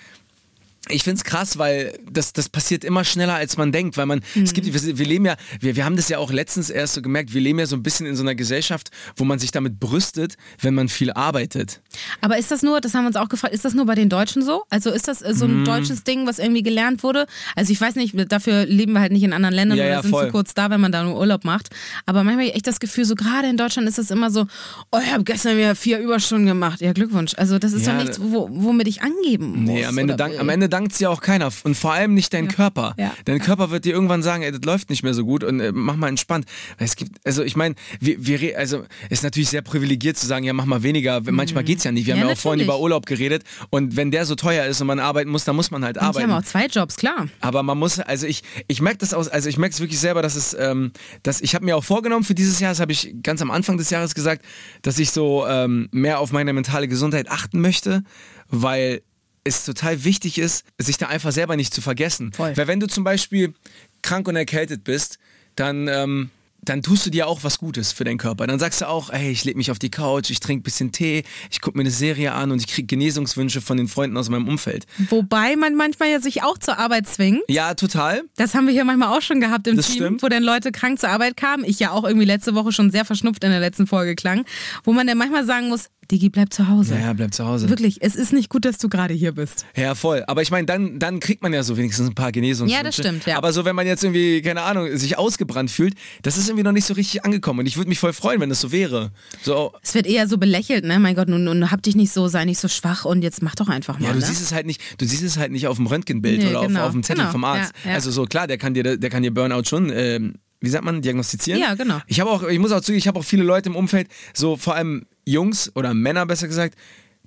ich 0.88 1.04
finde 1.04 1.18
es 1.18 1.24
krass, 1.24 1.58
weil 1.58 1.96
das, 2.10 2.32
das 2.32 2.48
passiert 2.48 2.84
immer 2.84 3.04
schneller, 3.04 3.34
als 3.34 3.56
man 3.56 3.70
denkt, 3.70 3.96
weil 3.96 4.06
man, 4.06 4.20
es 4.42 4.52
gibt, 4.52 4.66
wir, 4.66 4.98
wir 4.98 5.06
leben 5.06 5.24
ja, 5.24 5.36
wir, 5.60 5.76
wir 5.76 5.84
haben 5.84 5.94
das 5.96 6.08
ja 6.08 6.18
auch 6.18 6.32
letztens 6.32 6.70
erst 6.70 6.94
so 6.94 7.02
gemerkt, 7.02 7.32
wir 7.32 7.40
leben 7.40 7.60
ja 7.60 7.66
so 7.66 7.76
ein 7.76 7.82
bisschen 7.84 8.04
in 8.06 8.16
so 8.16 8.22
einer 8.22 8.34
Gesellschaft, 8.34 8.90
wo 9.16 9.24
man 9.24 9.38
sich 9.38 9.52
damit 9.52 9.78
brüstet, 9.78 10.36
wenn 10.60 10.74
man 10.74 10.88
viel 10.88 11.12
arbeitet. 11.12 11.80
Aber 12.20 12.36
ist 12.36 12.50
das 12.50 12.62
nur, 12.62 12.80
das 12.80 12.94
haben 12.94 13.04
wir 13.04 13.08
uns 13.08 13.16
auch 13.16 13.28
gefragt, 13.28 13.54
ist 13.54 13.64
das 13.64 13.74
nur 13.74 13.86
bei 13.86 13.94
den 13.94 14.08
Deutschen 14.08 14.42
so? 14.42 14.64
Also 14.70 14.90
ist 14.90 15.06
das 15.08 15.22
äh, 15.22 15.34
so 15.34 15.46
Mhm. 15.46 15.62
ein 15.62 15.64
deutsches 15.64 16.02
Ding, 16.04 16.26
was 16.26 16.38
irgendwie 16.40 16.62
gelernt 16.64 17.02
wurde? 17.04 17.26
Also 17.54 17.72
ich 17.72 17.80
weiß 17.80 17.94
nicht, 17.94 18.14
dafür 18.32 18.66
leben 18.66 18.92
wir 18.94 19.00
halt 19.00 19.12
nicht 19.12 19.22
in 19.22 19.32
anderen 19.32 19.54
Ländern 19.54 19.78
Ja, 19.78 19.84
oder 19.84 19.92
ja, 19.94 20.02
sind 20.02 20.10
voll. 20.10 20.26
zu 20.26 20.32
kurz 20.32 20.54
da, 20.54 20.68
wenn 20.70 20.80
man 20.80 20.90
da 20.92 21.04
nur 21.04 21.16
Urlaub 21.18 21.44
macht. 21.44 21.70
Aber 22.06 22.24
manchmal 22.24 22.44
hab 22.46 22.50
ich 22.50 22.56
echt 22.56 22.66
das 22.66 22.80
Gefühl, 22.80 23.04
so 23.04 23.14
gerade 23.14 23.48
in 23.48 23.56
Deutschland 23.56 23.88
ist 23.88 23.98
das 23.98 24.10
immer 24.10 24.30
so, 24.30 24.46
oh, 24.90 24.98
ich 25.04 25.12
habe 25.12 25.22
gestern 25.24 25.56
wieder 25.56 25.74
vier 25.76 25.98
Überstunden 26.00 26.46
gemacht. 26.46 26.80
Ja, 26.80 26.92
Glückwunsch. 26.92 27.34
Also 27.36 27.58
das 27.58 27.72
ist 27.72 27.86
Ja, 27.86 27.94
doch 27.96 28.02
nichts, 28.02 28.18
wo, 28.20 28.48
womit 28.50 28.88
ich 28.88 29.02
angeben 29.02 29.62
muss. 29.64 29.74
Nee, 29.74 29.84
am 29.86 29.96
Ende, 29.98 30.16
dank, 30.16 30.38
am 30.38 30.48
Ende 30.48 30.68
dankt 30.72 30.98
ja 31.00 31.08
auch 31.10 31.20
keiner. 31.20 31.50
Und 31.64 31.76
vor 31.76 31.92
allem 31.92 32.14
nicht 32.14 32.32
dein 32.32 32.48
Körper. 32.48 32.94
Ja. 32.98 33.12
Dein 33.24 33.38
Körper 33.40 33.70
wird 33.70 33.84
dir 33.84 33.92
irgendwann 33.92 34.22
sagen, 34.22 34.42
ey, 34.42 34.52
das 34.52 34.62
läuft 34.62 34.90
nicht 34.90 35.02
mehr 35.02 35.14
so 35.14 35.24
gut 35.24 35.44
und 35.44 35.60
äh, 35.60 35.72
mach 35.72 35.96
mal 35.96 36.08
entspannt. 36.08 36.46
Es 36.78 36.96
gibt, 36.96 37.18
also 37.26 37.42
ich 37.42 37.56
meine, 37.56 37.74
wir, 38.00 38.24
wir, 38.26 38.58
also 38.58 38.84
ist 39.10 39.22
natürlich 39.22 39.48
sehr 39.50 39.62
privilegiert 39.62 40.16
zu 40.16 40.26
sagen, 40.26 40.44
ja, 40.44 40.52
mach 40.52 40.64
mal 40.66 40.82
weniger. 40.82 41.20
Manchmal 41.30 41.64
geht's 41.64 41.84
ja 41.84 41.92
nicht. 41.92 42.06
Wir 42.06 42.14
Mhm. 42.14 42.18
Ja, 42.18 42.22
haben 42.24 42.28
ja 42.30 42.34
auch 42.34 42.38
vorhin 42.38 42.58
natürlich. 42.60 42.76
über 42.78 42.82
Urlaub 42.82 43.06
geredet 43.06 43.44
und 43.70 43.96
wenn 43.96 44.10
der 44.10 44.26
so 44.26 44.34
teuer 44.34 44.66
ist 44.66 44.80
und 44.80 44.86
man 44.86 44.98
arbeiten 44.98 45.30
muss, 45.30 45.44
dann 45.44 45.56
muss 45.56 45.70
man 45.70 45.84
halt 45.84 45.96
Und 45.96 46.02
arbeiten. 46.04 46.30
habe 46.30 46.42
auch 46.42 46.46
zwei 46.48 46.66
Jobs, 46.66 46.96
klar. 46.96 47.28
Aber 47.40 47.62
man 47.62 47.78
muss, 47.78 47.98
also 48.00 48.26
ich, 48.26 48.42
ich 48.68 48.80
merke 48.80 48.98
das 48.98 49.14
aus, 49.14 49.28
also 49.28 49.48
ich 49.48 49.56
merke 49.58 49.72
es 49.74 49.80
wirklich 49.80 49.98
selber, 50.00 50.22
dass 50.22 50.36
es, 50.36 50.54
ähm, 50.58 50.92
dass 51.22 51.40
ich 51.40 51.54
habe 51.54 51.64
mir 51.64 51.76
auch 51.76 51.84
vorgenommen 51.84 52.24
für 52.24 52.34
dieses 52.34 52.60
Jahr, 52.60 52.70
das 52.72 52.80
habe 52.80 52.92
ich 52.92 53.14
ganz 53.22 53.40
am 53.42 53.50
Anfang 53.50 53.78
des 53.78 53.90
Jahres 53.90 54.14
gesagt, 54.14 54.44
dass 54.82 54.98
ich 54.98 55.10
so 55.10 55.46
ähm, 55.46 55.88
mehr 55.92 56.18
auf 56.20 56.32
meine 56.32 56.52
mentale 56.52 56.88
Gesundheit 56.88 57.30
achten 57.30 57.60
möchte, 57.60 58.02
weil 58.48 59.02
es 59.44 59.64
total 59.64 60.04
wichtig 60.04 60.38
ist, 60.38 60.64
sich 60.78 60.98
da 60.98 61.08
einfach 61.08 61.32
selber 61.32 61.56
nicht 61.56 61.74
zu 61.74 61.80
vergessen. 61.80 62.32
Voll. 62.32 62.56
Weil 62.56 62.66
wenn 62.68 62.80
du 62.80 62.86
zum 62.86 63.04
Beispiel 63.04 63.54
krank 64.02 64.28
und 64.28 64.36
erkältet 64.36 64.84
bist, 64.84 65.18
dann, 65.56 65.88
ähm, 65.88 66.30
dann 66.64 66.80
tust 66.82 67.04
du 67.04 67.10
dir 67.10 67.26
auch 67.26 67.42
was 67.42 67.58
Gutes 67.58 67.90
für 67.92 68.04
deinen 68.04 68.18
Körper. 68.18 68.46
Dann 68.46 68.60
sagst 68.60 68.80
du 68.82 68.88
auch, 68.88 69.10
ey, 69.10 69.32
ich 69.32 69.44
leg 69.44 69.56
mich 69.56 69.72
auf 69.72 69.80
die 69.80 69.90
Couch, 69.90 70.30
ich 70.30 70.38
trinke 70.38 70.60
ein 70.60 70.62
bisschen 70.62 70.92
Tee, 70.92 71.24
ich 71.50 71.60
gucke 71.60 71.76
mir 71.76 71.82
eine 71.82 71.90
Serie 71.90 72.32
an 72.34 72.52
und 72.52 72.60
ich 72.60 72.68
kriege 72.68 72.86
Genesungswünsche 72.86 73.60
von 73.60 73.76
den 73.76 73.88
Freunden 73.88 74.16
aus 74.16 74.28
meinem 74.28 74.46
Umfeld. 74.46 74.86
Wobei 75.10 75.56
man 75.56 75.74
manchmal 75.74 76.10
ja 76.10 76.20
sich 76.20 76.44
auch 76.44 76.56
zur 76.58 76.78
Arbeit 76.78 77.08
zwingt. 77.08 77.40
Ja, 77.48 77.74
total. 77.74 78.22
Das 78.36 78.54
haben 78.54 78.66
wir 78.68 78.72
hier 78.72 78.84
manchmal 78.84 79.16
auch 79.16 79.22
schon 79.22 79.40
gehabt 79.40 79.66
im 79.66 79.76
Das 79.76 79.86
Team, 79.88 79.96
stimmt. 79.96 80.22
wo 80.22 80.28
dann 80.28 80.44
Leute 80.44 80.70
krank 80.70 81.00
zur 81.00 81.08
Arbeit 81.10 81.36
kamen. 81.36 81.64
Ich 81.64 81.80
ja 81.80 81.90
auch 81.90 82.04
irgendwie 82.04 82.26
letzte 82.26 82.54
Woche 82.54 82.70
schon 82.70 82.92
sehr 82.92 83.04
verschnupft 83.04 83.42
in 83.42 83.50
der 83.50 83.58
letzten 83.60 83.88
Folge 83.88 84.14
klang, 84.14 84.44
wo 84.84 84.92
man 84.92 85.08
dann 85.08 85.18
manchmal 85.18 85.44
sagen 85.44 85.68
muss, 85.68 85.86
Digi, 86.12 86.28
bleib 86.28 86.52
zu 86.52 86.68
Hause. 86.68 86.94
Ja, 86.94 87.00
ja, 87.00 87.12
bleib 87.14 87.32
zu 87.32 87.46
Hause. 87.46 87.70
Wirklich, 87.70 88.02
es 88.02 88.14
ist 88.16 88.34
nicht 88.34 88.50
gut, 88.50 88.66
dass 88.66 88.76
du 88.76 88.90
gerade 88.90 89.14
hier 89.14 89.32
bist. 89.32 89.64
Ja, 89.74 89.94
voll. 89.94 90.22
Aber 90.26 90.42
ich 90.42 90.50
meine, 90.50 90.66
dann, 90.66 90.98
dann 90.98 91.20
kriegt 91.20 91.42
man 91.42 91.54
ja 91.54 91.62
so 91.62 91.78
wenigstens 91.78 92.06
ein 92.08 92.14
paar 92.14 92.32
Genesungswünsche. 92.32 92.76
Ja, 92.76 92.82
das 92.84 92.94
stimmt, 92.96 93.24
ja. 93.24 93.38
Aber 93.38 93.52
so, 93.54 93.64
wenn 93.64 93.74
man 93.74 93.86
jetzt 93.86 94.04
irgendwie, 94.04 94.42
keine 94.42 94.60
Ahnung, 94.60 94.94
sich 94.98 95.16
ausgebrannt 95.16 95.70
fühlt, 95.70 95.94
das 96.20 96.36
ist 96.36 96.48
irgendwie 96.48 96.64
noch 96.64 96.72
nicht 96.72 96.84
so 96.84 96.92
richtig 96.92 97.24
angekommen. 97.24 97.60
Und 97.60 97.66
ich 97.66 97.78
würde 97.78 97.88
mich 97.88 97.98
voll 97.98 98.12
freuen, 98.12 98.40
wenn 98.40 98.50
das 98.50 98.60
so 98.60 98.70
wäre. 98.72 99.10
So, 99.42 99.72
Es 99.82 99.94
wird 99.94 100.06
eher 100.06 100.28
so 100.28 100.36
belächelt, 100.36 100.84
ne? 100.84 100.98
Mein 101.00 101.14
Gott, 101.14 101.28
nun, 101.28 101.44
nun 101.44 101.70
hab 101.70 101.82
dich 101.82 101.96
nicht 101.96 102.12
so, 102.12 102.28
sei 102.28 102.44
nicht 102.44 102.60
so 102.60 102.68
schwach 102.68 103.06
und 103.06 103.22
jetzt 103.22 103.42
mach 103.42 103.54
doch 103.54 103.68
einfach 103.68 103.98
mal. 103.98 104.08
ja, 104.08 104.12
du 104.12 104.18
ne? 104.18 104.26
siehst 104.26 104.42
es 104.42 104.52
halt 104.52 104.66
nicht, 104.66 104.82
du 104.98 105.06
siehst 105.06 105.22
es 105.22 105.38
halt 105.38 105.50
nicht 105.50 105.66
auf 105.66 105.76
dem 105.78 105.86
Röntgenbild 105.86 106.40
Nee, 106.42 106.50
oder 106.50 106.66
genau, 106.66 106.80
auf, 106.80 106.86
auf 106.88 106.92
dem 106.92 107.02
Zettel 107.02 107.22
genau, 107.22 107.32
vom 107.32 107.44
Arzt. 107.44 107.72
ja, 107.84 107.90
ja. 107.90 107.96
Also 107.96 108.10
so, 108.10 108.26
klar, 108.26 108.46
der 108.46 108.58
kann 108.58 108.74
dir, 108.74 108.98
der 108.98 109.10
kann 109.10 109.22
dir 109.22 109.32
Burnout 109.32 109.64
schon, 109.64 109.90
ähm, 109.94 110.34
wie 110.62 110.68
sagt 110.68 110.84
man, 110.84 111.02
diagnostizieren. 111.02 111.60
Ja, 111.60 111.74
genau. 111.74 112.00
Ich 112.06 112.20
habe 112.20 112.30
auch, 112.30 112.44
ich 112.44 112.58
muss 112.58 112.72
auch 112.72 112.80
zugeben, 112.80 112.98
ich 112.98 113.08
habe 113.08 113.18
auch 113.18 113.24
viele 113.24 113.42
Leute 113.42 113.68
im 113.68 113.76
Umfeld, 113.76 114.08
so 114.32 114.56
vor 114.56 114.74
allem 114.74 115.06
Jungs 115.26 115.70
oder 115.74 115.92
Männer 115.92 116.24
besser 116.24 116.48
gesagt, 116.48 116.76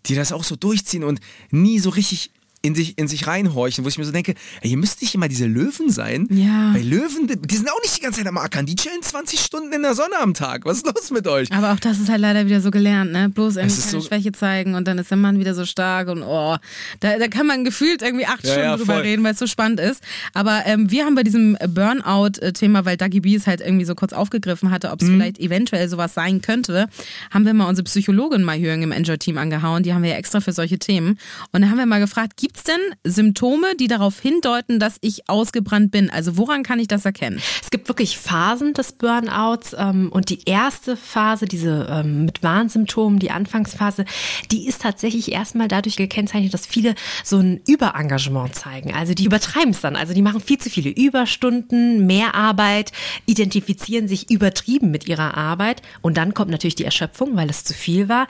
die 0.08 0.16
das 0.16 0.32
auch 0.32 0.44
so 0.44 0.56
durchziehen 0.56 1.04
und 1.04 1.20
nie 1.52 1.80
so 1.80 1.90
richtig 1.90 2.32
in 2.66 2.76
sich, 2.76 2.98
in 2.98 3.08
sich 3.08 3.28
reinhorchen, 3.28 3.84
wo 3.86 3.90
ich 3.90 3.98
mir 3.98 4.06
so 4.06 4.12
denke, 4.12 4.34
ey, 4.62 4.72
ihr 4.72 4.78
müsst 4.78 5.02
nicht 5.02 5.14
immer 5.16 5.28
diese 5.28 5.46
Löwen 5.46 5.90
sein. 5.90 6.28
Ja. 6.32 6.74
Weil 6.74 6.84
Löwen, 6.84 7.28
die- 7.28 7.56
sind 7.56 7.70
auch 7.70 7.82
nicht 7.84 7.96
die 7.98 8.02
ganze 8.02 8.20
Zeit 8.20 8.28
am 8.28 8.38
Ackern, 8.38 8.66
die 8.66 8.76
chillen 8.76 9.02
20 9.02 9.40
Stunden 9.40 9.72
in 9.74 9.82
der 9.84 9.94
Sonne 9.96 10.18
am 10.22 10.34
Tag. 10.34 10.66
Was 10.66 10.78
ist 10.78 10.86
los 10.86 11.12
mit 11.12 11.28
euch? 11.28 11.52
Aber 11.52 11.72
auch 11.74 11.80
das 11.80 12.00
ist 12.00 12.10
halt 12.10 12.22
leider 12.22 12.46
wieder 12.46 12.62
so 12.62 12.72
gelernt, 12.72 13.12
ne? 13.12 13.30
Bloß 13.30 13.56
irgendwie 13.58 13.80
keine 13.82 13.92
so- 13.92 14.02
Schwäche 14.02 14.32
zeigen 14.32 14.76
und 14.76 14.88
dann 14.88 14.98
ist 14.98 15.10
der 15.12 15.18
Mann 15.18 15.40
wieder 15.40 15.54
so 15.54 15.66
stark 15.66 16.08
und 16.10 16.24
oh, 16.24 16.58
da, 17.00 17.18
da 17.20 17.28
kann 17.28 17.46
man 17.48 17.64
gefühlt 17.64 18.02
irgendwie 18.02 18.26
acht 18.26 18.44
Ja, 18.44 18.52
Stunden 18.52 18.70
ja, 18.70 18.78
drüber 18.78 18.94
voll. 18.96 19.02
reden, 19.04 19.24
weil 19.24 19.34
es 19.34 19.40
so 19.40 19.48
spannend 19.48 19.80
ist. 19.80 20.02
Aber 20.34 20.64
ähm, 20.66 20.90
wir 20.92 21.06
haben 21.06 21.16
bei 21.16 21.24
diesem 21.24 21.58
Burnout-Thema, 22.06 22.86
weil 22.86 22.98
Dagi 22.98 23.20
B 23.22 23.36
es 23.36 23.48
halt 23.48 23.62
irgendwie 23.62 23.86
so 23.86 23.96
kurz 23.96 24.14
aufgegriffen 24.14 24.72
hatte, 24.72 24.88
Mhm. 24.88 24.94
ob 24.94 25.02
es 25.02 25.08
vielleicht 25.10 25.40
eventuell 25.40 25.88
sowas 25.90 26.14
sein 26.14 26.42
könnte, 26.42 26.88
haben 27.32 27.46
wir 27.46 27.54
mal 27.54 27.68
unsere 27.68 27.84
Psychologin 27.86 28.44
mal 28.44 28.58
hier 28.58 28.74
im 28.74 28.92
Enjoy-Team 28.92 29.38
angehauen. 29.38 29.84
Die 29.84 29.94
haben 29.94 30.04
wir 30.04 30.12
ja 30.12 30.18
extra 30.18 30.40
für 30.42 30.52
solche 30.54 30.78
Themen. 30.80 31.18
Und 31.52 31.62
da 31.62 31.70
haben 31.70 31.78
wir 31.78 31.86
mal 31.86 32.00
gefragt, 32.00 32.38
gibt 32.38 32.55
es 32.58 32.64
denn 32.64 32.80
Symptome, 33.04 33.76
die 33.80 33.88
darauf 33.88 34.20
hindeuten, 34.20 34.80
dass 34.80 34.98
ich 35.02 35.30
ausgebrannt 35.30 35.92
bin? 35.92 36.10
Also 36.10 36.38
woran 36.38 36.64
kann 36.64 36.80
ich 36.80 36.88
das 36.88 37.06
erkennen? 37.06 37.42
Es 37.62 37.70
gibt 37.70 37.88
wirklich 37.88 38.18
Phasen 38.18 38.74
des 38.74 38.94
Burnouts 38.94 39.76
ähm, 39.78 40.10
und 40.12 40.30
die 40.30 40.40
erste 40.46 40.98
Phase, 40.98 41.46
diese 41.46 41.88
ähm, 41.90 42.26
mit 42.26 42.44
Warnsymptomen, 42.44 43.20
die 43.20 43.32
Anfangsphase, 43.32 44.06
die 44.52 44.68
ist 44.68 44.82
tatsächlich 44.82 45.32
erstmal 45.32 45.68
dadurch 45.68 45.96
gekennzeichnet, 45.96 46.54
dass 46.54 46.66
viele 46.66 46.96
so 47.24 47.38
ein 47.38 47.62
Überengagement 47.68 48.56
zeigen. 48.56 48.94
Also 48.94 49.14
die 49.14 49.26
übertreiben 49.26 49.72
es 49.72 49.82
dann. 49.82 49.96
Also 49.96 50.14
die 50.14 50.22
machen 50.22 50.42
viel 50.42 50.58
zu 50.58 50.70
viele 50.70 50.90
Überstunden, 50.90 52.06
mehr 52.06 52.36
Arbeit, 52.36 52.92
identifizieren 53.26 54.08
sich 54.08 54.30
übertrieben 54.30 54.92
mit 54.92 55.08
ihrer 55.08 55.38
Arbeit 55.38 55.82
und 56.02 56.18
dann 56.18 56.34
kommt 56.34 56.52
natürlich 56.52 56.76
die 56.76 56.86
Erschöpfung, 56.86 57.36
weil 57.36 57.50
es 57.50 57.64
zu 57.64 57.74
viel 57.74 58.10
war. 58.10 58.28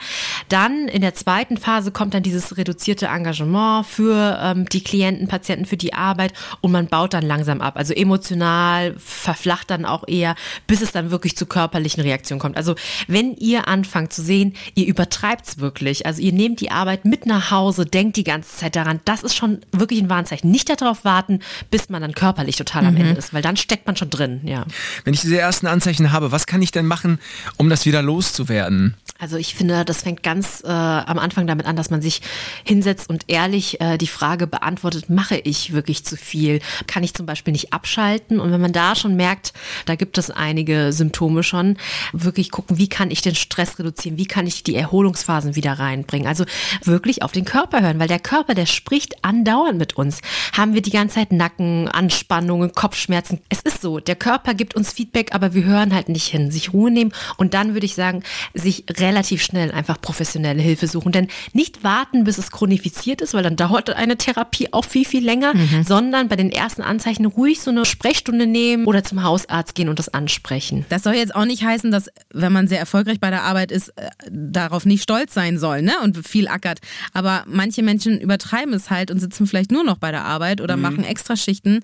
Dann 0.48 0.88
in 0.88 1.00
der 1.00 1.14
zweiten 1.14 1.56
Phase 1.56 1.90
kommt 1.90 2.14
dann 2.14 2.22
dieses 2.22 2.56
reduzierte 2.56 3.06
Engagement 3.06 3.86
für 4.06 4.38
ähm, 4.40 4.68
die 4.68 4.84
Klienten, 4.84 5.26
Patienten, 5.26 5.66
für 5.66 5.76
die 5.76 5.92
Arbeit 5.92 6.32
und 6.60 6.70
man 6.70 6.86
baut 6.86 7.12
dann 7.12 7.24
langsam 7.24 7.60
ab. 7.60 7.76
Also 7.76 7.92
emotional 7.92 8.94
verflacht 8.98 9.68
dann 9.68 9.84
auch 9.84 10.04
eher, 10.06 10.36
bis 10.68 10.80
es 10.80 10.92
dann 10.92 11.10
wirklich 11.10 11.36
zu 11.36 11.44
körperlichen 11.44 12.04
Reaktionen 12.04 12.38
kommt. 12.38 12.56
Also 12.56 12.76
wenn 13.08 13.34
ihr 13.34 13.66
anfangt 13.66 14.12
zu 14.12 14.22
sehen, 14.22 14.54
ihr 14.76 14.86
übertreibt's 14.86 15.58
wirklich, 15.58 16.06
also 16.06 16.22
ihr 16.22 16.32
nehmt 16.32 16.60
die 16.60 16.70
Arbeit 16.70 17.04
mit 17.04 17.26
nach 17.26 17.50
Hause, 17.50 17.84
denkt 17.84 18.16
die 18.16 18.22
ganze 18.22 18.56
Zeit 18.56 18.76
daran, 18.76 19.00
das 19.04 19.24
ist 19.24 19.34
schon 19.34 19.58
wirklich 19.72 20.00
ein 20.00 20.08
Warnzeichen. 20.08 20.52
Nicht 20.52 20.68
darauf 20.68 21.04
warten, 21.04 21.40
bis 21.72 21.88
man 21.88 22.00
dann 22.00 22.14
körperlich 22.14 22.54
total 22.54 22.86
am 22.86 22.96
Ende 22.96 23.14
ist, 23.18 23.34
weil 23.34 23.42
dann 23.42 23.56
steckt 23.56 23.88
man 23.88 23.96
schon 23.96 24.10
drin, 24.10 24.40
ja. 24.44 24.66
Wenn 25.02 25.14
ich 25.14 25.20
diese 25.20 25.38
ersten 25.38 25.66
Anzeichen 25.66 26.12
habe, 26.12 26.30
was 26.30 26.46
kann 26.46 26.62
ich 26.62 26.70
denn 26.70 26.86
machen, 26.86 27.18
um 27.56 27.68
das 27.68 27.86
wieder 27.86 28.02
loszuwerden? 28.02 28.94
Also 29.18 29.36
ich 29.36 29.54
finde, 29.54 29.84
das 29.84 30.02
fängt 30.02 30.22
ganz 30.22 30.62
äh, 30.64 30.68
am 30.68 31.18
Anfang 31.18 31.46
damit 31.46 31.66
an, 31.66 31.74
dass 31.74 31.90
man 31.90 32.02
sich 32.02 32.20
hinsetzt 32.64 33.08
und 33.08 33.24
ehrlich 33.28 33.80
äh, 33.80 33.95
die 33.98 34.06
Frage 34.06 34.46
beantwortet, 34.46 35.10
mache 35.10 35.36
ich 35.36 35.72
wirklich 35.72 36.04
zu 36.04 36.16
viel? 36.16 36.60
Kann 36.86 37.04
ich 37.04 37.14
zum 37.14 37.26
Beispiel 37.26 37.52
nicht 37.52 37.72
abschalten? 37.72 38.40
Und 38.40 38.52
wenn 38.52 38.60
man 38.60 38.72
da 38.72 38.94
schon 38.94 39.16
merkt, 39.16 39.52
da 39.86 39.94
gibt 39.94 40.18
es 40.18 40.30
einige 40.30 40.92
Symptome 40.92 41.42
schon, 41.42 41.76
wirklich 42.12 42.50
gucken, 42.50 42.78
wie 42.78 42.88
kann 42.88 43.10
ich 43.10 43.22
den 43.22 43.34
Stress 43.34 43.78
reduzieren? 43.78 44.18
Wie 44.18 44.26
kann 44.26 44.46
ich 44.46 44.62
die 44.62 44.74
Erholungsphasen 44.74 45.56
wieder 45.56 45.78
reinbringen? 45.78 46.26
Also 46.26 46.44
wirklich 46.84 47.22
auf 47.22 47.32
den 47.32 47.44
Körper 47.44 47.80
hören, 47.80 47.98
weil 47.98 48.08
der 48.08 48.18
Körper, 48.18 48.54
der 48.54 48.66
spricht 48.66 49.24
andauernd 49.24 49.78
mit 49.78 49.96
uns. 49.96 50.20
Haben 50.56 50.74
wir 50.74 50.82
die 50.82 50.90
ganze 50.90 51.16
Zeit 51.16 51.32
Nacken, 51.32 51.88
Anspannungen, 51.88 52.72
Kopfschmerzen? 52.72 53.40
Es 53.48 53.60
ist 53.60 53.82
so, 53.82 54.00
der 54.00 54.16
Körper 54.16 54.54
gibt 54.54 54.74
uns 54.74 54.92
Feedback, 54.92 55.34
aber 55.34 55.54
wir 55.54 55.64
hören 55.64 55.94
halt 55.94 56.08
nicht 56.08 56.26
hin. 56.26 56.50
Sich 56.50 56.72
Ruhe 56.72 56.90
nehmen 56.90 57.12
und 57.36 57.54
dann 57.54 57.74
würde 57.74 57.86
ich 57.86 57.94
sagen, 57.94 58.22
sich 58.54 58.84
relativ 58.98 59.42
schnell 59.42 59.72
einfach 59.72 60.00
professionelle 60.00 60.62
Hilfe 60.62 60.86
suchen. 60.86 61.12
Denn 61.12 61.28
nicht 61.52 61.84
warten, 61.84 62.24
bis 62.24 62.38
es 62.38 62.50
chronifiziert 62.50 63.20
ist, 63.20 63.34
weil 63.34 63.42
dann 63.42 63.56
dauert 63.56 63.85
eine 63.94 64.16
Therapie 64.16 64.72
auch 64.72 64.84
viel, 64.84 65.04
viel 65.04 65.24
länger, 65.24 65.52
sondern 65.84 66.28
bei 66.28 66.36
den 66.36 66.50
ersten 66.50 66.82
Anzeichen 66.82 67.26
ruhig 67.26 67.60
so 67.60 67.70
eine 67.70 67.84
Sprechstunde 67.84 68.46
nehmen 68.46 68.86
oder 68.86 69.04
zum 69.04 69.22
Hausarzt 69.22 69.74
gehen 69.74 69.88
und 69.88 69.98
das 69.98 70.08
ansprechen. 70.08 70.84
Das 70.88 71.02
soll 71.02 71.14
jetzt 71.14 71.34
auch 71.34 71.44
nicht 71.44 71.62
heißen, 71.64 71.90
dass, 71.90 72.08
wenn 72.32 72.52
man 72.52 72.68
sehr 72.68 72.78
erfolgreich 72.78 73.20
bei 73.20 73.30
der 73.30 73.42
Arbeit 73.42 73.70
ist, 73.70 73.90
äh, 73.90 74.08
darauf 74.30 74.86
nicht 74.86 75.02
stolz 75.02 75.34
sein 75.34 75.58
soll, 75.58 75.82
ne? 75.82 75.92
Und 76.02 76.26
viel 76.26 76.48
ackert. 76.48 76.80
Aber 77.12 77.44
manche 77.46 77.82
Menschen 77.82 78.20
übertreiben 78.20 78.74
es 78.74 78.90
halt 78.90 79.10
und 79.10 79.20
sitzen 79.20 79.46
vielleicht 79.46 79.70
nur 79.70 79.84
noch 79.84 79.98
bei 79.98 80.10
der 80.10 80.24
Arbeit 80.24 80.60
oder 80.60 80.76
machen 80.76 81.04
Extraschichten. 81.04 81.80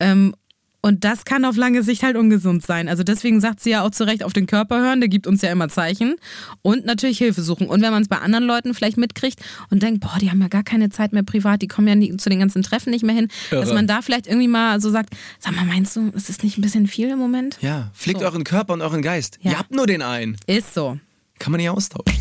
Ähm, 0.00 0.34
und 0.86 1.02
das 1.02 1.24
kann 1.24 1.44
auf 1.44 1.56
lange 1.56 1.82
Sicht 1.82 2.04
halt 2.04 2.16
ungesund 2.16 2.64
sein. 2.64 2.88
Also 2.88 3.02
deswegen 3.02 3.40
sagt 3.40 3.58
sie 3.58 3.70
ja 3.70 3.82
auch 3.82 3.90
zu 3.90 4.04
Recht 4.06 4.22
auf 4.22 4.32
den 4.32 4.46
Körper 4.46 4.78
hören, 4.80 5.00
der 5.00 5.08
gibt 5.08 5.26
uns 5.26 5.42
ja 5.42 5.50
immer 5.50 5.68
Zeichen. 5.68 6.14
Und 6.62 6.86
natürlich 6.86 7.18
Hilfe 7.18 7.42
suchen. 7.42 7.66
Und 7.66 7.82
wenn 7.82 7.90
man 7.90 8.02
es 8.02 8.08
bei 8.08 8.18
anderen 8.18 8.44
Leuten 8.44 8.72
vielleicht 8.72 8.96
mitkriegt 8.96 9.40
und 9.70 9.82
denkt, 9.82 10.00
boah, 10.00 10.16
die 10.20 10.30
haben 10.30 10.40
ja 10.40 10.46
gar 10.46 10.62
keine 10.62 10.88
Zeit 10.90 11.12
mehr 11.12 11.24
privat, 11.24 11.60
die 11.60 11.66
kommen 11.66 11.88
ja 11.88 11.96
nie, 11.96 12.16
zu 12.16 12.28
den 12.28 12.38
ganzen 12.38 12.62
Treffen 12.62 12.90
nicht 12.90 13.04
mehr 13.04 13.16
hin, 13.16 13.26
dass 13.50 13.66
Irre. 13.66 13.74
man 13.74 13.88
da 13.88 14.00
vielleicht 14.00 14.28
irgendwie 14.28 14.46
mal 14.46 14.80
so 14.80 14.88
sagt, 14.90 15.10
sag 15.40 15.56
mal, 15.56 15.64
meinst 15.64 15.96
du, 15.96 16.08
ist 16.14 16.28
das 16.28 16.44
nicht 16.44 16.56
ein 16.56 16.62
bisschen 16.62 16.86
viel 16.86 17.08
im 17.10 17.18
Moment? 17.18 17.58
Ja, 17.62 17.90
pflegt 17.92 18.20
So. 18.20 18.26
euren 18.26 18.44
Körper 18.44 18.72
und 18.72 18.80
euren 18.80 19.02
Geist. 19.02 19.38
Ja. 19.42 19.50
Ihr 19.50 19.58
habt 19.58 19.72
nur 19.74 19.88
den 19.88 20.02
einen. 20.02 20.36
Ist 20.46 20.72
so. 20.72 21.00
Kann 21.40 21.50
man 21.50 21.60
nicht 21.60 21.68
austauschen. 21.70 22.14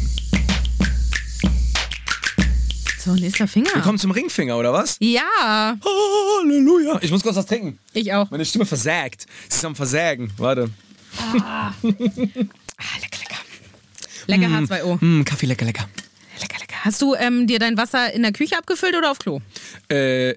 So, 3.06 3.14
nächster 3.14 3.48
Finger. 3.48 3.70
Wir 3.72 3.84
kommen 3.84 4.00
zum 4.00 4.10
Ringfinger, 4.10 4.58
oder 4.58 4.74
was? 4.74 4.98
Ja, 5.00 5.78
Halleluja. 6.42 6.98
Ich 7.04 7.12
muss 7.12 7.22
kurz 7.22 7.36
was 7.36 7.46
trinken. 7.46 7.78
ich 7.94 8.12
auch. 8.12 8.32
Meine 8.32 8.44
Stimme 8.46 8.66
versagt. 8.66 9.28
Sie 9.48 9.58
ist 9.58 9.64
am 9.64 9.76
Versägen. 9.76 10.32
Warte. 10.38 10.72
Ah, 11.40 11.72
lecker, 11.84 13.20
lecker. 13.20 13.38
Lecker 14.26 14.48
H2O. 14.48 14.98
Mm, 15.06 15.24
Kaffee, 15.24 15.46
lecker, 15.46 15.66
lecker. 15.66 15.88
Lecker, 16.42 16.58
lecker. 16.60 16.76
Hast 16.84 17.00
du 17.00 17.14
ähm, 17.14 17.46
dir 17.46 17.60
dein 17.60 17.78
Wasser 17.78 18.12
in 18.12 18.24
der 18.24 18.32
Küche 18.32 18.58
abgefüllt 18.58 18.96
oder 18.96 19.12
auf 19.12 19.20
Klo? 19.20 19.40
Äh, 19.88 20.34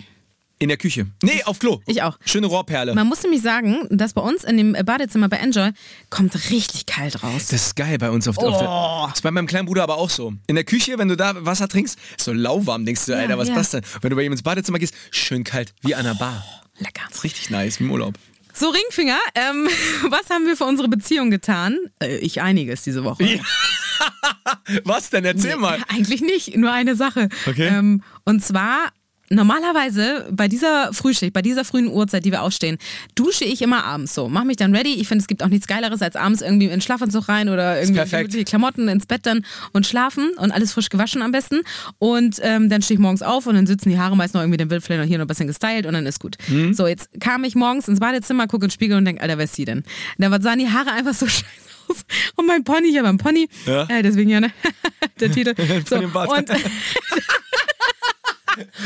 in 0.59 0.69
der 0.69 0.77
Küche. 0.77 1.07
Nee, 1.23 1.43
auf 1.45 1.59
Klo. 1.59 1.81
Ich 1.87 2.03
auch. 2.03 2.19
Schöne 2.25 2.47
Rohrperle. 2.47 2.95
Man 2.95 3.07
muss 3.07 3.23
nämlich 3.23 3.43
sagen, 3.43 3.87
dass 3.91 4.13
bei 4.13 4.21
uns 4.21 4.45
in 4.45 4.57
dem 4.57 4.73
Badezimmer 4.73 5.29
bei 5.29 5.37
Enjoy 5.37 5.71
kommt 6.11 6.35
richtig 6.51 6.87
kalt 6.87 7.23
raus. 7.23 7.49
Das 7.49 7.67
ist 7.67 7.77
geil 7.77 7.99
bei 7.99 8.11
uns 8.11 8.27
auf, 8.27 8.39
auf 8.39 8.59
der. 8.59 9.07
Das 9.09 9.19
ist 9.19 9.23
bei 9.23 9.31
meinem 9.31 9.47
kleinen 9.47 9.67
Bruder 9.67 9.83
aber 9.85 9.99
auch 9.99 10.11
so. 10.11 10.33
In 10.47 10.55
der 10.55 10.65
Küche, 10.65 10.99
wenn 10.99 11.09
du 11.09 11.17
da 11.17 11.45
Wasser 11.45 11.69
trinkst, 11.69 11.99
ist 12.17 12.25
so 12.25 12.33
lauwarm, 12.33 12.85
denkst 12.85 13.07
du, 13.07 13.17
Alter, 13.17 13.39
was 13.39 13.49
ja. 13.49 13.55
das 13.55 13.71
denn? 13.71 13.83
Wenn 14.01 14.11
du 14.11 14.17
bei 14.17 14.23
ihm 14.23 14.33
ins 14.33 14.43
Badezimmer 14.43 14.79
gehst, 14.79 14.95
schön 15.11 15.45
kalt, 15.45 15.75
wie 15.83 15.95
an 15.95 16.05
der 16.05 16.15
Bar. 16.15 16.45
Lecker. 16.79 17.03
Das 17.09 17.19
ist 17.19 17.25
richtig 17.25 17.51
nice, 17.51 17.81
wie 17.81 17.85
im 17.85 17.91
Urlaub. 17.91 18.15
So, 18.53 18.71
Ringfinger, 18.71 19.19
ähm, 19.37 19.69
was 20.11 20.31
haben 20.31 20.47
wir 20.47 20.57
für 20.57 20.65
unsere 20.65 20.89
Beziehung 20.89 21.31
getan? 21.31 21.79
Äh, 22.03 22.17
ich 22.17 22.41
einiges 22.41 22.83
diese 22.83 23.05
Woche. 23.05 23.41
Was 24.85 25.11
denn? 25.11 25.25
Erzähl 25.25 25.57
mal. 25.57 25.79
Ja, 25.79 25.85
eigentlich 25.89 26.21
nicht, 26.21 26.57
nur 26.57 26.73
eine 26.73 26.95
Sache. 26.95 27.29
Okay. 27.47 27.69
Ähm, 27.69 28.03
und 28.25 28.45
zwar. 28.45 28.93
Normalerweise 29.31 30.27
bei 30.31 30.49
dieser 30.49 30.93
Frühschicht, 30.93 31.33
bei 31.33 31.43
dieser 31.43 31.65
frühen 31.65 31.89
Uhrzeit, 31.89 32.25
die 32.25 32.33
wir 32.33 32.43
aufstehen, 32.43 32.79
dusche 33.15 33.45
ich 33.45 33.63
immer 33.63 33.85
abends 33.85 34.15
so. 34.15 34.29
Mach 34.29 34.45
mich 34.45 34.57
dann 34.57 34.75
ready. 34.75 34.95
Ich 34.95 35.09
finde, 35.09 35.23
es 35.23 35.29
gibt 35.29 35.43
auch 35.43 35.49
nichts 35.49 35.67
Geileres, 35.67 36.01
als 36.03 36.17
abends 36.17 36.41
irgendwie 36.41 36.67
in 36.67 36.71
den 36.71 36.81
Schlafanzug 36.81 37.29
rein 37.29 37.49
oder 37.49 37.81
irgendwie 37.81 38.29
die 38.29 38.45
Klamotten 38.45 38.89
ins 38.89 39.07
Bett 39.07 39.27
dann 39.27 39.45
und 39.73 39.87
schlafen 39.87 40.31
und 40.37 40.51
alles 40.51 40.73
frisch 40.73 40.89
gewaschen 40.89 41.23
am 41.23 41.33
besten. 41.33 41.61
Und 41.99 42.39
ähm, 42.43 42.69
dann 42.71 42.83
stehe 42.83 42.97
ich 42.97 43.03
morgens 43.03 43.23
auf 43.23 43.47
und 43.47 43.55
dann 43.55 43.67
sitzen 43.67 43.91
die 43.91 43.99
Haare 43.99 44.17
meist 44.17 44.35
noch 44.35 44.41
irgendwie 44.41 44.59
den 44.59 44.71
Wildflächen 44.71 45.03
und 45.03 45.09
hier 45.09 45.19
noch 45.19 45.25
ein 45.25 45.29
bisschen 45.29 45.47
gestylt 45.47 45.87
und 45.87 45.93
dann 45.93 46.07
ist 46.07 46.21
gut. 46.21 46.37
Mhm. 46.49 46.73
So, 46.75 46.87
jetzt 46.87 47.09
kam 47.21 47.45
ich 47.45 47.55
morgens 47.55 47.89
ins 47.89 48.01
Badezimmer, 48.01 48.47
gucke 48.47 48.65
in 48.65 48.69
den 48.69 48.73
Spiegel 48.73 48.97
und 48.97 49.05
denke, 49.05 49.23
Alter, 49.23 49.39
wer 49.39 49.45
ist 49.45 49.55
sie 49.55 49.65
denn? 49.65 49.79
Und 49.79 49.85
dann 50.19 50.43
sahen 50.43 50.59
die 50.59 50.69
Haare 50.69 50.93
einfach 50.93 51.15
so 51.15 51.27
scheiße 51.27 51.45
aus. 51.89 52.05
Und 52.37 52.47
mein 52.47 52.65
Pony, 52.65 52.89
ich 52.89 52.99
habe 52.99 53.09
einen 53.09 53.19
Pony. 53.19 53.49
Ja. 53.67 53.85
Äh, 53.89 54.03
deswegen 54.03 54.31
ja, 54.31 54.41
ne? 54.41 54.51
Der 55.21 55.31
Titel. 55.33 55.55
So, 55.89 55.97
und 55.97 56.51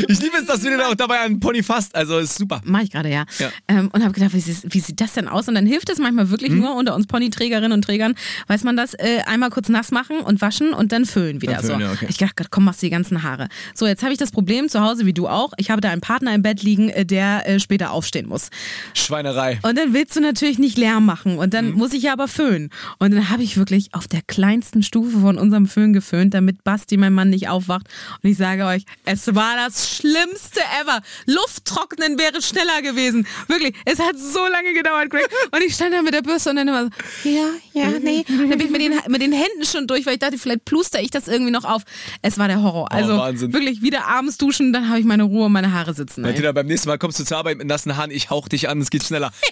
Ich 0.09 0.21
liebe 0.21 0.37
es, 0.39 0.47
dass 0.47 0.61
du 0.61 0.69
dir 0.71 0.87
auch 0.89 0.95
dabei 0.95 1.21
einen 1.21 1.41
Pony 1.41 1.63
fasst. 1.63 1.95
Also 1.95 2.19
ist 2.19 2.37
super. 2.37 2.61
Mache 2.65 2.85
ich 2.85 2.91
gerade, 2.91 3.09
ja. 3.11 3.25
Ja. 3.39 3.51
Ähm, 3.69 3.89
und 3.93 4.03
habe 4.03 4.13
gedacht, 4.13 4.33
wie, 4.35 4.45
wie 4.45 4.81
sieht 4.81 5.01
das 5.01 5.13
denn 5.15 5.29
aus? 5.29 5.49
Und 5.49 5.55
dann 5.55 5.67
hilft 5.67 5.89
es 5.91 5.99
manchmal 5.99 6.31
wirklich 6.31 6.51
Hm? 6.51 6.61
nur 6.61 6.75
unter 6.77 6.95
uns 6.95 7.07
Ponyträgerinnen 7.07 7.73
und 7.73 7.83
Trägern, 7.85 8.15
weiß 8.49 8.65
man 8.65 8.77
das, 8.77 8.95
äh, 8.95 9.21
einmal 9.27 9.51
kurz 9.51 9.69
nass 9.69 9.91
machen 9.91 10.19
und 10.21 10.41
waschen 10.41 10.73
und 10.75 10.93
dann 10.93 11.05
föhnen 11.07 11.41
wieder. 11.43 11.55
Dann 11.55 11.65
föhnen, 11.65 11.81
so. 11.81 11.87
ja, 11.87 11.93
okay. 11.93 12.07
Ich 12.09 12.19
dachte, 12.19 12.35
Gott, 12.37 12.51
komm, 12.51 12.65
machst 12.65 12.83
du 12.83 12.87
die 12.87 12.91
ganzen 12.91 13.23
Haare. 13.23 13.49
So, 13.75 13.87
jetzt 13.87 14.03
habe 14.03 14.13
ich 14.13 14.19
das 14.19 14.31
Problem 14.31 14.69
zu 14.69 14.81
Hause, 14.81 15.07
wie 15.07 15.13
du 15.13 15.29
auch. 15.29 15.53
Ich 15.57 15.71
habe 15.71 15.81
da 15.81 15.91
einen 15.91 16.01
Partner 16.01 16.35
im 16.35 16.43
Bett 16.43 16.63
liegen, 16.63 16.89
äh, 16.91 17.05
der 17.07 17.49
äh, 17.49 17.61
später 17.61 17.91
aufstehen 17.93 18.29
muss. 18.29 18.51
Schweinerei. 18.95 19.59
Und 19.63 19.79
dann 19.79 19.95
willst 19.95 20.17
du 20.17 20.21
natürlich 20.21 20.59
nicht 20.59 20.79
Lärm 20.79 21.05
machen 21.07 21.39
und 21.39 21.55
dann 21.55 21.73
muss 21.73 21.93
ich 21.93 22.03
ja 22.05 22.13
aber 22.13 22.29
föhnen. 22.29 22.71
Und 22.99 23.13
dann 23.13 23.31
habe 23.31 23.43
ich 23.43 23.57
wirklich 23.57 23.95
auf 23.95 24.09
der 24.09 24.21
kleinsten 24.27 24.83
Stufe 24.83 25.21
von 25.21 25.39
unserem 25.39 25.67
Föhn 25.67 25.93
geföhnt, 25.93 26.35
damit 26.35 26.65
Basti, 26.65 26.97
mein 26.97 27.13
Mann, 27.13 27.31
nicht 27.31 27.49
aufwacht. 27.49 27.89
Und 28.23 28.31
ich 28.31 28.37
sage 28.37 28.67
euch, 28.67 28.85
es 29.05 29.35
war 29.35 29.57
das 29.67 29.97
Schlimmste 29.97 30.61
ever. 30.81 31.01
Lufttrocknen 31.27 32.19
wäre 32.19 32.43
schneller 32.43 32.83
gewesen. 32.83 33.27
Wirklich, 33.49 33.75
es 33.85 33.99
hat 33.99 34.19
so 34.19 34.47
lange 34.47 34.75
gedauert, 34.75 35.11
Greg. 35.11 35.29
Und 35.51 35.63
ich 35.63 35.75
stand 35.75 35.95
da 35.95 36.03
mit 36.03 36.15
der 36.15 36.23
Bürste 36.23 36.51
und 36.51 36.57
dann 36.57 36.69
immer 36.69 36.85
so, 36.85 36.91
ja, 37.29 37.49
ja, 37.73 37.91
nee. 38.01 38.25
Dann 38.29 38.49
bin 38.51 38.61
ich 38.61 38.71
mit 38.71 38.81
den, 38.81 38.95
mit 39.09 39.23
den 39.23 39.33
Händen 39.33 39.65
schon 39.65 39.87
durch, 39.87 40.07
weil 40.07 40.15
ich 40.15 40.19
dachte, 40.21 40.39
vielleicht 40.39 40.65
pluster 40.65 41.01
ich 41.01 41.11
das 41.11 41.29
irgendwie 41.29 41.53
noch 41.53 41.65
auf. 41.65 41.83
Es 42.23 42.39
war 42.39 42.49
der 42.49 42.63
Horror. 42.63 42.91
Also 42.91 43.13
Oh, 43.23 43.53
wirklich 43.53 43.83
wieder 43.83 44.07
abends 44.07 44.39
duschen, 44.39 44.73
dann 44.73 44.89
habe 44.89 44.99
ich 44.99 45.05
meine 45.05 45.25
Ruhe 45.25 45.47
und 45.47 45.53
meine 45.53 45.73
Haare 45.73 45.95
sitzen. 45.95 46.23
Martina, 46.23 46.53
beim 46.53 46.67
nächsten 46.67 46.89
Mal 46.89 46.99
kommst 46.99 47.19
du 47.21 47.25
zur 47.25 47.37
Arbeit 47.37 47.59
mit 47.59 47.67
nassen 47.67 47.97
Haaren, 47.97 48.11
ich 48.11 48.31
hauch 48.31 48.49
dich 48.49 48.69
an, 48.69 48.81
es 48.81 48.91
geht 48.91 49.05
schneller. 49.05 49.33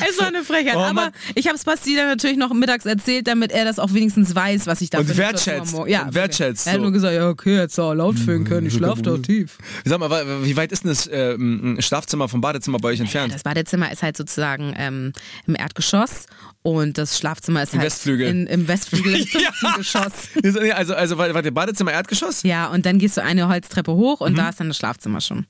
Es 0.09 0.19
war 0.19 0.29
eine 0.29 0.43
Frechheit. 0.45 0.77
Oh, 0.77 0.81
aber 0.81 1.13
ich 1.35 1.47
habe 1.47 1.57
es 1.57 1.65
Basti 1.65 1.95
dann 1.97 2.09
natürlich 2.09 2.37
noch 2.37 2.53
mittags 2.53 2.85
erzählt, 2.87 3.27
damit 3.27 3.53
er 3.53 3.65
das 3.65 3.79
auch 3.79 3.93
wenigstens 3.93 4.35
weiß, 4.35 4.67
was 4.67 4.81
ich 4.81 4.91
da 4.91 4.99
Und 4.99 5.17
wertschätzt. 5.17 5.75
Ja, 5.87 6.03
Und 6.05 6.15
wertschätzt, 6.15 6.67
Er 6.67 6.75
hat 6.75 6.81
nur 6.81 6.93
gesagt, 6.93 7.15
ja, 7.15 7.29
okay, 7.29 7.57
jetzt 7.57 7.79
auch 7.79 7.95
laut 7.95 8.19
fühlen 8.19 8.45
können, 8.45 8.67
ich 8.67 8.75
schlaf 8.75 9.03
doch 9.03 9.19
tief. 9.19 9.59
Sag 9.85 9.99
mal, 9.99 10.45
wie 10.45 10.57
weit 10.57 10.73
ist 10.73 10.85
denn 10.85 10.91
das 10.91 11.07
äh, 11.07 11.37
Schlafzimmer 11.83 12.29
vom 12.29 12.41
Badezimmer 12.41 12.79
bei 12.79 12.89
euch 12.91 13.01
entfernt? 13.01 13.35
Das 13.35 13.43
Badezimmer 13.43 13.91
ist 13.93 14.03
halt 14.03 14.17
sozusagen 14.17 14.75
ähm, 14.77 15.13
im 15.47 15.55
Erdgeschoss 15.57 16.27
und 16.63 16.99
das 16.99 17.19
Schlafzimmer 17.19 17.63
ist 17.63 17.73
halt 17.73 17.83
Westflügel. 17.83 18.29
In, 18.29 18.47
im 18.47 18.69
Westflügel 18.69 19.15
im 19.21 19.27
fünften 19.27 19.67
Ja. 19.67 19.77
Geschoss. 19.77 20.13
Also, 20.75 20.95
also 20.95 21.19
warte, 21.19 21.53
Badezimmer 21.53 21.93
Erdgeschoss? 21.93 22.43
Ja, 22.43 22.67
und 22.69 22.87
dann 22.87 22.99
gehst 22.99 23.17
du 23.17 23.23
eine 23.23 23.49
Holztreppe 23.49 23.93
hoch 23.93 24.21
Mhm. 24.21 24.27
und 24.27 24.39
da 24.39 24.49
ist 24.51 24.61
dann 24.61 24.69
das 24.69 24.77
Schlafzimmer 24.77 25.21
schon. 25.21 25.47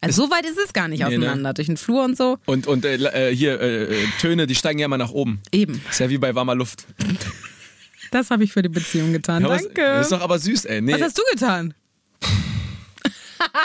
Also 0.00 0.24
so 0.24 0.30
weit 0.30 0.44
ist 0.44 0.58
es 0.64 0.72
gar 0.72 0.88
nicht 0.88 1.02
Nee, 1.02 1.16
ne? 1.18 1.26
auseinander, 1.26 1.54
durch 1.54 1.66
den 1.66 1.76
Flur 1.76 2.04
und 2.04 2.16
so. 2.16 2.38
Und, 2.46 2.66
und 2.66 2.84
äh, 2.84 2.96
äh, 3.30 3.34
hier, 3.34 3.60
äh, 3.60 3.84
äh, 3.84 4.06
Töne, 4.20 4.46
die 4.46 4.54
steigen 4.54 4.78
ja 4.78 4.86
immer 4.86 4.98
nach 4.98 5.10
oben. 5.10 5.40
Eben. 5.52 5.80
Ist 5.90 6.00
ja 6.00 6.10
wie 6.10 6.18
bei 6.18 6.34
warmer 6.34 6.54
Luft. 6.54 6.84
Das 8.10 8.30
habe 8.30 8.44
ich 8.44 8.52
für 8.52 8.62
die 8.62 8.68
Beziehung 8.68 9.12
getan. 9.12 9.42
Ja, 9.42 9.48
Danke. 9.48 9.74
Das 9.74 10.06
ist 10.06 10.12
doch 10.12 10.20
aber 10.20 10.38
süß, 10.38 10.66
ey. 10.66 10.80
Nee, 10.80 10.92
Was 10.94 11.02
hast 11.02 11.18
du 11.18 11.22
getan? 11.32 11.74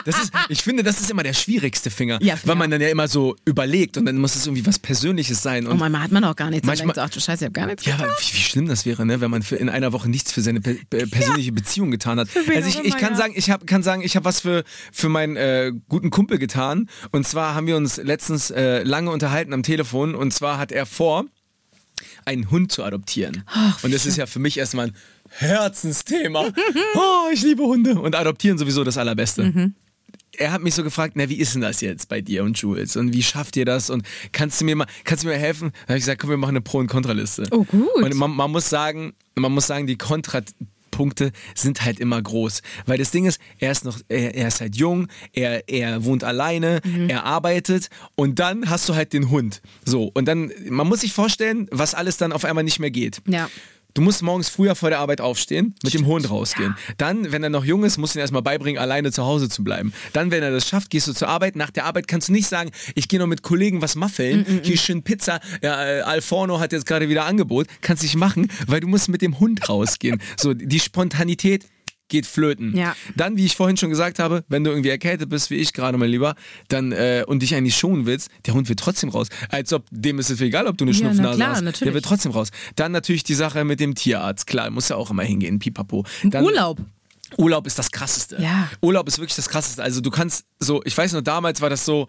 Das 0.05 0.21
ist, 0.21 0.31
ich 0.49 0.62
finde, 0.62 0.84
das 0.84 0.99
ist 1.01 1.10
immer 1.10 1.23
der 1.23 1.34
schwierigste 1.34 1.89
Finger. 1.89 2.19
Ja, 2.21 2.36
weil 2.43 2.49
ja. 2.49 2.55
man 2.55 2.71
dann 2.71 2.81
ja 2.81 2.89
immer 2.89 3.07
so 3.07 3.36
überlegt 3.45 3.97
und 3.97 4.05
dann 4.05 4.17
muss 4.17 4.36
es 4.36 4.45
irgendwie 4.45 4.65
was 4.65 4.79
Persönliches 4.79 5.41
sein. 5.41 5.65
Und 5.65 5.73
Und 5.73 5.79
manchmal 5.79 6.01
hat 6.03 6.12
man 6.12 6.23
auch 6.23 6.36
gar 6.36 6.49
nichts. 6.49 6.65
Manchmal- 6.65 6.88
denkt 6.88 6.95
so, 6.95 7.01
ach 7.01 7.10
du 7.10 7.19
Scheiße, 7.19 7.43
ich 7.43 7.45
habe 7.45 7.53
gar 7.53 7.67
nichts 7.67 7.86
Ja, 7.86 7.97
wie, 7.99 8.34
wie 8.34 8.41
schlimm 8.41 8.67
das 8.67 8.86
wäre, 8.86 9.05
ne, 9.05 9.21
wenn 9.21 9.31
man 9.31 9.41
für 9.43 9.55
in 9.55 9.69
einer 9.69 9.91
Woche 9.93 10.10
nichts 10.10 10.31
für 10.31 10.41
seine 10.41 10.62
pe 10.62 10.77
pe 10.89 11.07
persönliche 11.07 11.51
Beziehung 11.51 11.91
getan 11.91 12.19
hat. 12.19 12.27
Also 12.53 12.67
ich, 12.67 12.79
ich 12.86 12.97
kann 12.97 13.13
ja. 13.13 13.17
sagen, 13.17 13.34
ich 13.36 13.49
hab, 13.49 13.65
kann 13.67 13.84
sagen, 13.84 14.01
ich 14.01 14.15
habe 14.15 14.25
was 14.25 14.41
für 14.41 14.63
für 14.91 15.10
meinen 15.10 15.36
äh, 15.36 15.71
guten 15.89 16.10
Kumpel 16.10 16.38
getan. 16.38 16.89
Und 17.12 17.27
zwar 17.27 17.55
haben 17.55 17.67
wir 17.67 17.77
uns 17.77 17.97
letztens 17.97 18.51
äh, 18.51 18.84
lange 18.84 19.12
unterhalten 19.12 19.53
am 19.53 19.63
Telefon. 19.63 20.15
Und 20.15 20.34
zwar 20.34 20.57
hat 20.57 20.71
er 20.71 20.86
vor, 20.86 21.25
einen 22.25 22.49
Hund 22.51 22.71
zu 22.71 22.83
adoptieren. 22.83 23.43
und 23.83 23.93
das 23.93 24.05
ist 24.05 24.17
ja 24.17 24.25
für 24.25 24.39
mich 24.39 24.57
erstmal 24.57 24.87
ein 24.87 24.95
Herzensthema. 25.29 26.49
oh, 26.95 27.29
ich 27.33 27.41
liebe 27.41 27.63
Hunde 27.63 27.99
und 27.99 28.15
adoptieren 28.15 28.57
sowieso 28.57 28.83
das 28.83 28.97
allerbeste 28.97 29.43
Mhm. 29.43 29.75
er 30.37 30.51
hat 30.53 30.61
mich 30.61 30.75
so 30.75 30.83
gefragt, 30.83 31.13
na, 31.15 31.27
wie 31.29 31.35
ist 31.35 31.53
denn 31.55 31.61
das 31.61 31.81
jetzt 31.81 32.07
bei 32.09 32.21
dir 32.21 32.43
und 32.43 32.57
Jules? 32.57 32.95
Und 32.95 33.13
wie 33.13 33.21
schafft 33.23 33.57
ihr 33.57 33.65
das? 33.65 33.89
Und 33.89 34.05
kannst 34.31 34.61
du 34.61 34.65
mir 34.65 34.75
mal, 34.75 34.87
kannst 35.03 35.23
du 35.23 35.27
mir 35.27 35.37
helfen? 35.37 35.71
Dann 35.71 35.89
habe 35.89 35.97
ich 35.97 36.03
gesagt, 36.03 36.21
komm, 36.21 36.29
wir 36.29 36.37
machen 36.37 36.51
eine 36.51 36.61
Pro- 36.61 36.79
und 36.79 36.87
Kontraliste. 36.87 37.43
Oh, 37.51 37.63
gut. 37.65 37.87
Und 37.95 38.15
man, 38.15 38.31
man 38.31 38.49
muss 38.51 38.69
sagen, 38.69 39.13
man 39.35 39.51
muss 39.51 39.67
sagen, 39.67 39.87
die 39.87 39.97
Kontrapunkte 41.01 41.31
sind 41.55 41.83
halt 41.83 41.99
immer 41.99 42.21
groß. 42.21 42.61
Weil 42.85 42.97
das 42.97 43.11
Ding 43.11 43.25
ist, 43.25 43.39
er 43.59 43.71
ist 43.71 43.85
noch, 43.85 43.99
er, 44.07 44.35
er 44.35 44.47
ist 44.47 44.61
halt 44.61 44.75
jung, 44.75 45.07
er, 45.33 45.67
er 45.67 46.03
wohnt 46.05 46.23
alleine, 46.23 46.79
Mhm. 46.83 47.09
er 47.09 47.23
arbeitet 47.25 47.89
und 48.15 48.39
dann 48.39 48.69
hast 48.69 48.87
du 48.89 48.95
halt 48.95 49.13
den 49.13 49.29
Hund. 49.29 49.61
So. 49.85 50.11
Und 50.13 50.25
dann, 50.25 50.51
man 50.69 50.87
muss 50.87 51.01
sich 51.01 51.13
vorstellen, 51.13 51.67
was 51.71 51.93
alles 51.95 52.17
dann 52.17 52.31
auf 52.31 52.45
einmal 52.45 52.63
nicht 52.63 52.79
mehr 52.79 52.91
geht. 52.91 53.21
Ja. 53.27 53.49
Du 53.93 54.01
musst 54.01 54.21
morgens 54.21 54.49
früher 54.49 54.75
vor 54.75 54.89
der 54.89 54.99
Arbeit 54.99 55.21
aufstehen, 55.21 55.75
mit 55.84 55.93
dem 55.93 56.06
Hund 56.06 56.30
rausgehen. 56.30 56.75
Dann, 56.97 57.32
wenn 57.32 57.43
er 57.43 57.49
noch 57.49 57.65
jung 57.65 57.84
ist, 57.84 57.97
musst 57.97 58.15
du 58.15 58.19
ihn 58.19 58.21
erstmal 58.21 58.41
beibringen, 58.41 58.82
alleine 58.82 59.12
zu 59.12 59.23
Hause 59.23 59.49
zu 59.49 59.63
bleiben. 59.63 59.93
Dann, 60.13 60.32
wenn 60.32 60.43
er 60.43 60.51
das 60.51 60.67
schafft, 60.67 60.89
gehst 60.89 61.08
du 61.08 61.13
zur 61.13 61.27
Arbeit. 61.27 61.56
Nach 61.56 61.71
der 61.71 61.86
Arbeit 61.86 62.08
kannst 62.08 62.30
du 62.30 62.34
nicht 62.34 62.47
sagen, 62.47 62.71
ich 62.95 63.08
gehe 63.08 63.19
noch 63.19 63.27
mit 63.27 63.41
Kollegen 63.41 63.82
was 63.82 63.95
muffeln, 63.95 64.62
hier 64.63 64.77
schön 64.77 65.04
Pizza, 65.04 65.39
ja, 65.62 65.86
äh, 65.86 66.01
Alforno 66.01 66.60
hat 66.60 66.71
jetzt 66.71 66.86
gerade 66.86 67.10
wieder 67.10 67.25
Angebot. 67.25 67.67
Kannst 67.82 68.04
nicht 68.04 68.15
machen, 68.15 68.49
weil 68.67 68.80
du 68.80 68.88
musst 68.88 69.10
mit 69.10 69.21
dem 69.21 69.39
Hund 69.39 69.67
rausgehen. 69.67 70.21
So, 70.38 70.54
die 70.54 70.80
Spontanität 70.80 71.65
geht 72.12 72.28
flöten. 72.28 72.78
Ja. 72.78 72.95
Dann, 73.15 73.38
wie 73.38 73.45
ich 73.45 73.56
vorhin 73.56 73.78
schon 73.78 73.89
gesagt 73.89 74.19
habe, 74.19 74.43
wenn 74.50 74.63
du 74.63 74.69
irgendwie 74.69 74.89
erkältet 74.89 75.30
bist, 75.30 75.50
wie 75.50 75.56
ich 75.56 75.74
gerade, 75.74 75.97
mein 75.97 76.10
Lieber, 76.10 76.36
dann 76.67 76.91
äh, 76.91 77.24
und 77.26 77.41
dich 77.41 77.56
eigentlich 77.56 77.76
schonen 77.76 78.06
willst, 78.06 78.30
der 78.45 78.54
Hund 78.54 78.69
wird 78.69 78.80
trotzdem 78.80 79.10
raus. 79.10 79.30
Als 79.50 79.74
ob 79.74 79.86
dem 79.89 80.19
ist 80.19 80.30
es 80.30 80.39
egal, 80.41 80.67
ob 80.67 80.78
du 80.78 80.86
eine 80.86 80.91
Ja, 80.91 81.08
na 81.08 81.13
Schnupfnase 81.13 81.38
klar, 81.38 81.50
hast. 81.50 81.58
Der 81.58 81.63
natürlich. 81.63 81.93
wird 81.95 82.06
trotzdem 82.06 82.32
raus. 82.34 82.50
Dann 82.76 82.91
natürlich 82.91 83.24
die 83.24 83.34
Sache 83.34 83.63
mit 83.63 83.80
dem 83.80 83.95
Tierarzt. 83.95 84.45
Klar, 84.45 84.69
muss 84.69 84.89
ja 84.89 84.97
auch 84.97 85.10
immer 85.10 85.24
hingehen, 85.24 85.58
pipapo. 85.58 86.06
Dann, 86.24 86.43
Urlaub. 86.43 86.80
Urlaub 87.38 87.65
ist 87.65 87.80
das 87.80 87.91
krasseste. 87.91 88.41
Ja. 88.41 88.69
Urlaub 88.82 89.08
ist 89.08 89.17
wirklich 89.17 89.36
das 89.36 89.47
krasseste. 89.47 89.82
Also 89.82 90.02
du 90.02 90.12
kannst 90.12 90.45
so, 90.60 90.82
ich 90.84 90.97
weiß 90.97 91.13
noch, 91.13 91.21
damals 91.21 91.62
war 91.62 91.69
das 91.69 91.86
so, 91.86 92.08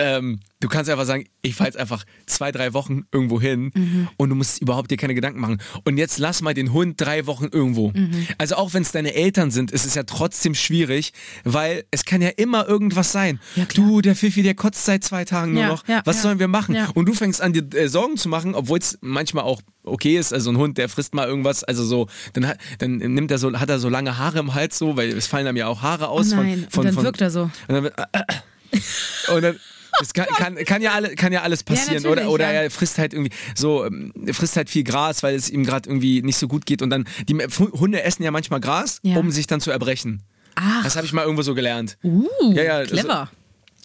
ähm, 0.00 0.38
du 0.60 0.68
kannst 0.68 0.88
einfach 0.90 1.04
sagen, 1.04 1.24
ich 1.42 1.54
fahre 1.56 1.68
jetzt 1.68 1.76
einfach 1.76 2.04
zwei, 2.26 2.52
drei 2.52 2.72
Wochen 2.72 3.02
irgendwo 3.12 3.40
hin 3.40 3.70
Mhm. 3.74 4.08
und 4.16 4.30
du 4.30 4.34
musst 4.36 4.62
überhaupt 4.62 4.90
dir 4.90 4.96
keine 4.96 5.14
Gedanken 5.14 5.40
machen. 5.40 5.58
Und 5.84 5.98
jetzt 5.98 6.18
lass 6.18 6.40
mal 6.40 6.54
den 6.54 6.72
Hund 6.72 7.00
drei 7.00 7.26
Wochen 7.26 7.48
irgendwo. 7.52 7.90
Mhm. 7.90 8.26
Also 8.38 8.54
auch 8.56 8.72
wenn 8.74 8.82
es 8.82 8.92
deine 8.92 9.14
Eltern 9.14 9.50
sind, 9.50 9.70
ist 9.72 9.84
es 9.84 9.94
ja 9.96 10.04
trotzdem 10.04 10.54
schwierig, 10.54 11.12
weil 11.44 11.84
es 11.90 12.04
kann 12.04 12.22
ja 12.22 12.28
immer 12.30 12.66
irgendwas 12.68 13.12
sein. 13.12 13.40
Ja, 13.56 13.66
du, 13.74 14.00
der 14.00 14.14
Fifi, 14.16 14.42
der 14.42 14.54
kotzt 14.54 14.84
seit 14.84 15.02
zwei 15.04 15.24
Tagen 15.24 15.52
nur 15.52 15.62
Ja, 15.62 15.68
noch. 15.68 15.86
ja, 15.88 16.00
Was 16.04 16.22
sollen 16.22 16.38
wir 16.38 16.48
machen? 16.48 16.76
Und 16.94 17.06
du 17.06 17.12
fängst 17.14 17.40
an, 17.42 17.52
dir 17.52 17.64
äh, 17.74 17.88
Sorgen 17.88 18.16
zu 18.16 18.28
machen, 18.28 18.54
obwohl 18.54 18.78
es 18.78 18.98
manchmal 19.00 19.44
auch 19.44 19.60
okay 19.82 20.16
ist. 20.16 20.32
Also 20.32 20.50
ein 20.50 20.58
Hund, 20.58 20.78
der 20.78 20.88
frisst 20.88 21.12
mal 21.14 21.26
irgendwas, 21.26 21.64
also 21.64 21.84
so, 21.84 22.06
dann, 22.34 22.46
hat, 22.46 22.58
dann 22.78 22.98
nimmt 22.98 23.30
er 23.30 23.38
so, 23.38 23.52
hat 23.58 23.68
er 23.68 23.78
so 23.80 23.88
lange 23.88 24.16
Haare 24.18 24.38
im 24.38 24.54
Hals 24.54 24.78
so, 24.78 24.96
weil 24.96 25.08
es 25.10 25.26
fallen 25.26 25.46
einem 25.46 25.56
ja 25.56 25.66
auch 25.66 25.82
Haare 25.82 26.08
aus. 26.08 26.32
Oh 26.32 26.36
nein, 26.36 26.66
von, 26.70 26.70
von, 26.70 26.80
und 26.80 26.84
dann 26.86 26.94
von, 26.94 27.04
wirkt 27.04 27.20
er 27.20 27.30
so. 27.30 27.42
Und 27.42 27.52
dann, 27.68 27.82
wird- 27.84 27.94
und 29.34 29.42
dann 29.42 29.56
das 29.98 30.12
kann, 30.12 30.26
kann, 30.26 30.54
kann, 30.64 30.82
ja 30.82 30.92
alle, 30.92 31.14
kann 31.14 31.32
ja 31.32 31.42
alles 31.42 31.62
passieren. 31.62 32.02
natürlich, 32.02 32.26
oder 32.26 32.30
oder 32.30 32.52
ja. 32.52 32.62
er 32.62 32.70
frisst 32.70 32.98
halt 32.98 33.12
irgendwie 33.12 33.32
so, 33.54 33.84
ähm, 33.84 34.12
er 34.26 34.34
frisst 34.34 34.56
halt 34.56 34.70
viel 34.70 34.84
Gras, 34.84 35.22
weil 35.22 35.34
es 35.34 35.50
ihm 35.50 35.64
gerade 35.64 35.88
irgendwie 35.88 36.22
nicht 36.22 36.36
so 36.36 36.48
gut 36.48 36.66
geht. 36.66 36.82
Und 36.82 36.90
dann, 36.90 37.06
die 37.28 37.34
Hunde 37.34 38.02
essen 38.02 38.22
ja 38.22 38.30
manchmal 38.30 38.60
Gras, 38.60 39.00
Ja. 39.02 39.16
um 39.16 39.30
sich 39.30 39.46
dann 39.46 39.60
zu 39.60 39.70
erbrechen. 39.70 40.22
Ach. 40.54 40.82
Das 40.84 40.96
habe 40.96 41.06
ich 41.06 41.12
mal 41.12 41.22
irgendwo 41.22 41.42
so 41.42 41.54
gelernt. 41.54 41.98
Uh, 42.02 42.26
Ja, 42.52 42.62
ja, 42.62 42.84
clever. 42.84 43.30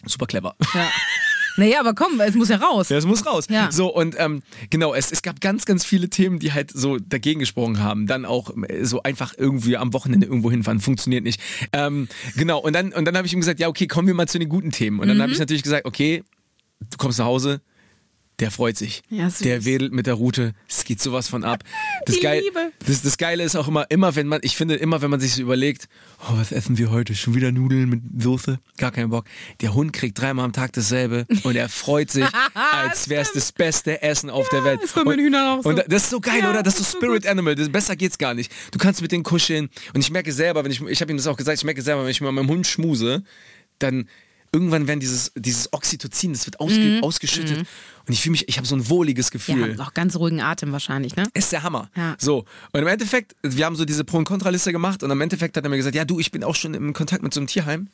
Super 0.06 0.26
clever. 0.26 0.54
Ja. 0.74 0.90
Naja, 1.56 1.78
aber 1.80 1.94
komm, 1.94 2.20
es 2.20 2.34
muss 2.34 2.48
ja 2.48 2.56
raus. 2.56 2.88
Ja, 2.88 2.96
es 2.96 3.06
muss 3.06 3.24
raus. 3.26 3.46
Ja. 3.48 3.70
So, 3.70 3.94
und 3.94 4.16
ähm, 4.18 4.42
genau, 4.70 4.92
es, 4.94 5.12
es 5.12 5.22
gab 5.22 5.40
ganz, 5.40 5.64
ganz 5.66 5.84
viele 5.84 6.10
Themen, 6.10 6.38
die 6.40 6.52
halt 6.52 6.72
so 6.72 6.98
dagegen 6.98 7.40
gesprochen 7.40 7.78
haben. 7.80 8.06
Dann 8.06 8.24
auch 8.24 8.50
äh, 8.68 8.84
so 8.84 9.02
einfach 9.02 9.34
irgendwie 9.36 9.76
am 9.76 9.92
Wochenende 9.92 10.26
irgendwo 10.26 10.50
hinfahren, 10.50 10.80
funktioniert 10.80 11.22
nicht. 11.24 11.40
Ähm, 11.72 12.08
genau, 12.36 12.58
und 12.58 12.72
dann, 12.72 12.92
und 12.92 13.04
dann 13.04 13.16
habe 13.16 13.26
ich 13.26 13.32
ihm 13.32 13.40
gesagt, 13.40 13.60
ja, 13.60 13.68
okay, 13.68 13.86
kommen 13.86 14.08
wir 14.08 14.14
mal 14.14 14.26
zu 14.28 14.38
den 14.38 14.48
guten 14.48 14.70
Themen. 14.72 14.98
Und 15.00 15.08
dann 15.08 15.16
Mhm. 15.18 15.22
habe 15.22 15.32
ich 15.32 15.38
natürlich 15.38 15.62
gesagt, 15.62 15.84
okay, 15.86 16.24
du 16.80 16.96
kommst 16.98 17.18
nach 17.18 17.26
Hause, 17.26 17.60
der 18.40 18.50
freut 18.50 18.76
sich. 18.76 19.02
Ja, 19.10 19.28
der 19.28 19.64
wedelt 19.64 19.92
mit 19.92 20.06
der 20.06 20.14
Route, 20.14 20.52
es 20.68 20.84
geht 20.84 21.00
sowas 21.00 21.28
von 21.28 21.44
ab. 21.44 21.62
Das, 22.06 22.16
Die 22.16 22.20
Geil, 22.20 22.42
Liebe. 22.42 22.70
das, 22.86 23.00
das 23.00 23.16
Geile 23.16 23.44
ist 23.44 23.56
auch 23.56 23.66
immer, 23.66 23.90
immer 23.90 24.14
wenn 24.14 24.26
man, 24.26 24.40
ich 24.42 24.56
finde 24.56 24.74
immer, 24.74 25.00
wenn 25.00 25.10
man 25.10 25.20
sich 25.20 25.34
so 25.34 25.42
überlegt, 25.42 25.88
oh, 26.20 26.36
was 26.36 26.52
essen 26.52 26.76
wir 26.76 26.90
heute? 26.90 27.14
Schon 27.14 27.34
wieder 27.34 27.50
Nudeln 27.50 27.88
mit 27.88 28.02
Soße? 28.22 28.58
Gar 28.76 28.90
keinen 28.90 29.08
Bock. 29.08 29.24
Der 29.62 29.72
Hund 29.72 29.92
kriegt 29.94 30.20
dreimal 30.20 30.44
am 30.44 30.52
Tag 30.52 30.72
dasselbe 30.74 31.26
und 31.44 31.56
er 31.56 31.70
freut 31.70 32.10
sich, 32.10 32.26
als 32.72 33.08
wäre 33.08 33.22
es 33.22 33.32
das 33.32 33.52
beste 33.52 34.02
Essen 34.02 34.28
auf 34.28 34.48
der 34.50 34.64
Welt. 34.64 34.80
meinen 34.96 35.06
und, 35.06 35.18
Hühnern 35.18 35.46
auch 35.58 35.62
so. 35.62 35.68
Und 35.70 35.84
das 35.88 36.02
ist 36.04 36.10
so 36.10 36.20
geil, 36.20 36.40
Ja, 36.42 36.50
oder? 36.50 36.62
Das 36.62 36.74
ist 36.74 36.80
das 36.80 36.92
so 36.92 36.98
Spirit 36.98 37.26
Animal. 37.26 37.54
Das, 37.54 37.70
besser 37.70 37.96
geht's 37.96 38.18
gar 38.18 38.34
nicht. 38.34 38.52
Du 38.70 38.78
kannst 38.78 39.00
mit 39.00 39.12
denen 39.12 39.22
kuscheln 39.22 39.70
und 39.94 40.00
ich 40.00 40.10
merke 40.10 40.32
selber, 40.32 40.62
wenn 40.64 40.72
ich, 40.72 40.82
ich 40.82 41.00
habe 41.00 41.10
ihm 41.10 41.16
das 41.16 41.26
auch 41.26 41.36
gesagt, 41.36 41.56
ich 41.58 41.64
merke 41.64 41.80
selber, 41.80 42.02
wenn 42.02 42.10
ich 42.10 42.20
mit 42.20 42.30
meinem 42.30 42.48
Hund 42.48 42.66
schmuse, 42.66 43.22
dann 43.78 44.08
irgendwann 44.54 44.86
werden 44.86 45.00
dieses, 45.00 45.32
dieses 45.36 45.70
Oxytocin, 45.72 46.32
das 46.32 46.46
wird 46.46 46.60
ausge, 46.60 47.00
ausgeschüttet 47.02 47.58
und 48.06 48.12
ich 48.12 48.20
fühle 48.22 48.30
mich, 48.32 48.48
ich 48.48 48.56
habe 48.56 48.66
so 48.66 48.76
ein 48.76 48.88
wohliges 48.88 49.26
Mhm. 49.34 49.40
Ja, 49.48 49.66
Gefühl. 49.66 49.80
auch 49.80 49.92
ganz 49.94 50.16
ruhigen 50.16 50.40
Atem 50.40 50.72
wahrscheinlich, 50.72 51.16
ne? 51.16 51.26
Ist 51.34 51.52
der 51.52 51.62
Hammer. 51.64 51.90
Ja. 51.96 52.14
So. 52.18 52.44
Und 52.72 52.80
im 52.80 52.86
Endeffekt, 52.86 53.34
wir 53.42 53.66
haben 53.66 53.76
so 53.76 53.84
diese 53.84 54.04
Pro- 54.04 54.18
und 54.18 54.24
Kontraliste 54.24 54.72
gemacht 54.72 55.02
und 55.02 55.10
im 55.10 55.20
Endeffekt 55.20 55.56
hat 55.56 55.64
er 55.64 55.70
mir 55.70 55.76
gesagt, 55.76 55.96
ja 55.96 56.04
du, 56.04 56.20
ich 56.20 56.30
bin 56.30 56.44
auch 56.44 56.54
schon 56.54 56.72
im 56.74 56.92
Kontakt 56.92 57.22
mit 57.22 57.34
so 57.34 57.40
einem 57.40 57.46
Tierheim. 57.48 57.88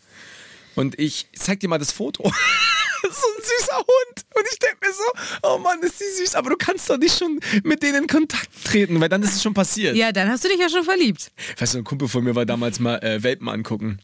Und 0.76 0.98
ich 1.00 1.26
zeig 1.34 1.58
dir 1.60 1.68
mal 1.68 1.78
das 1.78 1.90
Foto. 1.92 2.30
so 3.02 3.08
ein 3.08 3.42
süßer 3.42 3.76
Hund. 3.76 4.24
Und 4.34 4.44
ich 4.52 4.58
denke 4.58 4.76
mir 4.80 4.92
so, 4.92 5.48
oh 5.48 5.58
Mann, 5.58 5.80
ist 5.82 6.00
die 6.00 6.22
süß, 6.22 6.34
aber 6.34 6.50
du 6.50 6.56
kannst 6.56 6.88
doch 6.88 6.98
nicht 6.98 7.18
schon 7.18 7.40
mit 7.64 7.82
denen 7.82 8.02
in 8.02 8.06
Kontakt 8.06 8.48
treten, 8.64 9.00
weil 9.00 9.08
dann 9.08 9.22
ist 9.22 9.34
es 9.34 9.42
schon 9.42 9.54
passiert. 9.54 9.96
Ja, 9.96 10.12
dann 10.12 10.28
hast 10.28 10.44
du 10.44 10.48
dich 10.48 10.58
ja 10.58 10.68
schon 10.68 10.84
verliebt. 10.84 11.32
Weißt 11.58 11.74
du, 11.74 11.78
ein 11.78 11.84
Kumpel 11.84 12.08
von 12.08 12.24
mir 12.24 12.34
war 12.34 12.46
damals 12.46 12.80
mal 12.80 12.96
äh, 13.02 13.22
Welpen 13.22 13.48
angucken. 13.48 13.98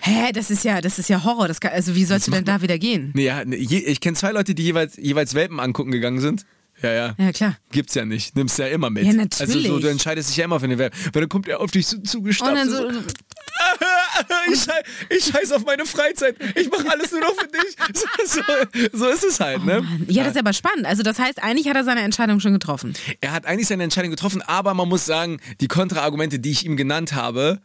Hä, 0.00 0.32
das 0.32 0.50
ist 0.50 0.64
ja, 0.64 0.80
das 0.80 0.98
ist 0.98 1.08
ja 1.08 1.24
Horror. 1.24 1.48
Das 1.48 1.60
kann, 1.60 1.72
also 1.72 1.94
wie 1.94 2.04
sollst 2.04 2.26
du 2.26 2.30
denn 2.30 2.44
da 2.44 2.62
wieder 2.62 2.78
gehen? 2.78 3.12
Nee, 3.14 3.24
ja, 3.24 3.44
nee, 3.44 3.56
je, 3.56 3.78
ich 3.78 4.00
kenne 4.00 4.16
zwei 4.16 4.32
Leute, 4.32 4.54
die 4.54 4.62
jeweils, 4.64 4.96
jeweils 4.96 5.34
Welpen 5.34 5.60
angucken 5.60 5.90
gegangen 5.90 6.20
sind. 6.20 6.44
Ja, 6.84 6.92
ja. 6.92 7.14
Ja, 7.16 7.32
klar. 7.32 7.56
Gibt's 7.70 7.94
ja 7.94 8.04
nicht. 8.04 8.36
Nimmst 8.36 8.58
ja 8.58 8.66
immer 8.66 8.90
mit. 8.90 9.04
Ja, 9.04 9.12
natürlich. 9.14 9.56
Also 9.56 9.74
so, 9.74 9.78
du 9.78 9.88
entscheidest 9.88 10.28
dich 10.28 10.36
ja 10.36 10.44
immer 10.44 10.60
für 10.60 10.66
eine 10.66 10.76
Welpe. 10.76 10.94
Weil 11.12 11.22
dann 11.22 11.28
kommt 11.30 11.48
er 11.48 11.60
auf 11.60 11.70
dich 11.70 11.86
so 11.86 11.96
zugestapft. 11.98 12.50
Und 12.50 12.58
dann 12.58 12.68
so, 12.68 12.90
so, 12.90 13.00
ich, 14.52 14.66
ich 15.16 15.24
scheiß 15.24 15.52
auf 15.52 15.64
meine 15.64 15.86
Freizeit. 15.86 16.36
Ich 16.54 16.70
mache 16.70 16.90
alles 16.90 17.10
nur 17.10 17.20
noch 17.20 17.34
für 17.34 17.48
dich. 17.48 17.74
So, 17.94 18.06
so, 18.26 18.42
so 18.92 19.06
ist 19.06 19.24
es 19.24 19.40
halt, 19.40 19.64
ne? 19.64 19.86
ja, 20.08 20.24
das 20.24 20.32
ist 20.32 20.38
aber 20.38 20.52
spannend. 20.52 20.86
Also 20.86 21.02
das 21.02 21.18
heißt, 21.18 21.42
eigentlich 21.42 21.68
hat 21.68 21.76
er 21.76 21.84
seine 21.84 22.00
Entscheidung 22.00 22.40
schon 22.40 22.52
getroffen. 22.52 22.94
Er 23.20 23.32
hat 23.32 23.46
eigentlich 23.46 23.68
seine 23.68 23.84
Entscheidung 23.84 24.10
getroffen, 24.10 24.42
aber 24.42 24.74
man 24.74 24.88
muss 24.88 25.04
sagen, 25.06 25.38
die 25.60 25.68
Kontraargumente, 25.68 26.38
die 26.38 26.50
ich 26.50 26.64
ihm 26.64 26.76
genannt 26.76 27.12
habe, 27.14 27.60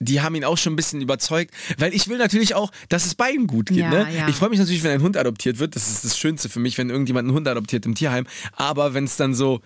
die 0.00 0.20
haben 0.22 0.34
ihn 0.34 0.44
auch 0.44 0.56
schon 0.58 0.72
ein 0.72 0.76
bisschen 0.76 1.00
überzeugt, 1.02 1.52
weil 1.78 1.94
ich 1.94 2.08
will 2.08 2.16
natürlich 2.18 2.54
auch, 2.54 2.72
dass 2.88 3.04
es 3.06 3.14
beiden 3.14 3.46
gut 3.46 3.66
geht. 3.66 3.78
Ja, 3.78 3.90
ne? 3.90 4.08
ja. 4.16 4.28
Ich 4.28 4.34
freue 4.36 4.48
mich 4.48 4.58
natürlich, 4.58 4.82
wenn 4.82 4.90
ein 4.92 5.02
Hund 5.02 5.16
adoptiert 5.16 5.58
wird. 5.58 5.76
Das 5.76 5.88
ist 5.90 6.04
das 6.04 6.18
Schönste 6.18 6.48
für 6.48 6.58
mich, 6.58 6.78
wenn 6.78 6.88
irgendjemand 6.90 7.28
einen 7.28 7.36
Hund 7.36 7.46
adoptiert 7.46 7.84
im 7.86 7.94
Tierheim. 7.94 8.26
Aber 8.56 8.94
wenn 8.94 9.04
es 9.04 9.16
dann 9.16 9.34
so 9.34 9.60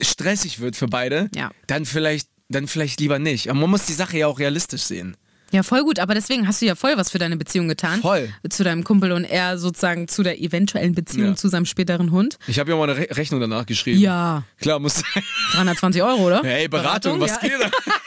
stressig 0.00 0.60
wird 0.60 0.76
für 0.76 0.88
beide, 0.88 1.28
Ja. 1.34 1.50
dann 1.66 1.84
vielleicht, 1.84 2.28
dann 2.48 2.66
vielleicht 2.66 3.00
lieber 3.00 3.18
nicht. 3.18 3.50
Aber 3.50 3.60
man 3.60 3.70
muss 3.70 3.84
die 3.86 3.92
Sache 3.92 4.16
ja 4.18 4.26
auch 4.26 4.38
realistisch 4.38 4.82
sehen. 4.82 5.16
Ja, 5.52 5.64
voll 5.64 5.82
gut, 5.82 5.98
aber 5.98 6.14
deswegen 6.14 6.46
hast 6.46 6.62
du 6.62 6.66
ja 6.66 6.76
voll 6.76 6.92
was 6.96 7.10
für 7.10 7.18
deine 7.18 7.36
Beziehung 7.36 7.66
getan. 7.66 8.00
Voll. 8.00 8.32
Zu 8.48 8.62
deinem 8.62 8.84
Kumpel 8.84 9.10
und 9.10 9.24
er 9.24 9.58
sozusagen 9.58 10.06
zu 10.06 10.22
der 10.22 10.40
eventuellen 10.40 10.94
Beziehung 10.94 11.30
Ja. 11.30 11.34
zu 11.36 11.48
seinem 11.48 11.66
späteren 11.66 12.12
Hund. 12.12 12.38
Ich 12.46 12.60
habe 12.60 12.70
ja 12.70 12.76
mal 12.76 12.88
eine 12.88 12.96
Re 12.96 13.08
Rechnung 13.16 13.40
danach 13.40 13.66
geschrieben. 13.66 13.98
Ja. 13.98 14.44
Klar, 14.60 14.78
muss 14.78 14.94
sein. 15.14 15.22
320 15.54 16.02
Euro, 16.04 16.24
oder? 16.28 16.42
Hey, 16.44 16.68
Beratung, 16.68 17.18
was 17.20 17.32
ja. 17.32 17.38
geht 17.38 17.52
da? 17.60 17.68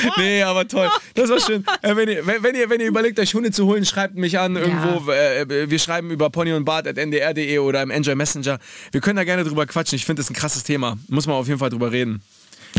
Nee, 0.16 0.42
aber 0.42 0.66
toll. 0.68 0.88
Das 1.14 1.30
war 1.30 1.40
schön. 1.40 1.64
Äh, 1.82 1.96
wenn, 1.96 2.08
ihr, 2.08 2.24
wenn, 2.26 2.54
ihr, 2.54 2.70
wenn 2.70 2.80
ihr 2.80 2.86
überlegt, 2.86 3.18
euch 3.18 3.34
Hunde 3.34 3.50
zu 3.50 3.66
holen, 3.66 3.84
schreibt 3.84 4.14
mich 4.14 4.38
an 4.38 4.56
irgendwo. 4.56 5.10
Äh, 5.10 5.68
wir 5.68 5.78
schreiben 5.78 6.10
über 6.10 6.30
Pony 6.30 6.52
und 6.52 6.64
Bart 6.64 6.86
at 6.86 6.96
ndr.de 6.96 7.58
oder 7.58 7.82
im 7.82 7.90
Enjoy 7.90 8.14
Messenger. 8.14 8.58
Wir 8.92 9.00
können 9.00 9.16
da 9.16 9.24
gerne 9.24 9.42
drüber 9.42 9.66
quatschen. 9.66 9.96
Ich 9.96 10.04
finde 10.04 10.22
das 10.22 10.30
ein 10.30 10.34
krasses 10.34 10.62
Thema. 10.62 10.96
Muss 11.08 11.26
man 11.26 11.36
auf 11.36 11.48
jeden 11.48 11.58
Fall 11.58 11.70
drüber 11.70 11.90
reden. 11.90 12.22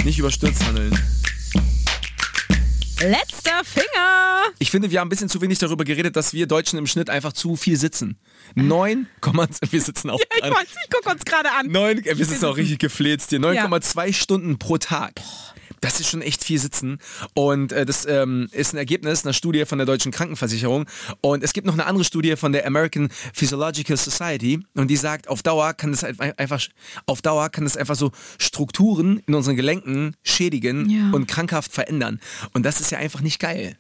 Nicht 0.06 0.20
überstürzt 0.20 0.66
handeln. 0.66 0.98
Letzter 3.02 3.64
Finger! 3.66 4.44
Ich 4.60 4.72
finde, 4.72 4.90
wir 4.90 5.02
haben 5.02 5.08
ein 5.08 5.10
bisschen 5.10 5.28
zu 5.28 5.42
wenig 5.42 5.60
darüber 5.60 5.84
geredet, 5.84 6.16
dass 6.16 6.34
wir 6.34 6.48
Deutschen 6.48 6.80
im 6.80 6.88
Schnitt 6.88 7.10
einfach 7.10 7.34
zu 7.34 7.58
viel 7.58 7.76
sitzen. 7.76 8.18
9, 8.56 9.08
wir 9.72 9.82
sitzen 9.82 10.10
auch 10.10 10.20
Ich 10.20 10.42
weiß, 10.42 10.68
ich 10.84 10.90
guck 10.90 11.12
uns 11.12 11.26
gerade 11.26 11.52
an. 11.52 11.68
Neun, 11.68 11.98
äh, 12.06 12.18
wir 12.18 12.26
sitzen 12.26 12.46
auch 12.46 12.56
richtig 12.56 12.80
gefläzt 12.80 13.32
hier. 13.32 13.40
9,2 13.40 14.14
Stunden 14.14 14.58
pro 14.58 14.78
Tag. 14.78 15.16
Das 15.84 16.00
ist 16.00 16.08
schon 16.10 16.22
echt 16.22 16.44
viel 16.46 16.60
Sitzen. 16.60 17.00
Und 17.34 17.74
äh, 17.74 17.86
das 17.86 18.06
ähm, 18.06 18.48
ist 18.54 18.74
ein 18.74 18.78
Ergebnis 18.78 19.26
einer 19.26 19.34
Studie 19.34 19.66
von 19.66 19.78
der 19.80 19.86
Deutschen 19.86 20.12
Krankenversicherung. 20.14 20.86
Und 21.20 21.44
es 21.44 21.52
gibt 21.52 21.68
noch 21.68 21.74
eine 21.74 21.86
andere 21.86 22.06
Studie 22.06 22.38
von 22.38 22.54
der 22.54 22.66
American 22.66 23.10
Physiological 23.34 23.98
Society. 23.98 24.62
Und 24.76 24.88
die 24.90 24.96
sagt, 24.96 25.28
auf 25.28 25.44
Dauer 25.44 25.74
kann 25.74 25.92
das 25.92 26.04
ein- 26.06 26.20
einfach, 26.38 26.62
auf 27.06 27.22
Dauer 27.22 27.50
kann 27.50 27.66
das 27.66 27.76
einfach 27.76 27.96
so 27.96 28.12
Strukturen 28.40 29.22
in 29.28 29.36
unseren 29.36 29.56
Gelenken 29.58 30.16
schädigen 30.24 30.90
Ja. 30.90 31.10
und 31.12 31.28
krankhaft 31.28 31.72
verändern. 31.74 32.20
Und 32.54 32.64
das 32.66 32.80
ist 32.80 32.92
ja 32.92 32.98
einfach 33.00 33.20
nicht 33.22 33.40
geil. 33.40 33.78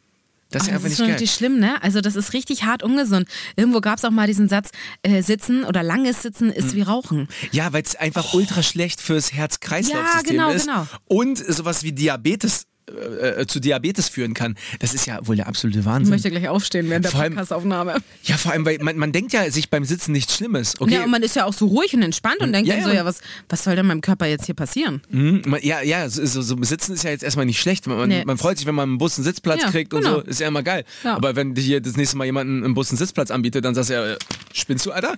Das 0.53 0.63
ist 0.63 0.67
ja 0.69 0.73
Oh, 0.73 0.75
einfach 0.77 0.83
das 0.83 0.83
ist 0.83 0.89
nicht 0.89 0.97
schon 0.97 1.07
geil. 1.07 1.15
richtig 1.15 1.35
schlimm, 1.35 1.59
ne? 1.59 1.81
Also 1.83 2.01
das 2.01 2.15
ist 2.15 2.33
richtig 2.33 2.63
hart 2.63 2.83
ungesund. 2.83 3.27
Irgendwo 3.55 3.81
gab 3.81 3.97
es 3.97 4.05
auch 4.05 4.11
mal 4.11 4.27
diesen 4.27 4.47
Satz, 4.49 4.69
äh, 5.01 5.21
Sitzen 5.21 5.63
oder 5.65 5.83
langes 5.83 6.21
Sitzen 6.21 6.51
ist 6.51 6.69
Hm. 6.71 6.75
wie 6.75 6.81
Rauchen. 6.83 7.27
Ja, 7.51 7.73
weil 7.73 7.83
es 7.83 7.95
einfach 7.95 8.33
ultra 8.33 8.63
schlecht 8.63 9.01
fürs 9.01 9.33
Herz-Kreislauf-System 9.33 10.35
Ja, 10.37 10.45
genau, 10.47 10.55
ist 10.55 10.65
genau. 10.67 10.87
und 11.07 11.37
sowas 11.37 11.83
wie 11.83 11.91
Diabetes 11.91 12.65
äh, 12.89 13.41
äh, 13.41 13.47
zu 13.47 13.59
Diabetes 13.59 14.09
führen 14.09 14.33
kann. 14.33 14.55
Das 14.79 14.93
ist 14.93 15.05
ja 15.05 15.19
wohl 15.25 15.35
der 15.37 15.47
absolute 15.47 15.79
Ich 15.79 15.85
Wahnsinn. 15.85 16.09
möchte 16.13 16.29
gleich 16.29 16.49
aufstehen 16.49 16.89
während 16.89 17.05
der 17.05 17.11
Podcastaufnahme. 17.11 17.95
Ja, 18.23 18.37
vor 18.37 18.51
allem, 18.51 18.65
weil 18.65 18.77
man, 18.79 18.97
man 18.97 19.11
denkt 19.11 19.31
ja 19.33 19.49
sich 19.49 19.69
beim 19.69 19.85
Sitzen 19.85 20.11
nichts 20.11 20.35
Schlimmes. 20.35 20.79
Okay, 20.79 20.93
Ja, 20.95 21.03
und 21.03 21.11
man 21.11 21.23
ist 21.23 21.35
ja 21.35 21.45
auch 21.45 21.53
so 21.53 21.67
ruhig 21.67 21.93
und 21.93 22.01
entspannt 22.01 22.39
und 22.41 22.51
denkt 22.51 22.67
Ja, 22.67 22.75
dann 22.75 22.83
so, 22.83 22.89
ja. 22.91 23.05
was, 23.05 23.19
was 23.49 23.63
soll 23.63 23.75
denn 23.75 23.85
meinem 23.85 24.01
Körper 24.01 24.25
jetzt 24.27 24.45
hier 24.45 24.55
passieren? 24.55 25.01
Mhm, 25.09 25.43
man- 25.45 25.61
ja, 25.63 25.81
ja, 25.81 26.09
so, 26.09 26.25
so, 26.25 26.41
so 26.41 26.57
Sitzen 26.61 26.93
ist 26.93 27.03
ja 27.03 27.09
jetzt 27.11 27.23
erstmal 27.23 27.45
nicht 27.45 27.59
schlecht. 27.59 27.87
Man, 27.87 28.09
Nee. 28.09 28.23
man 28.25 28.37
freut 28.37 28.57
sich, 28.57 28.67
wenn 28.67 28.75
man 28.75 28.89
im 28.89 28.97
Bus 28.97 29.17
einen 29.17 29.23
Sitzplatz 29.25 29.61
Ja, 29.61 29.71
kriegt 29.71 29.93
und 29.93 30.01
genau. 30.01 30.15
so, 30.15 30.21
ist 30.21 30.39
ja 30.39 30.47
immer 30.47 30.63
geil. 30.63 30.83
Aber 31.03 31.35
wenn 31.35 31.53
dir 31.55 31.61
hier 31.61 31.81
das 31.81 31.95
nächste 31.95 32.17
Mal 32.17 32.25
jemanden 32.25 32.63
im 32.65 32.73
Bus 32.73 32.89
einen 32.89 32.97
Sitzplatz 32.97 33.31
anbietet, 33.31 33.63
dann 33.65 33.75
sagst 33.75 33.89
du 33.89 33.93
ja, 33.93 34.05
äh, 34.13 34.17
spinnst 34.53 34.85
du, 34.85 34.91
Alter? 34.91 35.15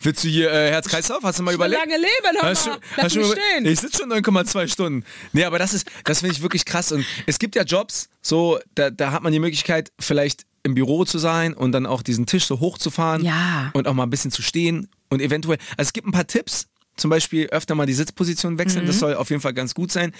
Willst 0.00 0.22
du 0.24 0.28
hier 0.28 0.50
äh, 0.52 0.70
Herz-Kreislauf? 0.70 1.22
Hast 1.22 1.38
du 1.38 1.42
mal 1.42 1.54
überlegt? 1.54 1.80
lange 1.80 1.96
leben, 1.96 2.38
hör 2.40 2.50
Hast 2.50 2.66
mal. 2.66 2.74
du- 2.76 2.80
Lass 3.02 3.14
mich 3.14 3.26
stehen. 3.26 3.66
Ich 3.66 3.80
sitze 3.80 3.98
schon 4.02 4.12
9,2 4.12 4.68
Stunden. 4.68 5.04
Nee, 5.32 5.44
aber 5.44 5.58
das 5.58 5.72
ist, 5.74 5.86
das 6.04 6.20
finde 6.20 6.34
ich 6.34 6.42
wirklich 6.42 6.64
krass. 6.64 6.92
Und 6.92 7.04
es 7.26 7.38
gibt 7.38 7.54
ja 7.56 7.62
Jobs, 7.62 8.08
so, 8.22 8.58
da, 8.74 8.90
da 8.90 9.12
hat 9.12 9.22
man 9.22 9.32
die 9.32 9.40
Möglichkeit, 9.40 9.90
vielleicht 9.98 10.44
im 10.62 10.74
Büro 10.74 11.04
zu 11.04 11.18
sein 11.18 11.54
und 11.54 11.72
dann 11.72 11.86
auch 11.86 12.02
diesen 12.02 12.26
Tisch 12.26 12.44
so 12.46 12.60
hochzufahren 12.60 13.24
Ja. 13.24 13.70
und 13.72 13.86
auch 13.88 13.94
mal 13.94 14.02
ein 14.02 14.10
bisschen 14.10 14.30
zu 14.32 14.42
stehen 14.42 14.88
und 15.08 15.22
eventuell, 15.22 15.58
also 15.76 15.88
es 15.88 15.92
gibt 15.92 16.06
ein 16.08 16.12
paar 16.12 16.26
Tipps, 16.26 16.66
zum 16.96 17.10
Beispiel 17.10 17.46
öfter 17.48 17.74
mal 17.74 17.86
die 17.86 17.92
Sitzposition 17.92 18.58
wechseln, 18.58 18.82
Mhm. 18.84 18.88
das 18.88 18.98
soll 18.98 19.14
auf 19.14 19.28
jeden 19.30 19.42
Fall 19.42 19.52
ganz 19.54 19.74
gut 19.74 19.92
sein. 19.92 20.12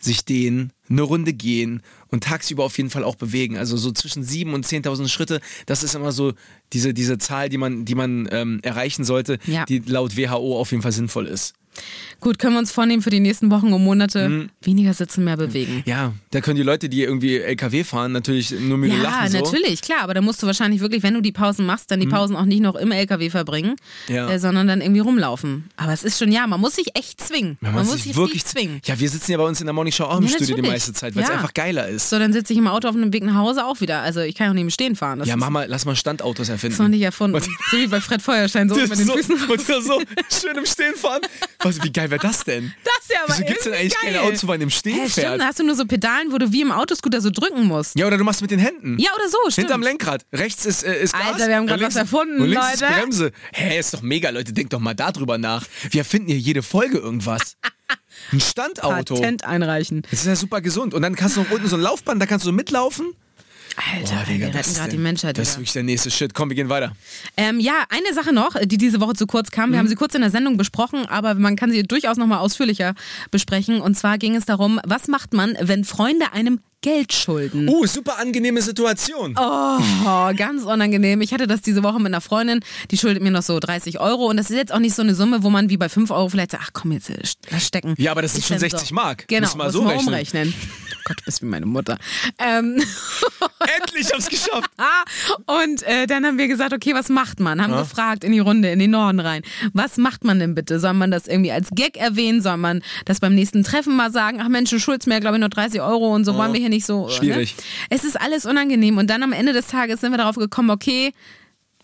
Sich 0.00 0.24
dehnen, 0.24 0.72
eine 0.90 1.02
Runde 1.02 1.32
gehen 1.32 1.80
und 2.14 2.24
tagsüber 2.24 2.64
auf 2.64 2.76
jeden 2.78 2.88
Fall 2.90 3.04
auch 3.04 3.16
bewegen. 3.16 3.58
Also 3.58 3.76
so 3.76 3.90
zwischen 3.92 4.24
7.000 4.24 4.54
und 4.54 4.66
10.000 4.66 5.08
Schritte, 5.08 5.40
das 5.66 5.82
ist 5.82 5.94
immer 5.94 6.12
so 6.12 6.32
diese, 6.72 6.94
diese 6.94 7.18
Zahl, 7.18 7.48
die 7.50 7.58
man, 7.58 7.84
die 7.84 7.94
man 7.94 8.26
ähm, 8.32 8.60
erreichen 8.62 9.04
sollte, 9.04 9.38
Ja. 9.46 9.64
die 9.66 9.80
laut 9.84 10.16
WHO 10.16 10.58
auf 10.58 10.70
jeden 10.70 10.82
Fall 10.82 10.92
sinnvoll 10.92 11.26
ist. 11.26 11.52
Gut, 12.20 12.38
können 12.38 12.54
wir 12.54 12.60
uns 12.60 12.70
vornehmen 12.70 13.02
für 13.02 13.10
die 13.10 13.18
nächsten 13.18 13.50
Wochen 13.50 13.72
und 13.72 13.82
Monate 13.82 14.28
Mhm. 14.28 14.48
weniger 14.62 14.94
sitzen, 14.94 15.24
mehr 15.24 15.36
bewegen. 15.36 15.82
Ja, 15.86 16.12
da 16.30 16.40
können 16.40 16.54
die 16.56 16.62
Leute, 16.62 16.88
die 16.88 17.02
irgendwie 17.02 17.38
LKW 17.38 17.82
fahren, 17.82 18.12
natürlich 18.12 18.52
nur 18.52 18.78
müde 18.78 18.94
Ja, 18.96 19.02
lachen. 19.02 19.28
So. 19.32 19.38
natürlich, 19.40 19.82
klar, 19.82 19.98
aber 20.02 20.14
da 20.14 20.20
musst 20.20 20.40
du 20.40 20.46
wahrscheinlich 20.46 20.80
wirklich, 20.80 21.02
wenn 21.02 21.14
du 21.14 21.20
die 21.20 21.32
Pausen 21.32 21.66
machst, 21.66 21.90
dann 21.90 21.98
die 21.98 22.06
Pausen 22.06 22.36
auch 22.36 22.44
nicht 22.44 22.60
noch 22.60 22.76
im 22.76 22.92
LKW 22.92 23.28
verbringen, 23.28 23.74
Mhm. 24.08 24.14
Ja. 24.14 24.30
äh, 24.30 24.38
sondern 24.38 24.68
dann 24.68 24.80
irgendwie 24.82 25.00
rumlaufen. 25.00 25.64
Aber 25.76 25.92
es 25.92 26.04
ist 26.04 26.16
schon, 26.16 26.30
ja, 26.30 26.46
man 26.46 26.60
muss 26.60 26.76
sich 26.76 26.86
echt 26.94 27.20
zwingen. 27.20 27.58
Ja, 27.60 27.72
man, 27.72 27.84
muss 27.86 28.04
sich 28.04 28.14
wirklich 28.14 28.44
zwingen. 28.44 28.80
Ja, 28.84 28.98
wir 29.00 29.08
sitzen 29.10 29.32
ja 29.32 29.38
bei 29.38 29.44
uns 29.44 29.60
in 29.60 29.66
der 29.66 29.74
Morning 29.74 29.92
Show 29.92 30.04
auch 30.04 30.18
im 30.18 30.26
Ja, 30.26 30.30
Studio 30.30 30.54
die 30.54 30.62
meiste 30.62 30.92
Zeit, 30.92 31.16
weil 31.16 31.24
es 31.24 31.28
Ja. 31.28 31.34
einfach 31.34 31.52
geiler 31.54 31.88
ist. 31.88 32.03
So, 32.08 32.18
dann 32.18 32.32
sitze 32.32 32.52
ich 32.52 32.58
im 32.58 32.66
Auto 32.66 32.88
auf 32.88 32.94
dem 32.94 33.12
Weg 33.12 33.22
nach 33.24 33.34
Hause 33.34 33.64
auch 33.64 33.80
wieder. 33.80 34.00
Also 34.00 34.20
ich 34.20 34.34
kann 34.34 34.46
ja 34.46 34.50
auch 34.50 34.54
nicht 34.54 34.62
im 34.62 34.70
Stehen 34.70 34.96
fahren. 34.96 35.18
Das 35.18 35.28
ja, 35.28 35.34
ist 35.34 35.40
mach 35.40 35.50
mal, 35.50 35.66
lass 35.68 35.84
mal 35.84 35.96
Standautos 35.96 36.48
erfinden. 36.48 36.80
noch 36.82 36.88
nicht 36.88 37.02
erfunden. 37.02 37.40
So 37.70 37.76
wie 37.78 37.86
bei 37.86 38.00
Fred 38.00 38.22
Feuerstein, 38.22 38.68
so 38.68 38.74
mit 38.76 38.84
den 38.90 38.98
ist 39.00 39.06
so, 39.06 39.14
Füßen. 39.16 39.50
und 39.50 39.60
so, 39.84 40.00
schön 40.30 40.56
im 40.56 40.66
Stehen 40.66 40.94
fahren. 40.94 41.20
Was, 41.60 41.82
wie 41.82 41.90
geil 41.92 42.10
wäre 42.10 42.20
das 42.20 42.44
denn? 42.44 42.72
Das 42.84 42.92
ist 43.02 43.10
ja 43.12 43.18
aber 43.24 43.32
Wieso 43.34 43.44
gibt 43.46 43.58
es 43.58 43.64
denn 43.64 43.72
eigentlich 43.74 43.94
keine 43.98 44.16
geil. 44.18 44.26
Autos, 44.26 44.42
wo 44.42 44.46
man 44.48 44.60
im 44.60 44.70
Stehen 44.70 44.94
Hä, 44.94 45.08
fährt? 45.08 45.26
stimmt, 45.28 45.40
da 45.40 45.46
hast 45.46 45.58
du 45.58 45.64
nur 45.64 45.74
so 45.74 45.84
Pedalen, 45.86 46.32
wo 46.32 46.38
du 46.38 46.52
wie 46.52 46.60
im 46.62 46.72
Autoscooter 46.72 47.20
so 47.20 47.30
drücken 47.30 47.64
musst. 47.66 47.98
Ja, 47.98 48.06
oder 48.06 48.18
du 48.18 48.24
machst 48.24 48.42
mit 48.42 48.50
den 48.50 48.58
Händen. 48.60 48.98
Ja, 48.98 49.10
oder 49.16 49.28
so, 49.28 49.38
stimmt. 49.50 49.66
Hinterm 49.68 49.82
Lenkrad. 49.82 50.24
Rechts 50.32 50.66
ist, 50.66 50.82
äh, 50.84 51.02
ist 51.02 51.12
Gas. 51.12 51.22
Alter, 51.32 51.48
wir 51.48 51.56
haben 51.56 51.66
links- 51.68 51.82
was 51.84 51.96
erfunden, 51.96 52.40
und 52.40 52.48
links 52.50 52.74
Ist 52.74 52.80
Leute. 52.82 52.92
Bremse. 52.94 53.32
Hä, 53.52 53.78
ist 53.78 53.94
doch 53.94 54.02
mega, 54.02 54.30
Leute. 54.30 54.52
Denkt 54.52 54.72
doch 54.72 54.80
mal 54.80 54.94
darüber 54.94 55.38
nach. 55.38 55.64
Wir 55.90 56.00
erfinden 56.00 56.28
hier 56.28 56.38
jede 56.38 56.62
Folge 56.62 56.98
irgendwas. 56.98 57.56
Ein 58.32 58.40
Standauto. 58.40 59.14
Patent 59.14 59.44
einreichen. 59.44 60.02
Das 60.10 60.20
ist 60.20 60.26
ja 60.26 60.36
super 60.36 60.60
gesund. 60.60 60.94
Und 60.94 61.02
dann 61.02 61.14
kannst 61.14 61.36
du 61.36 61.42
noch 61.42 61.50
unten 61.50 61.68
so 61.68 61.76
ein 61.76 61.82
Laufband, 61.82 62.20
da 62.20 62.26
kannst 62.26 62.44
du 62.44 62.48
so 62.50 62.52
mitlaufen. 62.52 63.14
Alter, 63.76 64.14
Boah, 64.14 64.24
Digga, 64.24 64.46
wir 64.46 64.52
das 64.52 64.56
retten 64.60 64.70
ist 64.70 64.76
gerade 64.78 64.90
die 64.90 64.96
Menschheit. 64.98 65.38
Das 65.38 65.48
ist 65.50 65.56
wirklich 65.56 65.72
der 65.72 65.82
nächste 65.82 66.10
Shit. 66.10 66.32
Komm, 66.34 66.48
wir 66.48 66.54
gehen 66.56 66.68
weiter. 66.68 66.92
Ähm, 67.36 67.58
ja, 67.60 67.84
eine 67.88 68.14
Sache 68.14 68.32
noch, 68.32 68.54
die 68.62 68.78
diese 68.78 69.00
Woche 69.00 69.14
zu 69.14 69.26
kurz 69.26 69.50
kam. 69.50 69.70
Wir 69.70 69.74
Mhm. 69.76 69.78
haben 69.80 69.88
sie 69.88 69.94
kurz 69.96 70.14
in 70.14 70.20
der 70.20 70.30
Sendung 70.30 70.56
besprochen, 70.56 71.06
aber 71.06 71.34
man 71.34 71.56
kann 71.56 71.70
sie 71.70 71.82
durchaus 71.82 72.16
nochmal 72.16 72.38
ausführlicher 72.38 72.94
besprechen. 73.30 73.80
Und 73.80 73.96
zwar 73.96 74.18
ging 74.18 74.36
es 74.36 74.44
darum, 74.46 74.80
was 74.84 75.08
macht 75.08 75.32
man, 75.32 75.56
wenn 75.60 75.84
Freunde 75.84 76.32
einem 76.32 76.60
Geld 76.82 77.14
schulden? 77.14 77.66
Uh, 77.66 77.86
super 77.86 78.18
angenehme 78.18 78.60
Situation. 78.60 79.34
Oh, 79.38 79.78
ganz 80.36 80.64
unangenehm. 80.64 81.22
Ich 81.22 81.32
hatte 81.32 81.46
das 81.46 81.62
diese 81.62 81.82
Woche 81.82 81.96
mit 81.98 82.08
einer 82.08 82.20
Freundin, 82.20 82.60
die 82.90 82.98
schuldet 82.98 83.22
mir 83.22 83.30
noch 83.30 83.42
so 83.42 83.58
30 83.58 84.00
Euro. 84.00 84.26
Und 84.26 84.36
das 84.36 84.50
ist 84.50 84.56
jetzt 84.56 84.70
auch 84.72 84.78
nicht 84.80 84.94
so 84.94 85.00
eine 85.00 85.14
Summe, 85.14 85.42
wo 85.42 85.48
man 85.50 85.70
wie 85.70 85.78
bei 85.78 85.88
5 85.88 86.10
Euro 86.10 86.28
vielleicht 86.28 86.50
sagt, 86.50 86.62
ach 86.66 86.70
komm, 86.74 86.92
jetzt 86.92 87.08
äh, 87.08 87.16
lass 87.50 87.66
stecken. 87.66 87.94
Ja, 87.96 88.10
aber 88.10 88.20
das 88.22 88.32
sind 88.32 88.40
Ist 88.42 88.48
schon 88.48 88.58
denn 88.58 88.70
60 88.70 88.92
Mark. 88.92 89.26
Genau, 89.28 89.46
Muss 89.48 89.56
muss 89.56 89.72
so 89.72 89.82
man 89.82 89.92
rechnen. 89.94 90.08
umrechnen. 90.08 90.54
Oh 90.58 90.98
Gott, 91.06 91.20
du 91.20 91.24
bist 91.24 91.40
wie 91.42 91.46
meine 91.46 91.64
Mutter. 91.66 91.98
Ähm, 92.38 92.82
Endlich 93.96 94.12
hab's 94.12 94.28
geschafft. 94.28 94.70
Und 95.46 95.82
äh, 95.84 96.06
dann 96.06 96.24
haben 96.26 96.38
wir 96.38 96.48
gesagt, 96.48 96.72
okay, 96.72 96.94
was 96.94 97.08
macht 97.08 97.40
man? 97.40 97.62
Haben 97.62 97.76
gefragt 97.76 98.24
in 98.24 98.32
die 98.32 98.38
Runde, 98.40 98.70
in 98.70 98.78
den 98.78 98.90
Norden 98.90 99.20
rein. 99.20 99.42
Was 99.72 99.96
macht 99.96 100.24
man 100.24 100.38
denn 100.38 100.54
bitte? 100.54 100.80
Soll 100.80 100.94
man 100.94 101.10
das 101.10 101.26
irgendwie 101.26 101.52
als 101.52 101.70
Gag 101.74 101.96
erwähnen? 101.96 102.40
Soll 102.40 102.56
man 102.56 102.82
das 103.04 103.20
beim 103.20 103.34
nächsten 103.34 103.62
Treffen 103.62 103.96
mal 103.96 104.10
sagen? 104.10 104.40
Ach 104.40 104.48
Mensch, 104.48 104.74
schuldest 104.82 105.06
mir, 105.06 105.20
glaube 105.20 105.36
ich, 105.36 105.40
nur 105.40 105.48
30 105.48 105.80
Euro 105.80 106.14
und 106.14 106.24
so 106.24 106.34
wollen 106.34 106.52
wir 106.52 106.60
hier 106.60 106.68
nicht 106.68 106.86
so. 106.86 107.08
Schwierig. 107.08 107.56
Ne? 107.56 107.62
Es 107.90 108.04
ist 108.04 108.20
alles 108.20 108.46
unangenehm. 108.46 108.98
Und 108.98 109.08
dann 109.10 109.22
am 109.22 109.32
Ende 109.32 109.52
des 109.52 109.68
Tages 109.68 110.00
sind 110.00 110.10
wir 110.12 110.18
darauf 110.18 110.36
gekommen, 110.36 110.70
okay, 110.70 111.12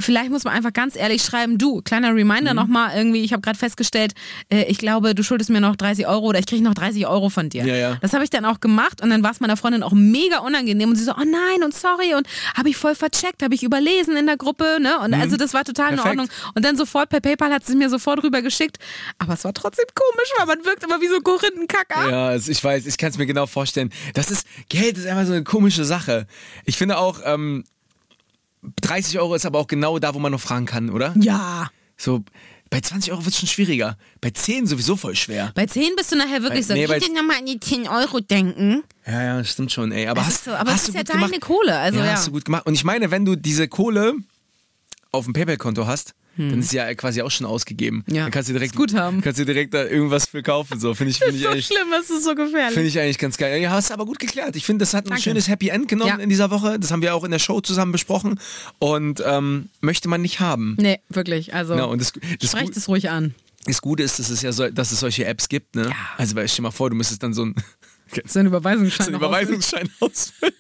vielleicht 0.00 0.30
muss 0.30 0.44
man 0.44 0.54
einfach 0.54 0.72
ganz 0.72 0.96
ehrlich 0.96 1.22
schreiben, 1.22 1.58
du, 1.58 1.82
kleiner 1.82 2.10
Mhm. 2.10 2.16
Reminder 2.18 2.54
nochmal 2.54 2.96
irgendwie, 2.96 3.22
ich 3.22 3.32
habe 3.32 3.42
gerade 3.42 3.58
festgestellt, 3.58 4.12
äh, 4.52 4.64
ich 4.64 4.78
glaube, 4.78 5.14
du 5.14 5.22
schuldest 5.22 5.50
mir 5.50 5.60
noch 5.60 5.76
30 5.76 6.06
Euro 6.06 6.26
oder 6.26 6.38
ich 6.38 6.46
kriege 6.46 6.62
noch 6.62 6.74
30 6.74 7.06
Euro 7.06 7.28
von 7.30 7.48
dir. 7.48 7.64
Ja, 7.64 7.74
ja. 7.76 7.96
Das 8.00 8.12
habe 8.12 8.24
ich 8.24 8.30
dann 8.30 8.44
auch 8.44 8.60
gemacht 8.60 9.02
und 9.02 9.10
dann 9.10 9.22
war 9.22 9.30
es 9.30 9.40
meiner 9.40 9.56
Freundin 9.56 9.82
auch 9.82 9.92
mega 9.92 10.38
unangenehm 10.38 10.90
und 10.90 10.96
sie 10.96 11.04
so, 11.04 11.12
oh 11.12 11.24
nein 11.24 11.62
und 11.64 11.74
sorry 11.74 12.14
und 12.14 12.26
habe 12.56 12.68
ich 12.68 12.76
voll 12.76 12.94
vercheckt, 12.94 13.42
habe 13.42 13.54
ich 13.54 13.62
überlesen 13.62 14.16
in 14.16 14.26
der 14.26 14.36
Gruppe, 14.36 14.78
ne? 14.80 14.98
Und 15.00 15.14
also 15.14 15.36
das 15.36 15.54
war 15.54 15.64
total 15.64 15.90
in 15.90 15.94
Mhm. 15.94 15.96
Perfekt. 16.02 16.20
Ordnung. 16.20 16.36
Und 16.54 16.64
dann 16.64 16.76
sofort 16.76 17.08
per 17.10 17.20
PayPal 17.20 17.52
hat 17.52 17.66
sie 17.66 17.74
mir 17.76 17.88
sofort 17.90 18.22
rüber 18.22 18.42
geschickt. 18.42 18.78
Aber 19.18 19.34
es 19.34 19.44
war 19.44 19.52
trotzdem 19.54 19.86
komisch, 19.94 20.30
weil 20.38 20.46
man 20.46 20.64
wirkt 20.64 20.82
immer 20.84 21.00
wie 21.00 21.08
so 21.08 21.20
Korinthenkacker. 21.20 22.10
Ja, 22.10 22.26
also 22.28 22.50
ich 22.50 22.62
weiß, 22.62 22.86
ich 22.86 22.96
kann 22.98 23.10
es 23.10 23.18
mir 23.18 23.26
genau 23.26 23.46
vorstellen. 23.46 23.90
Das 24.14 24.30
ist, 24.30 24.46
Geld 24.68 24.96
ist 24.98 25.06
einfach 25.06 25.26
so 25.26 25.32
eine 25.32 25.44
komische 25.44 25.84
Sache. 25.84 26.26
Ich 26.64 26.76
finde 26.76 26.98
auch, 26.98 27.20
ähm, 27.24 27.64
30 28.82 29.18
Euro 29.18 29.34
ist 29.34 29.46
aber 29.46 29.58
auch 29.58 29.66
genau 29.66 29.98
da, 29.98 30.14
wo 30.14 30.18
man 30.18 30.32
noch 30.32 30.40
fragen 30.40 30.66
kann, 30.66 30.90
oder? 30.90 31.14
Ja. 31.18 31.70
So, 31.96 32.22
bei 32.70 32.80
20 32.80 33.12
Euro 33.12 33.24
wird 33.24 33.34
es 33.34 33.40
schon 33.40 33.48
schwieriger. 33.48 33.96
Bei 34.20 34.30
10 34.30 34.66
sowieso 34.66 34.96
voll 34.96 35.16
schwer. 35.16 35.50
Bei 35.54 35.66
10 35.66 35.96
bist 35.96 36.12
du 36.12 36.16
nachher 36.16 36.42
wirklich 36.42 36.66
Bei- 36.68 36.74
so, 36.74 36.74
nee, 36.74 36.84
ich 36.84 36.90
will 37.08 37.14
nochmal 37.14 37.38
an 37.38 37.46
die 37.46 37.58
10 37.58 37.88
Euro 37.88 38.20
denken. 38.20 38.84
Ja, 39.06 39.22
ja, 39.22 39.44
stimmt 39.44 39.72
schon, 39.72 39.90
ey. 39.92 40.06
Aber 40.06 40.20
Das 40.20 40.26
hast, 40.28 40.34
ist 40.36 40.44
so, 40.44 40.50
aber 40.52 40.70
hast 40.72 40.82
es 40.82 40.88
ist 40.88 40.94
du 40.94 40.98
ja 40.98 41.02
gut 41.02 41.08
deine 41.10 41.26
gemacht. 41.26 41.40
Kohle, 41.40 41.78
also 41.78 41.98
ja. 41.98 42.12
hast 42.12 42.26
du 42.28 42.30
gut 42.32 42.44
gemacht. 42.44 42.66
Und 42.66 42.74
ich 42.74 42.84
meine, 42.84 43.10
wenn 43.10 43.24
du 43.24 43.34
diese 43.36 43.66
Kohle 43.66 44.14
auf 45.12 45.24
dem 45.24 45.32
PayPal-Konto 45.34 45.86
hast, 45.86 46.14
dann 46.36 46.60
ist 46.60 46.72
ja 46.72 46.94
quasi 46.94 47.20
auch 47.20 47.30
schon 47.30 47.44
ausgegeben. 47.46 48.02
Hm. 48.06 48.14
Ja, 48.14 48.22
Dann 48.22 48.30
kannst 48.30 48.48
du 48.48 48.54
direkt, 48.54 48.72
das 48.72 48.78
Guthaben. 48.78 49.20
kannst 49.20 49.38
du 49.40 49.44
direkt 49.44 49.74
da 49.74 49.84
irgendwas 49.84 50.26
für 50.26 50.42
kaufen. 50.42 50.80
So, 50.80 50.94
finde 50.94 51.10
ich, 51.10 51.18
finde 51.18 51.34
ich 51.36 51.42
so 51.42 51.48
eigentlich. 51.48 51.66
schlimm, 51.66 51.88
das 51.90 52.08
ist 52.08 52.24
so 52.24 52.34
gefährlich. 52.34 52.72
Finde 52.72 52.88
ich 52.88 52.98
eigentlich 52.98 53.18
ganz 53.18 53.36
geil. 53.36 53.60
Ja, 53.60 53.70
hast 53.72 53.92
aber 53.92 54.06
gut 54.06 54.18
geklärt. 54.18 54.56
Ich 54.56 54.64
finde, 54.64 54.82
das 54.84 54.94
hat 54.94 55.04
ein 55.04 55.08
Danke. 55.10 55.22
schönes 55.22 55.48
Happy 55.48 55.68
End 55.68 55.88
genommen 55.88 56.08
Ja. 56.18 56.22
in 56.22 56.30
dieser 56.30 56.50
Woche. 56.50 56.78
Das 56.78 56.92
haben 56.92 57.02
wir 57.02 57.14
auch 57.14 57.24
in 57.24 57.30
der 57.30 57.40
Show 57.40 57.60
zusammen 57.60 57.92
besprochen. 57.92 58.40
Und 58.78 59.22
ähm, 59.26 59.68
möchte 59.82 60.08
man 60.08 60.22
nicht 60.22 60.40
haben. 60.40 60.76
Nee, 60.80 61.00
wirklich. 61.10 61.52
Also 61.52 61.74
und 61.74 62.00
das, 62.00 62.12
das, 62.40 62.50
sprecht 62.52 62.66
Gut- 62.68 62.76
es 62.78 62.88
ruhig 62.88 63.10
an. 63.10 63.34
das 63.66 63.82
Gute 63.82 64.02
ist, 64.02 64.18
dass 64.18 64.30
es 64.30 64.40
ja 64.40 64.52
so, 64.52 64.70
dass 64.70 64.92
es 64.92 65.00
solche 65.00 65.26
Apps 65.26 65.48
gibt. 65.50 65.74
Ne? 65.74 65.86
Ja. 65.90 65.96
Also 66.16 66.36
weil, 66.36 66.48
stell 66.48 66.58
dir 66.62 66.68
mal 66.68 66.70
vor, 66.70 66.88
du 66.88 66.96
müsstest 66.96 67.22
dann 67.22 67.34
so 67.34 67.44
ein, 67.44 67.54
So 68.24 68.38
ein 68.38 68.46
Überweisungsschein. 68.46 69.04
so 69.04 69.10
einen 69.12 69.16
Überweisungsschein 69.20 69.90
ausfüllen. 70.00 70.54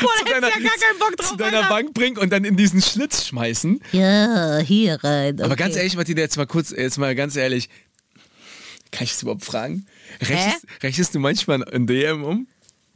Boah, 0.00 0.10
hättest 0.18 0.28
du 0.28 0.32
ja 0.32 0.40
gar 0.40 0.50
keinen 0.50 0.98
Bock 0.98 1.16
drauf. 1.16 1.28
zu 1.30 1.36
deiner 1.36 1.58
Alter. 1.58 1.68
Bank 1.68 1.94
bringen 1.94 2.18
und 2.18 2.30
dann 2.30 2.44
in 2.44 2.56
diesen 2.56 2.82
Schlitz 2.82 3.26
schmeißen. 3.26 3.80
Ja, 3.92 4.58
hier 4.58 5.02
rein. 5.02 5.40
Aber 5.40 5.56
ganz 5.56 5.76
ehrlich, 5.76 5.96
Martina, 5.96 6.20
jetzt 6.20 6.36
mal 6.36 6.46
kurz, 6.46 6.70
jetzt 6.70 6.98
mal 6.98 7.14
ganz 7.14 7.36
ehrlich. 7.36 7.68
Kann 8.90 9.04
ich 9.04 9.12
das 9.12 9.22
überhaupt 9.22 9.44
fragen? 9.44 9.86
Rechnest, 10.20 10.66
rechnest 10.82 11.14
du 11.14 11.18
manchmal 11.18 11.64
ein 11.64 11.86
DM 11.86 12.22
um? 12.24 12.46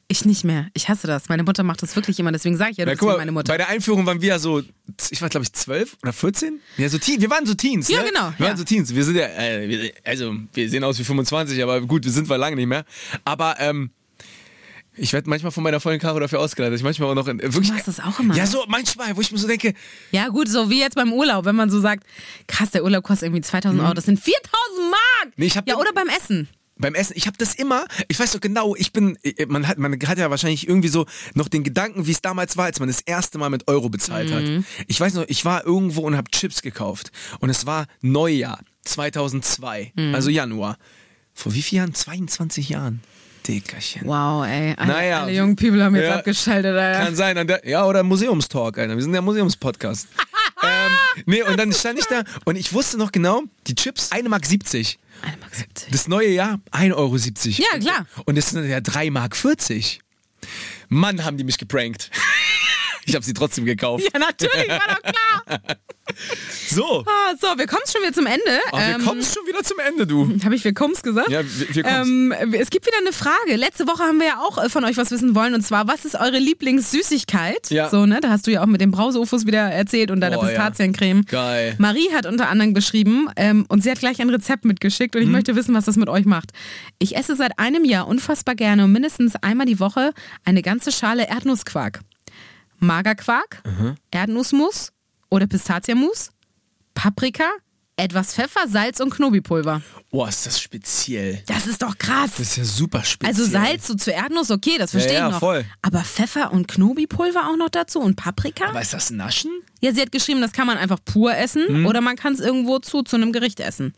Ich 0.09 0.25
nicht 0.25 0.45
mehr. 0.45 0.69
Ich 0.75 0.89
hasse 0.89 1.09
das. 1.09 1.29
Meine 1.29 1.43
Mutter 1.43 1.65
macht 1.65 1.83
das 1.83 1.97
wirklich 1.97 2.21
immer. 2.21 2.31
Deswegen 2.31 2.57
sage 2.57 2.71
ich 2.73 2.77
ja, 2.77 2.85
du 2.85 2.91
Na, 2.91 2.95
bist 2.95 3.03
mal, 3.03 3.17
meine 3.17 3.33
Mutter. 3.33 3.53
bei 3.53 3.57
der 3.57 3.69
Einführung 3.69 4.07
waren 4.07 4.21
wir 4.21 4.29
ja 4.29 4.39
so, 4.39 4.63
ich 5.11 5.21
war 5.21 5.29
glaube 5.29 5.43
ich 5.43 5.53
zwölf 5.53 5.97
oder 6.03 6.13
14? 6.13 6.61
Ja, 6.77 6.89
so 6.89 6.99
Teen, 6.99 7.21
wir 7.21 7.29
waren 7.29 7.45
so 7.45 7.55
Teens. 7.55 7.89
Ja, 7.89 8.03
ne? 8.03 8.09
genau, 8.11 8.33
Wir 8.37 8.45
ja. 8.47 8.51
waren 8.51 8.57
so 8.57 8.63
Teens. 8.63 8.95
Wir 8.95 9.03
sind 9.03 9.17
ja, 9.17 9.27
äh, 9.27 9.69
wir, 9.69 9.93
also 10.05 10.37
wir 10.53 10.71
sehen 10.71 10.85
aus 10.85 10.99
wie 11.01 11.05
25, 11.05 11.61
aber 11.61 11.81
gut, 11.81 12.05
wir 12.05 12.13
sind 12.13 12.29
wir 12.29 12.39
lange 12.39 12.55
nicht 12.55 12.69
mehr. 12.69 12.85
Aber 13.25 13.57
ähm, 13.59 13.91
ich 14.97 15.13
werde 15.13 15.29
manchmal 15.31 15.53
von 15.53 15.63
meiner 15.63 15.81
vollen 15.81 15.99
Karo 16.01 16.19
dafür 16.21 16.41
ausgeleitet. 16.41 16.79
Ich 16.79 16.85
manchmal 16.85 17.11
auch 17.11 17.15
noch 17.15 17.29
in, 17.29 17.39
äh, 17.41 17.53
wirklich. 17.53 17.73
machst 17.73 17.89
das 17.89 18.01
auch 18.01 18.19
immer? 18.21 18.35
Ja, 18.35 18.47
so 18.47 18.65
manchmal, 18.69 19.17
wo 19.17 19.21
ich 19.21 19.31
mir 19.33 19.39
so 19.39 19.47
denke, 19.49 19.75
Ja, 20.11 20.29
gut, 20.29 20.49
so 20.49 20.71
wie 20.71 20.81
jetzt 20.81 20.95
beim 20.97 21.13
Urlaub, 21.13 21.45
wenn 21.45 21.57
man 21.57 21.71
so 21.71 21.81
sagt, 21.81 22.05
krass, 22.47 22.71
der 22.71 22.85
Urlaub 22.85 23.05
kostet 23.05 23.27
irgendwie 23.29 23.43
2000 23.43 23.81
Euro, 23.83 23.95
das 23.95 24.05
sind 24.07 24.19
4000 24.21 24.51
Mark. 24.91 25.27
Mhm. 25.27 25.33
Nee, 25.37 25.47
ich 25.47 25.57
hab- 25.57 25.69
ja, 25.69 25.77
oder 25.77 25.93
beim 25.93 26.09
Essen. 26.09 26.49
beim 26.79 26.95
Essen, 26.95 27.15
ich 27.17 27.27
habe 27.27 27.37
das 27.39 27.55
immer, 27.55 27.87
ich 28.09 28.19
weiß 28.21 28.33
so 28.33 28.39
genau, 28.39 28.75
ich 28.77 28.93
bin, 28.93 29.17
äh, 29.23 29.47
man 29.47 29.67
hat, 29.67 29.79
man 29.79 29.93
hat 30.07 30.19
ja 30.19 30.29
wahrscheinlich 30.31 30.69
irgendwie 30.69 30.89
so 30.89 31.07
noch 31.35 31.49
den 31.49 31.65
Gedanken, 31.65 32.07
wie 32.07 32.11
es 32.13 32.21
damals 32.21 32.57
war, 32.59 32.67
als 32.67 32.81
man 32.81 32.89
das 32.89 33.01
erste 33.01 33.39
Mal 33.39 33.49
mit 33.51 33.67
Euro 33.69 33.89
bezahlt 33.89 34.31
hat. 34.33 34.43
Ich 34.87 35.01
weiß 35.01 35.15
noch, 35.15 35.25
ich 35.29 35.45
war 35.47 35.65
irgendwo 35.65 36.03
und 36.03 36.17
habe 36.17 36.31
Chips 36.31 36.61
gekauft 36.63 37.13
und 37.41 37.49
es 37.49 37.65
war 37.67 37.87
Neujahr 38.03 38.61
2002, 38.85 39.93
also 40.13 40.31
Januar. 40.31 40.77
Vor 41.35 41.55
wie 41.55 41.63
vielen 41.63 41.79
Jahren? 41.81 41.95
22 41.95 42.69
Jahren. 42.71 43.01
Dickerchen. 43.47 44.03
Wow, 44.05 44.45
ey. 44.45 44.75
Alle, 44.77 44.93
Naja, 44.93 45.23
alle 45.23 45.33
jungen 45.33 45.57
People 45.57 45.83
haben 45.83 45.95
jetzt 45.97 46.09
ja, 46.09 46.17
abgeschaltet, 46.17 46.77
Alter. 46.77 47.05
Kann 47.05 47.17
sein, 47.17 47.47
der, 47.47 47.67
ja, 47.69 47.85
oder 47.87 48.03
Museumstalk, 48.03 48.79
Alter. 48.79 48.95
Wir 48.95 49.03
sind 49.03 49.13
der 49.13 49.23
Museumspodcast. 49.23 50.09
ähm, 50.63 50.93
nee, 51.27 51.43
und 51.43 51.59
dann 51.59 51.73
stand 51.73 51.99
ich 51.99 52.07
da 52.07 52.23
und 52.45 52.57
ich 52.57 52.73
wusste 52.73 52.99
noch 52.99 53.13
genau, 53.13 53.43
die 53.67 53.75
Chips, 53.75 54.11
1,70 54.13 54.29
Mark. 54.29 54.47
70. 54.47 54.99
Eine 55.23 55.37
Mark 55.39 55.55
70. 55.55 55.89
Das 55.91 56.09
neue 56.09 56.29
Jahr 56.29 56.61
1,70 56.73 56.95
Euro. 56.95 57.17
Ja, 57.17 57.79
klar. 57.79 58.07
Und 58.25 58.37
es 58.37 58.51
sind 58.51 58.69
ja 58.69 58.79
3,40 58.79 59.11
Mark. 59.11 59.37
Mann, 60.89 61.25
haben 61.25 61.37
die 61.37 61.45
mich 61.45 61.59
geprankt. 61.59 62.11
Ich 63.07 63.15
habe 63.15 63.25
sie 63.25 63.33
trotzdem 63.33 63.65
gekauft. 63.65 64.05
Ja, 64.13 64.19
natürlich, 64.19 64.69
war 64.69 64.81
doch 64.89 65.03
klar. 65.03 65.61
So, 66.69 67.05
Ah, 67.05 67.35
so, 67.41 67.49
wir 67.59 67.67
kommen 67.67 67.83
schon 67.91 68.01
wieder 68.01 68.13
zum 68.13 68.27
Ende. 68.27 68.61
aber 68.71 68.79
wir 68.81 69.05
kommen 69.05 69.23
schon 69.25 69.45
wieder 69.47 69.63
zum 69.65 69.79
Ende, 69.81 70.07
du. 70.07 70.39
Habe 70.45 70.55
ich 70.55 70.63
wir 70.63 70.73
kommst 70.73 71.03
gesagt? 71.03 71.29
Ja, 71.29 71.41
wir, 71.43 71.75
wir 71.75 71.83
kommen's. 71.83 72.09
Ähm, 72.41 72.53
es 72.53 72.71
gibt 72.71 72.87
wieder 72.87 72.99
eine 72.99 73.13
Frage. 73.13 73.57
Letzte 73.57 73.89
Woche 73.89 74.05
haben 74.05 74.19
wir 74.21 74.27
ja 74.29 74.39
auch 74.41 74.63
äh, 74.63 74.69
von 74.69 74.85
euch 74.85 74.97
was 74.97 75.11
wissen 75.11 75.35
wollen 75.35 75.53
und 75.55 75.63
zwar, 75.63 75.89
was 75.89 76.05
ist 76.05 76.15
eure 76.15 76.39
Lieblingssüßigkeit? 76.39 77.71
Ja. 77.71 77.91
So, 77.91 78.07
ne? 78.07 78.21
Da 78.21 78.31
hast 78.31 78.47
du 78.47 78.53
ja 78.53 78.63
auch 78.63 78.67
mit 78.67 78.81
dem 78.81 78.93
Brause-Ufos 78.93 79.47
wieder 79.47 79.63
erzählt 79.63 80.13
und 80.13 80.21
deiner 80.21 80.37
Boah, 80.37 80.45
ja. 80.51 80.51
Pistaziencreme. 80.51 81.25
Geil. 81.25 81.75
Marie 81.79 82.13
hat 82.15 82.25
unter 82.27 82.49
anderem 82.49 82.73
geschrieben 82.73 83.29
ähm, 83.37 83.67
und 83.69 83.83
sie 83.83 83.91
hat 83.91 83.99
gleich 83.99 84.21
ein 84.21 84.31
Rezept 84.31 84.65
mitgeschickt 84.65 85.17
und 85.17 85.23
ich 85.23 85.29
möchte 85.29 85.57
wissen, 85.57 85.75
was 85.75 85.87
das 85.87 85.97
mit 85.97 86.09
euch 86.09 86.25
macht. 86.25 86.51
Ich 87.01 87.17
esse 87.17 87.35
seit 87.35 87.59
einem 87.59 87.85
Jahr 87.85 88.07
unfassbar 88.07 88.55
gerne 88.55 88.85
und 88.85 88.93
mindestens 88.93 89.35
einmal 89.43 89.67
die 89.67 89.81
Woche 89.81 90.13
eine 90.45 90.63
ganze 90.63 90.93
Schale 90.93 91.29
Erdnussquark. 91.29 92.01
Magerquark, 92.79 93.63
Erdnussmus 94.11 94.93
oder 95.31 95.47
Pistazienmus, 95.47 96.31
Paprika, 96.95 97.45
etwas 97.99 98.35
Pfeffer, 98.35 98.69
Salz 98.69 99.01
und 99.01 99.09
Knobipulver. 99.11 99.81
Boah, 100.11 100.29
ist 100.29 100.45
das 100.47 100.61
speziell. 100.61 101.43
Das 101.47 101.67
ist 101.67 101.81
doch 101.83 101.97
krass. 101.97 102.33
Das 102.37 102.41
ist 102.41 102.57
ja 102.57 102.65
super 102.65 103.03
speziell. 103.03 103.35
Also 103.35 103.51
Salz 103.51 103.87
so 103.87 103.95
zu 103.95 104.13
Erdnuss, 104.13 104.51
okay, 104.51 104.77
das 104.79 104.91
verstehe 104.91 105.15
Ja, 105.15 105.21
ja, 105.21 105.27
ich 105.29 105.33
noch. 105.33 105.41
voll. 105.41 105.65
Aber 105.81 106.01
Pfeffer 106.05 106.53
und 106.53 106.69
Knobipulver 106.69 107.49
auch 107.51 107.57
noch 107.57 107.71
dazu 107.71 107.99
und 108.01 108.17
Paprika? 108.17 108.69
Aber 108.69 108.83
ist 108.83 108.93
das 108.93 109.11
Naschen? 109.11 109.51
Ja, 109.81 109.93
sie 109.95 110.01
hat 110.03 110.13
geschrieben, 110.13 110.43
das 110.43 110.53
kann 110.53 110.67
man 110.67 110.77
einfach 110.77 110.99
pur 111.05 111.35
essen 111.35 111.65
Mhm. 111.81 111.87
oder 111.87 112.03
man 112.03 112.17
kann 112.17 112.35
es 112.35 112.41
irgendwo 112.41 112.79
zu, 112.81 113.03
zu 113.03 113.17
einem 113.17 113.33
Gericht 113.33 113.61
essen. 113.61 113.95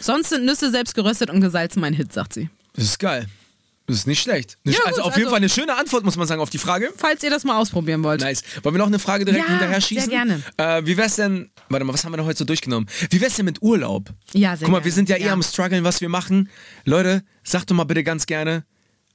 Sonst 0.00 0.28
sind 0.30 0.44
Nüsse 0.44 0.70
selbst 0.70 0.94
geröstet 0.94 1.28
und 1.30 1.40
gesalzen 1.40 1.80
mein 1.80 1.92
Hit, 1.94 2.12
sagt 2.12 2.32
sie. 2.34 2.48
Das 2.74 2.84
ist 2.84 2.98
geil. 3.00 3.26
Das 3.90 3.98
ist 4.00 4.06
nicht 4.06 4.22
schlecht. 4.22 4.56
Ja, 4.64 4.78
also 4.86 4.96
gut, 5.02 5.04
auf 5.04 5.16
jeden 5.16 5.26
also- 5.26 5.30
Fall 5.30 5.36
eine 5.38 5.48
schöne 5.48 5.76
Antwort, 5.76 6.04
muss 6.04 6.16
man 6.16 6.26
sagen, 6.26 6.40
auf 6.40 6.50
die 6.50 6.58
Frage. 6.58 6.92
Falls 6.96 7.22
ihr 7.22 7.30
das 7.30 7.44
mal 7.44 7.58
ausprobieren 7.58 8.02
wollt. 8.04 8.20
Nice. 8.20 8.42
Wollen 8.62 8.74
wir 8.74 8.78
noch 8.78 8.86
eine 8.86 8.98
Frage 8.98 9.24
direkt 9.24 9.44
Ja, 9.44 9.50
hinterher 9.50 9.80
schießen? 9.80 10.10
sehr 10.10 10.24
gerne. 10.24 10.42
Äh, 10.56 10.82
wie 10.86 10.96
wär's 10.96 11.16
denn, 11.16 11.50
warte 11.68 11.84
mal, 11.84 11.92
was 11.92 12.04
haben 12.04 12.12
wir 12.12 12.16
denn 12.18 12.26
heute 12.26 12.38
so 12.38 12.44
durchgenommen? 12.44 12.88
Wie 13.10 13.20
wär's 13.20 13.34
denn 13.34 13.44
mit 13.46 13.60
Urlaub? 13.62 14.10
Ja, 14.32 14.56
sehr 14.56 14.66
Guck 14.66 14.72
mal, 14.72 14.78
gerne. 14.78 14.84
wir 14.84 14.92
sind 14.92 15.08
ja 15.08 15.16
eh 15.16 15.24
Ja. 15.26 15.32
am 15.32 15.42
struggeln, 15.42 15.82
was 15.84 16.00
wir 16.00 16.08
machen. 16.08 16.48
Leute, 16.84 17.22
sagt 17.42 17.70
doch 17.70 17.74
mal 17.76 17.84
bitte 17.84 18.04
ganz 18.04 18.26
gerne, 18.26 18.64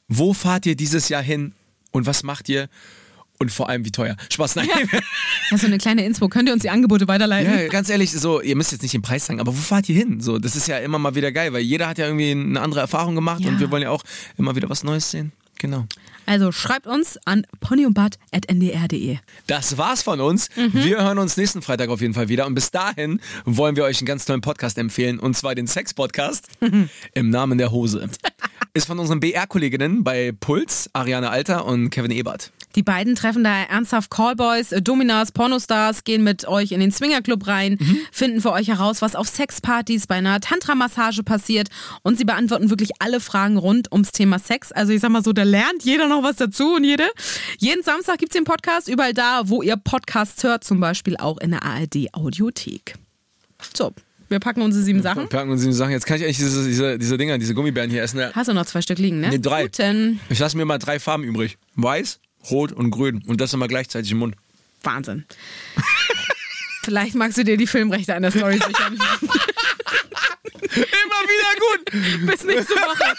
wo 0.07 0.33
fahrt 0.33 0.65
ihr 0.65 0.75
dieses 0.75 1.09
Jahr 1.09 1.21
hin 1.23 1.53
und 1.91 2.05
was 2.05 2.23
macht 2.23 2.49
ihr? 2.49 2.67
Und 3.37 3.51
vor 3.51 3.67
allem, 3.69 3.83
wie 3.85 3.91
teuer? 3.91 4.15
Spaß, 4.29 4.55
nein. 4.55 4.69
Ja, 5.51 5.57
so 5.57 5.65
eine 5.67 5.77
kleine 5.77 6.05
Inspo. 6.05 6.29
Könnt 6.29 6.47
ihr 6.47 6.53
uns 6.53 6.61
die 6.61 6.69
Angebote 6.69 7.07
weiterleiten? 7.07 7.51
Ja, 7.53 7.67
ganz 7.67 7.89
ehrlich, 7.89 8.11
so, 8.11 8.41
ihr 8.41 8.55
müsst 8.55 8.71
jetzt 8.71 8.81
nicht 8.81 8.93
den 8.93 9.01
Preis 9.01 9.25
sagen, 9.25 9.39
aber 9.41 9.51
wo 9.55 9.59
fahrt 9.59 9.89
ihr 9.89 9.95
hin? 9.95 10.21
So, 10.21 10.39
das 10.39 10.55
ist 10.55 10.67
ja 10.67 10.77
immer 10.77 10.99
mal 10.99 11.15
wieder 11.15 11.31
geil, 11.33 11.51
weil 11.51 11.61
jeder 11.61 11.87
hat 11.87 11.97
ja 11.97 12.05
irgendwie 12.05 12.31
eine 12.31 12.61
andere 12.61 12.79
Erfahrung 12.79 13.13
gemacht 13.15 13.41
Ja. 13.41 13.49
und 13.49 13.59
wir 13.59 13.69
wollen 13.71 13.83
ja 13.83 13.89
auch 13.89 14.03
immer 14.37 14.55
wieder 14.55 14.69
was 14.69 14.83
Neues 14.85 15.11
sehen. 15.11 15.33
Genau. 15.59 15.85
Also 16.25 16.51
schreibt 16.51 16.85
uns 16.87 17.17
an 17.25 17.45
ponyundbad.ndr.de. 17.61 19.17
Das 19.47 19.77
war's 19.77 20.01
von 20.01 20.19
uns. 20.21 20.49
Wir 20.55 21.01
hören 21.03 21.17
uns 21.17 21.37
nächsten 21.37 21.61
Freitag 21.61 21.89
auf 21.89 22.01
jeden 22.01 22.13
Fall 22.13 22.29
wieder. 22.29 22.45
Und 22.45 22.55
bis 22.55 22.71
dahin 22.71 23.19
wollen 23.45 23.75
wir 23.75 23.83
euch 23.83 23.99
einen 23.99 24.07
ganz 24.07 24.25
tollen 24.25 24.41
Podcast 24.41 24.77
empfehlen. 24.77 25.19
Und 25.19 25.37
zwar 25.37 25.55
den 25.55 25.67
Sex-Podcast 25.67 26.47
im 27.13 27.29
Namen 27.29 27.57
der 27.57 27.71
Hose. 27.71 28.09
Ist 28.73 28.87
von 28.87 28.99
unseren 28.99 29.19
BR-Kolleginnen 29.19 30.03
bei 30.03 30.33
Puls, 30.37 30.89
Ariane 30.93 31.29
Alter 31.29 31.65
und 31.65 31.89
Kevin 31.89 32.11
Ebert. 32.11 32.51
Die 32.75 32.83
beiden 32.83 33.15
treffen 33.15 33.43
da 33.43 33.63
ernsthaft 33.63 34.11
Callboys, 34.11 34.71
äh, 34.71 34.81
Dominas, 34.81 35.31
Pornostars, 35.31 36.03
gehen 36.03 36.23
mit 36.23 36.47
euch 36.47 36.71
in 36.71 36.79
den 36.81 36.91
Swingerclub 36.91 37.47
rein, 37.47 37.77
finden 38.11 38.41
für 38.41 38.51
euch 38.51 38.67
heraus, 38.67 39.01
was 39.01 39.15
auf 39.15 39.27
Sexpartys 39.27 40.07
bei 40.07 40.15
einer 40.15 40.39
Tantra-Massage 40.41 41.23
passiert 41.23 41.69
und 42.03 42.17
sie 42.17 42.25
beantworten 42.25 42.69
wirklich 42.69 42.91
alle 42.99 43.19
Fragen 43.19 43.57
rund 43.57 43.91
ums 43.91 44.11
Thema 44.11 44.39
Sex. 44.39 44.71
Also 44.71 44.91
ich 44.93 45.01
sag 45.01 45.09
mal 45.09 45.23
so, 45.23 45.31
da 45.33 45.43
lernt 45.43 45.83
jeder 45.83 46.07
noch 46.07 46.23
was 46.23 46.35
dazu 46.35 46.75
und 46.75 46.83
jede. 46.83 47.05
Jeden 47.59 47.83
Samstag 47.83 48.17
gibt's 48.17 48.35
den 48.35 48.43
Podcast 48.43 48.89
überall 48.89 49.13
da, 49.13 49.43
wo 49.45 49.61
ihr 49.61 49.77
Podcasts 49.77 50.43
hört, 50.43 50.63
zum 50.63 50.79
Beispiel 50.79 51.17
auch 51.17 51.37
in 51.37 51.51
der 51.51 51.63
ARD-Audiothek. 51.63 52.95
So, 53.73 53.93
wir 54.27 54.39
packen 54.39 54.61
unsere 54.61 54.83
sieben 54.83 55.01
Sachen. 55.01 55.29
Packen 55.29 55.51
uns 55.51 55.63
die 55.63 55.71
Sachen. 55.71 55.91
Jetzt 55.91 56.05
kann 56.05 56.17
ich 56.17 56.23
eigentlich 56.23 56.37
diese, 56.37 56.65
diese, 56.65 56.97
diese 56.97 57.17
Dinger, 57.17 57.37
diese 57.37 57.53
Gummibären 57.53 57.89
hier 57.89 58.01
essen. 58.01 58.21
Hast 58.33 58.49
du 58.49 58.53
noch 58.53 58.65
zwei 58.65 58.81
Stück 58.81 58.97
liegen, 58.97 59.19
ne? 59.19 59.29
Nee, 59.29 59.39
drei. 59.39 59.63
Guten. 59.63 60.19
Ich 60.29 60.39
lasse 60.39 60.57
mir 60.57 60.65
mal 60.65 60.79
drei 60.79 60.99
Farben 60.99 61.23
übrig. 61.23 61.57
Weiß, 61.75 62.19
rot 62.49 62.71
und 62.71 62.91
grün. 62.91 63.23
Und 63.27 63.41
das 63.41 63.53
immer 63.53 63.67
gleichzeitig 63.67 64.11
im 64.11 64.19
Mund. 64.19 64.35
Wahnsinn. 64.83 65.25
Vielleicht 66.83 67.15
magst 67.15 67.37
du 67.37 67.43
dir 67.43 67.57
die 67.57 67.67
Filmrechte 67.67 68.13
an 68.13 68.21
der 68.21 68.31
Story 68.31 68.55
sichern. 68.55 68.93
Immer 70.75 71.21
wieder 71.31 71.51
gut. 71.59 72.27
Bis 72.27 72.43
nächste 72.43 72.75
Woche. 72.75 73.15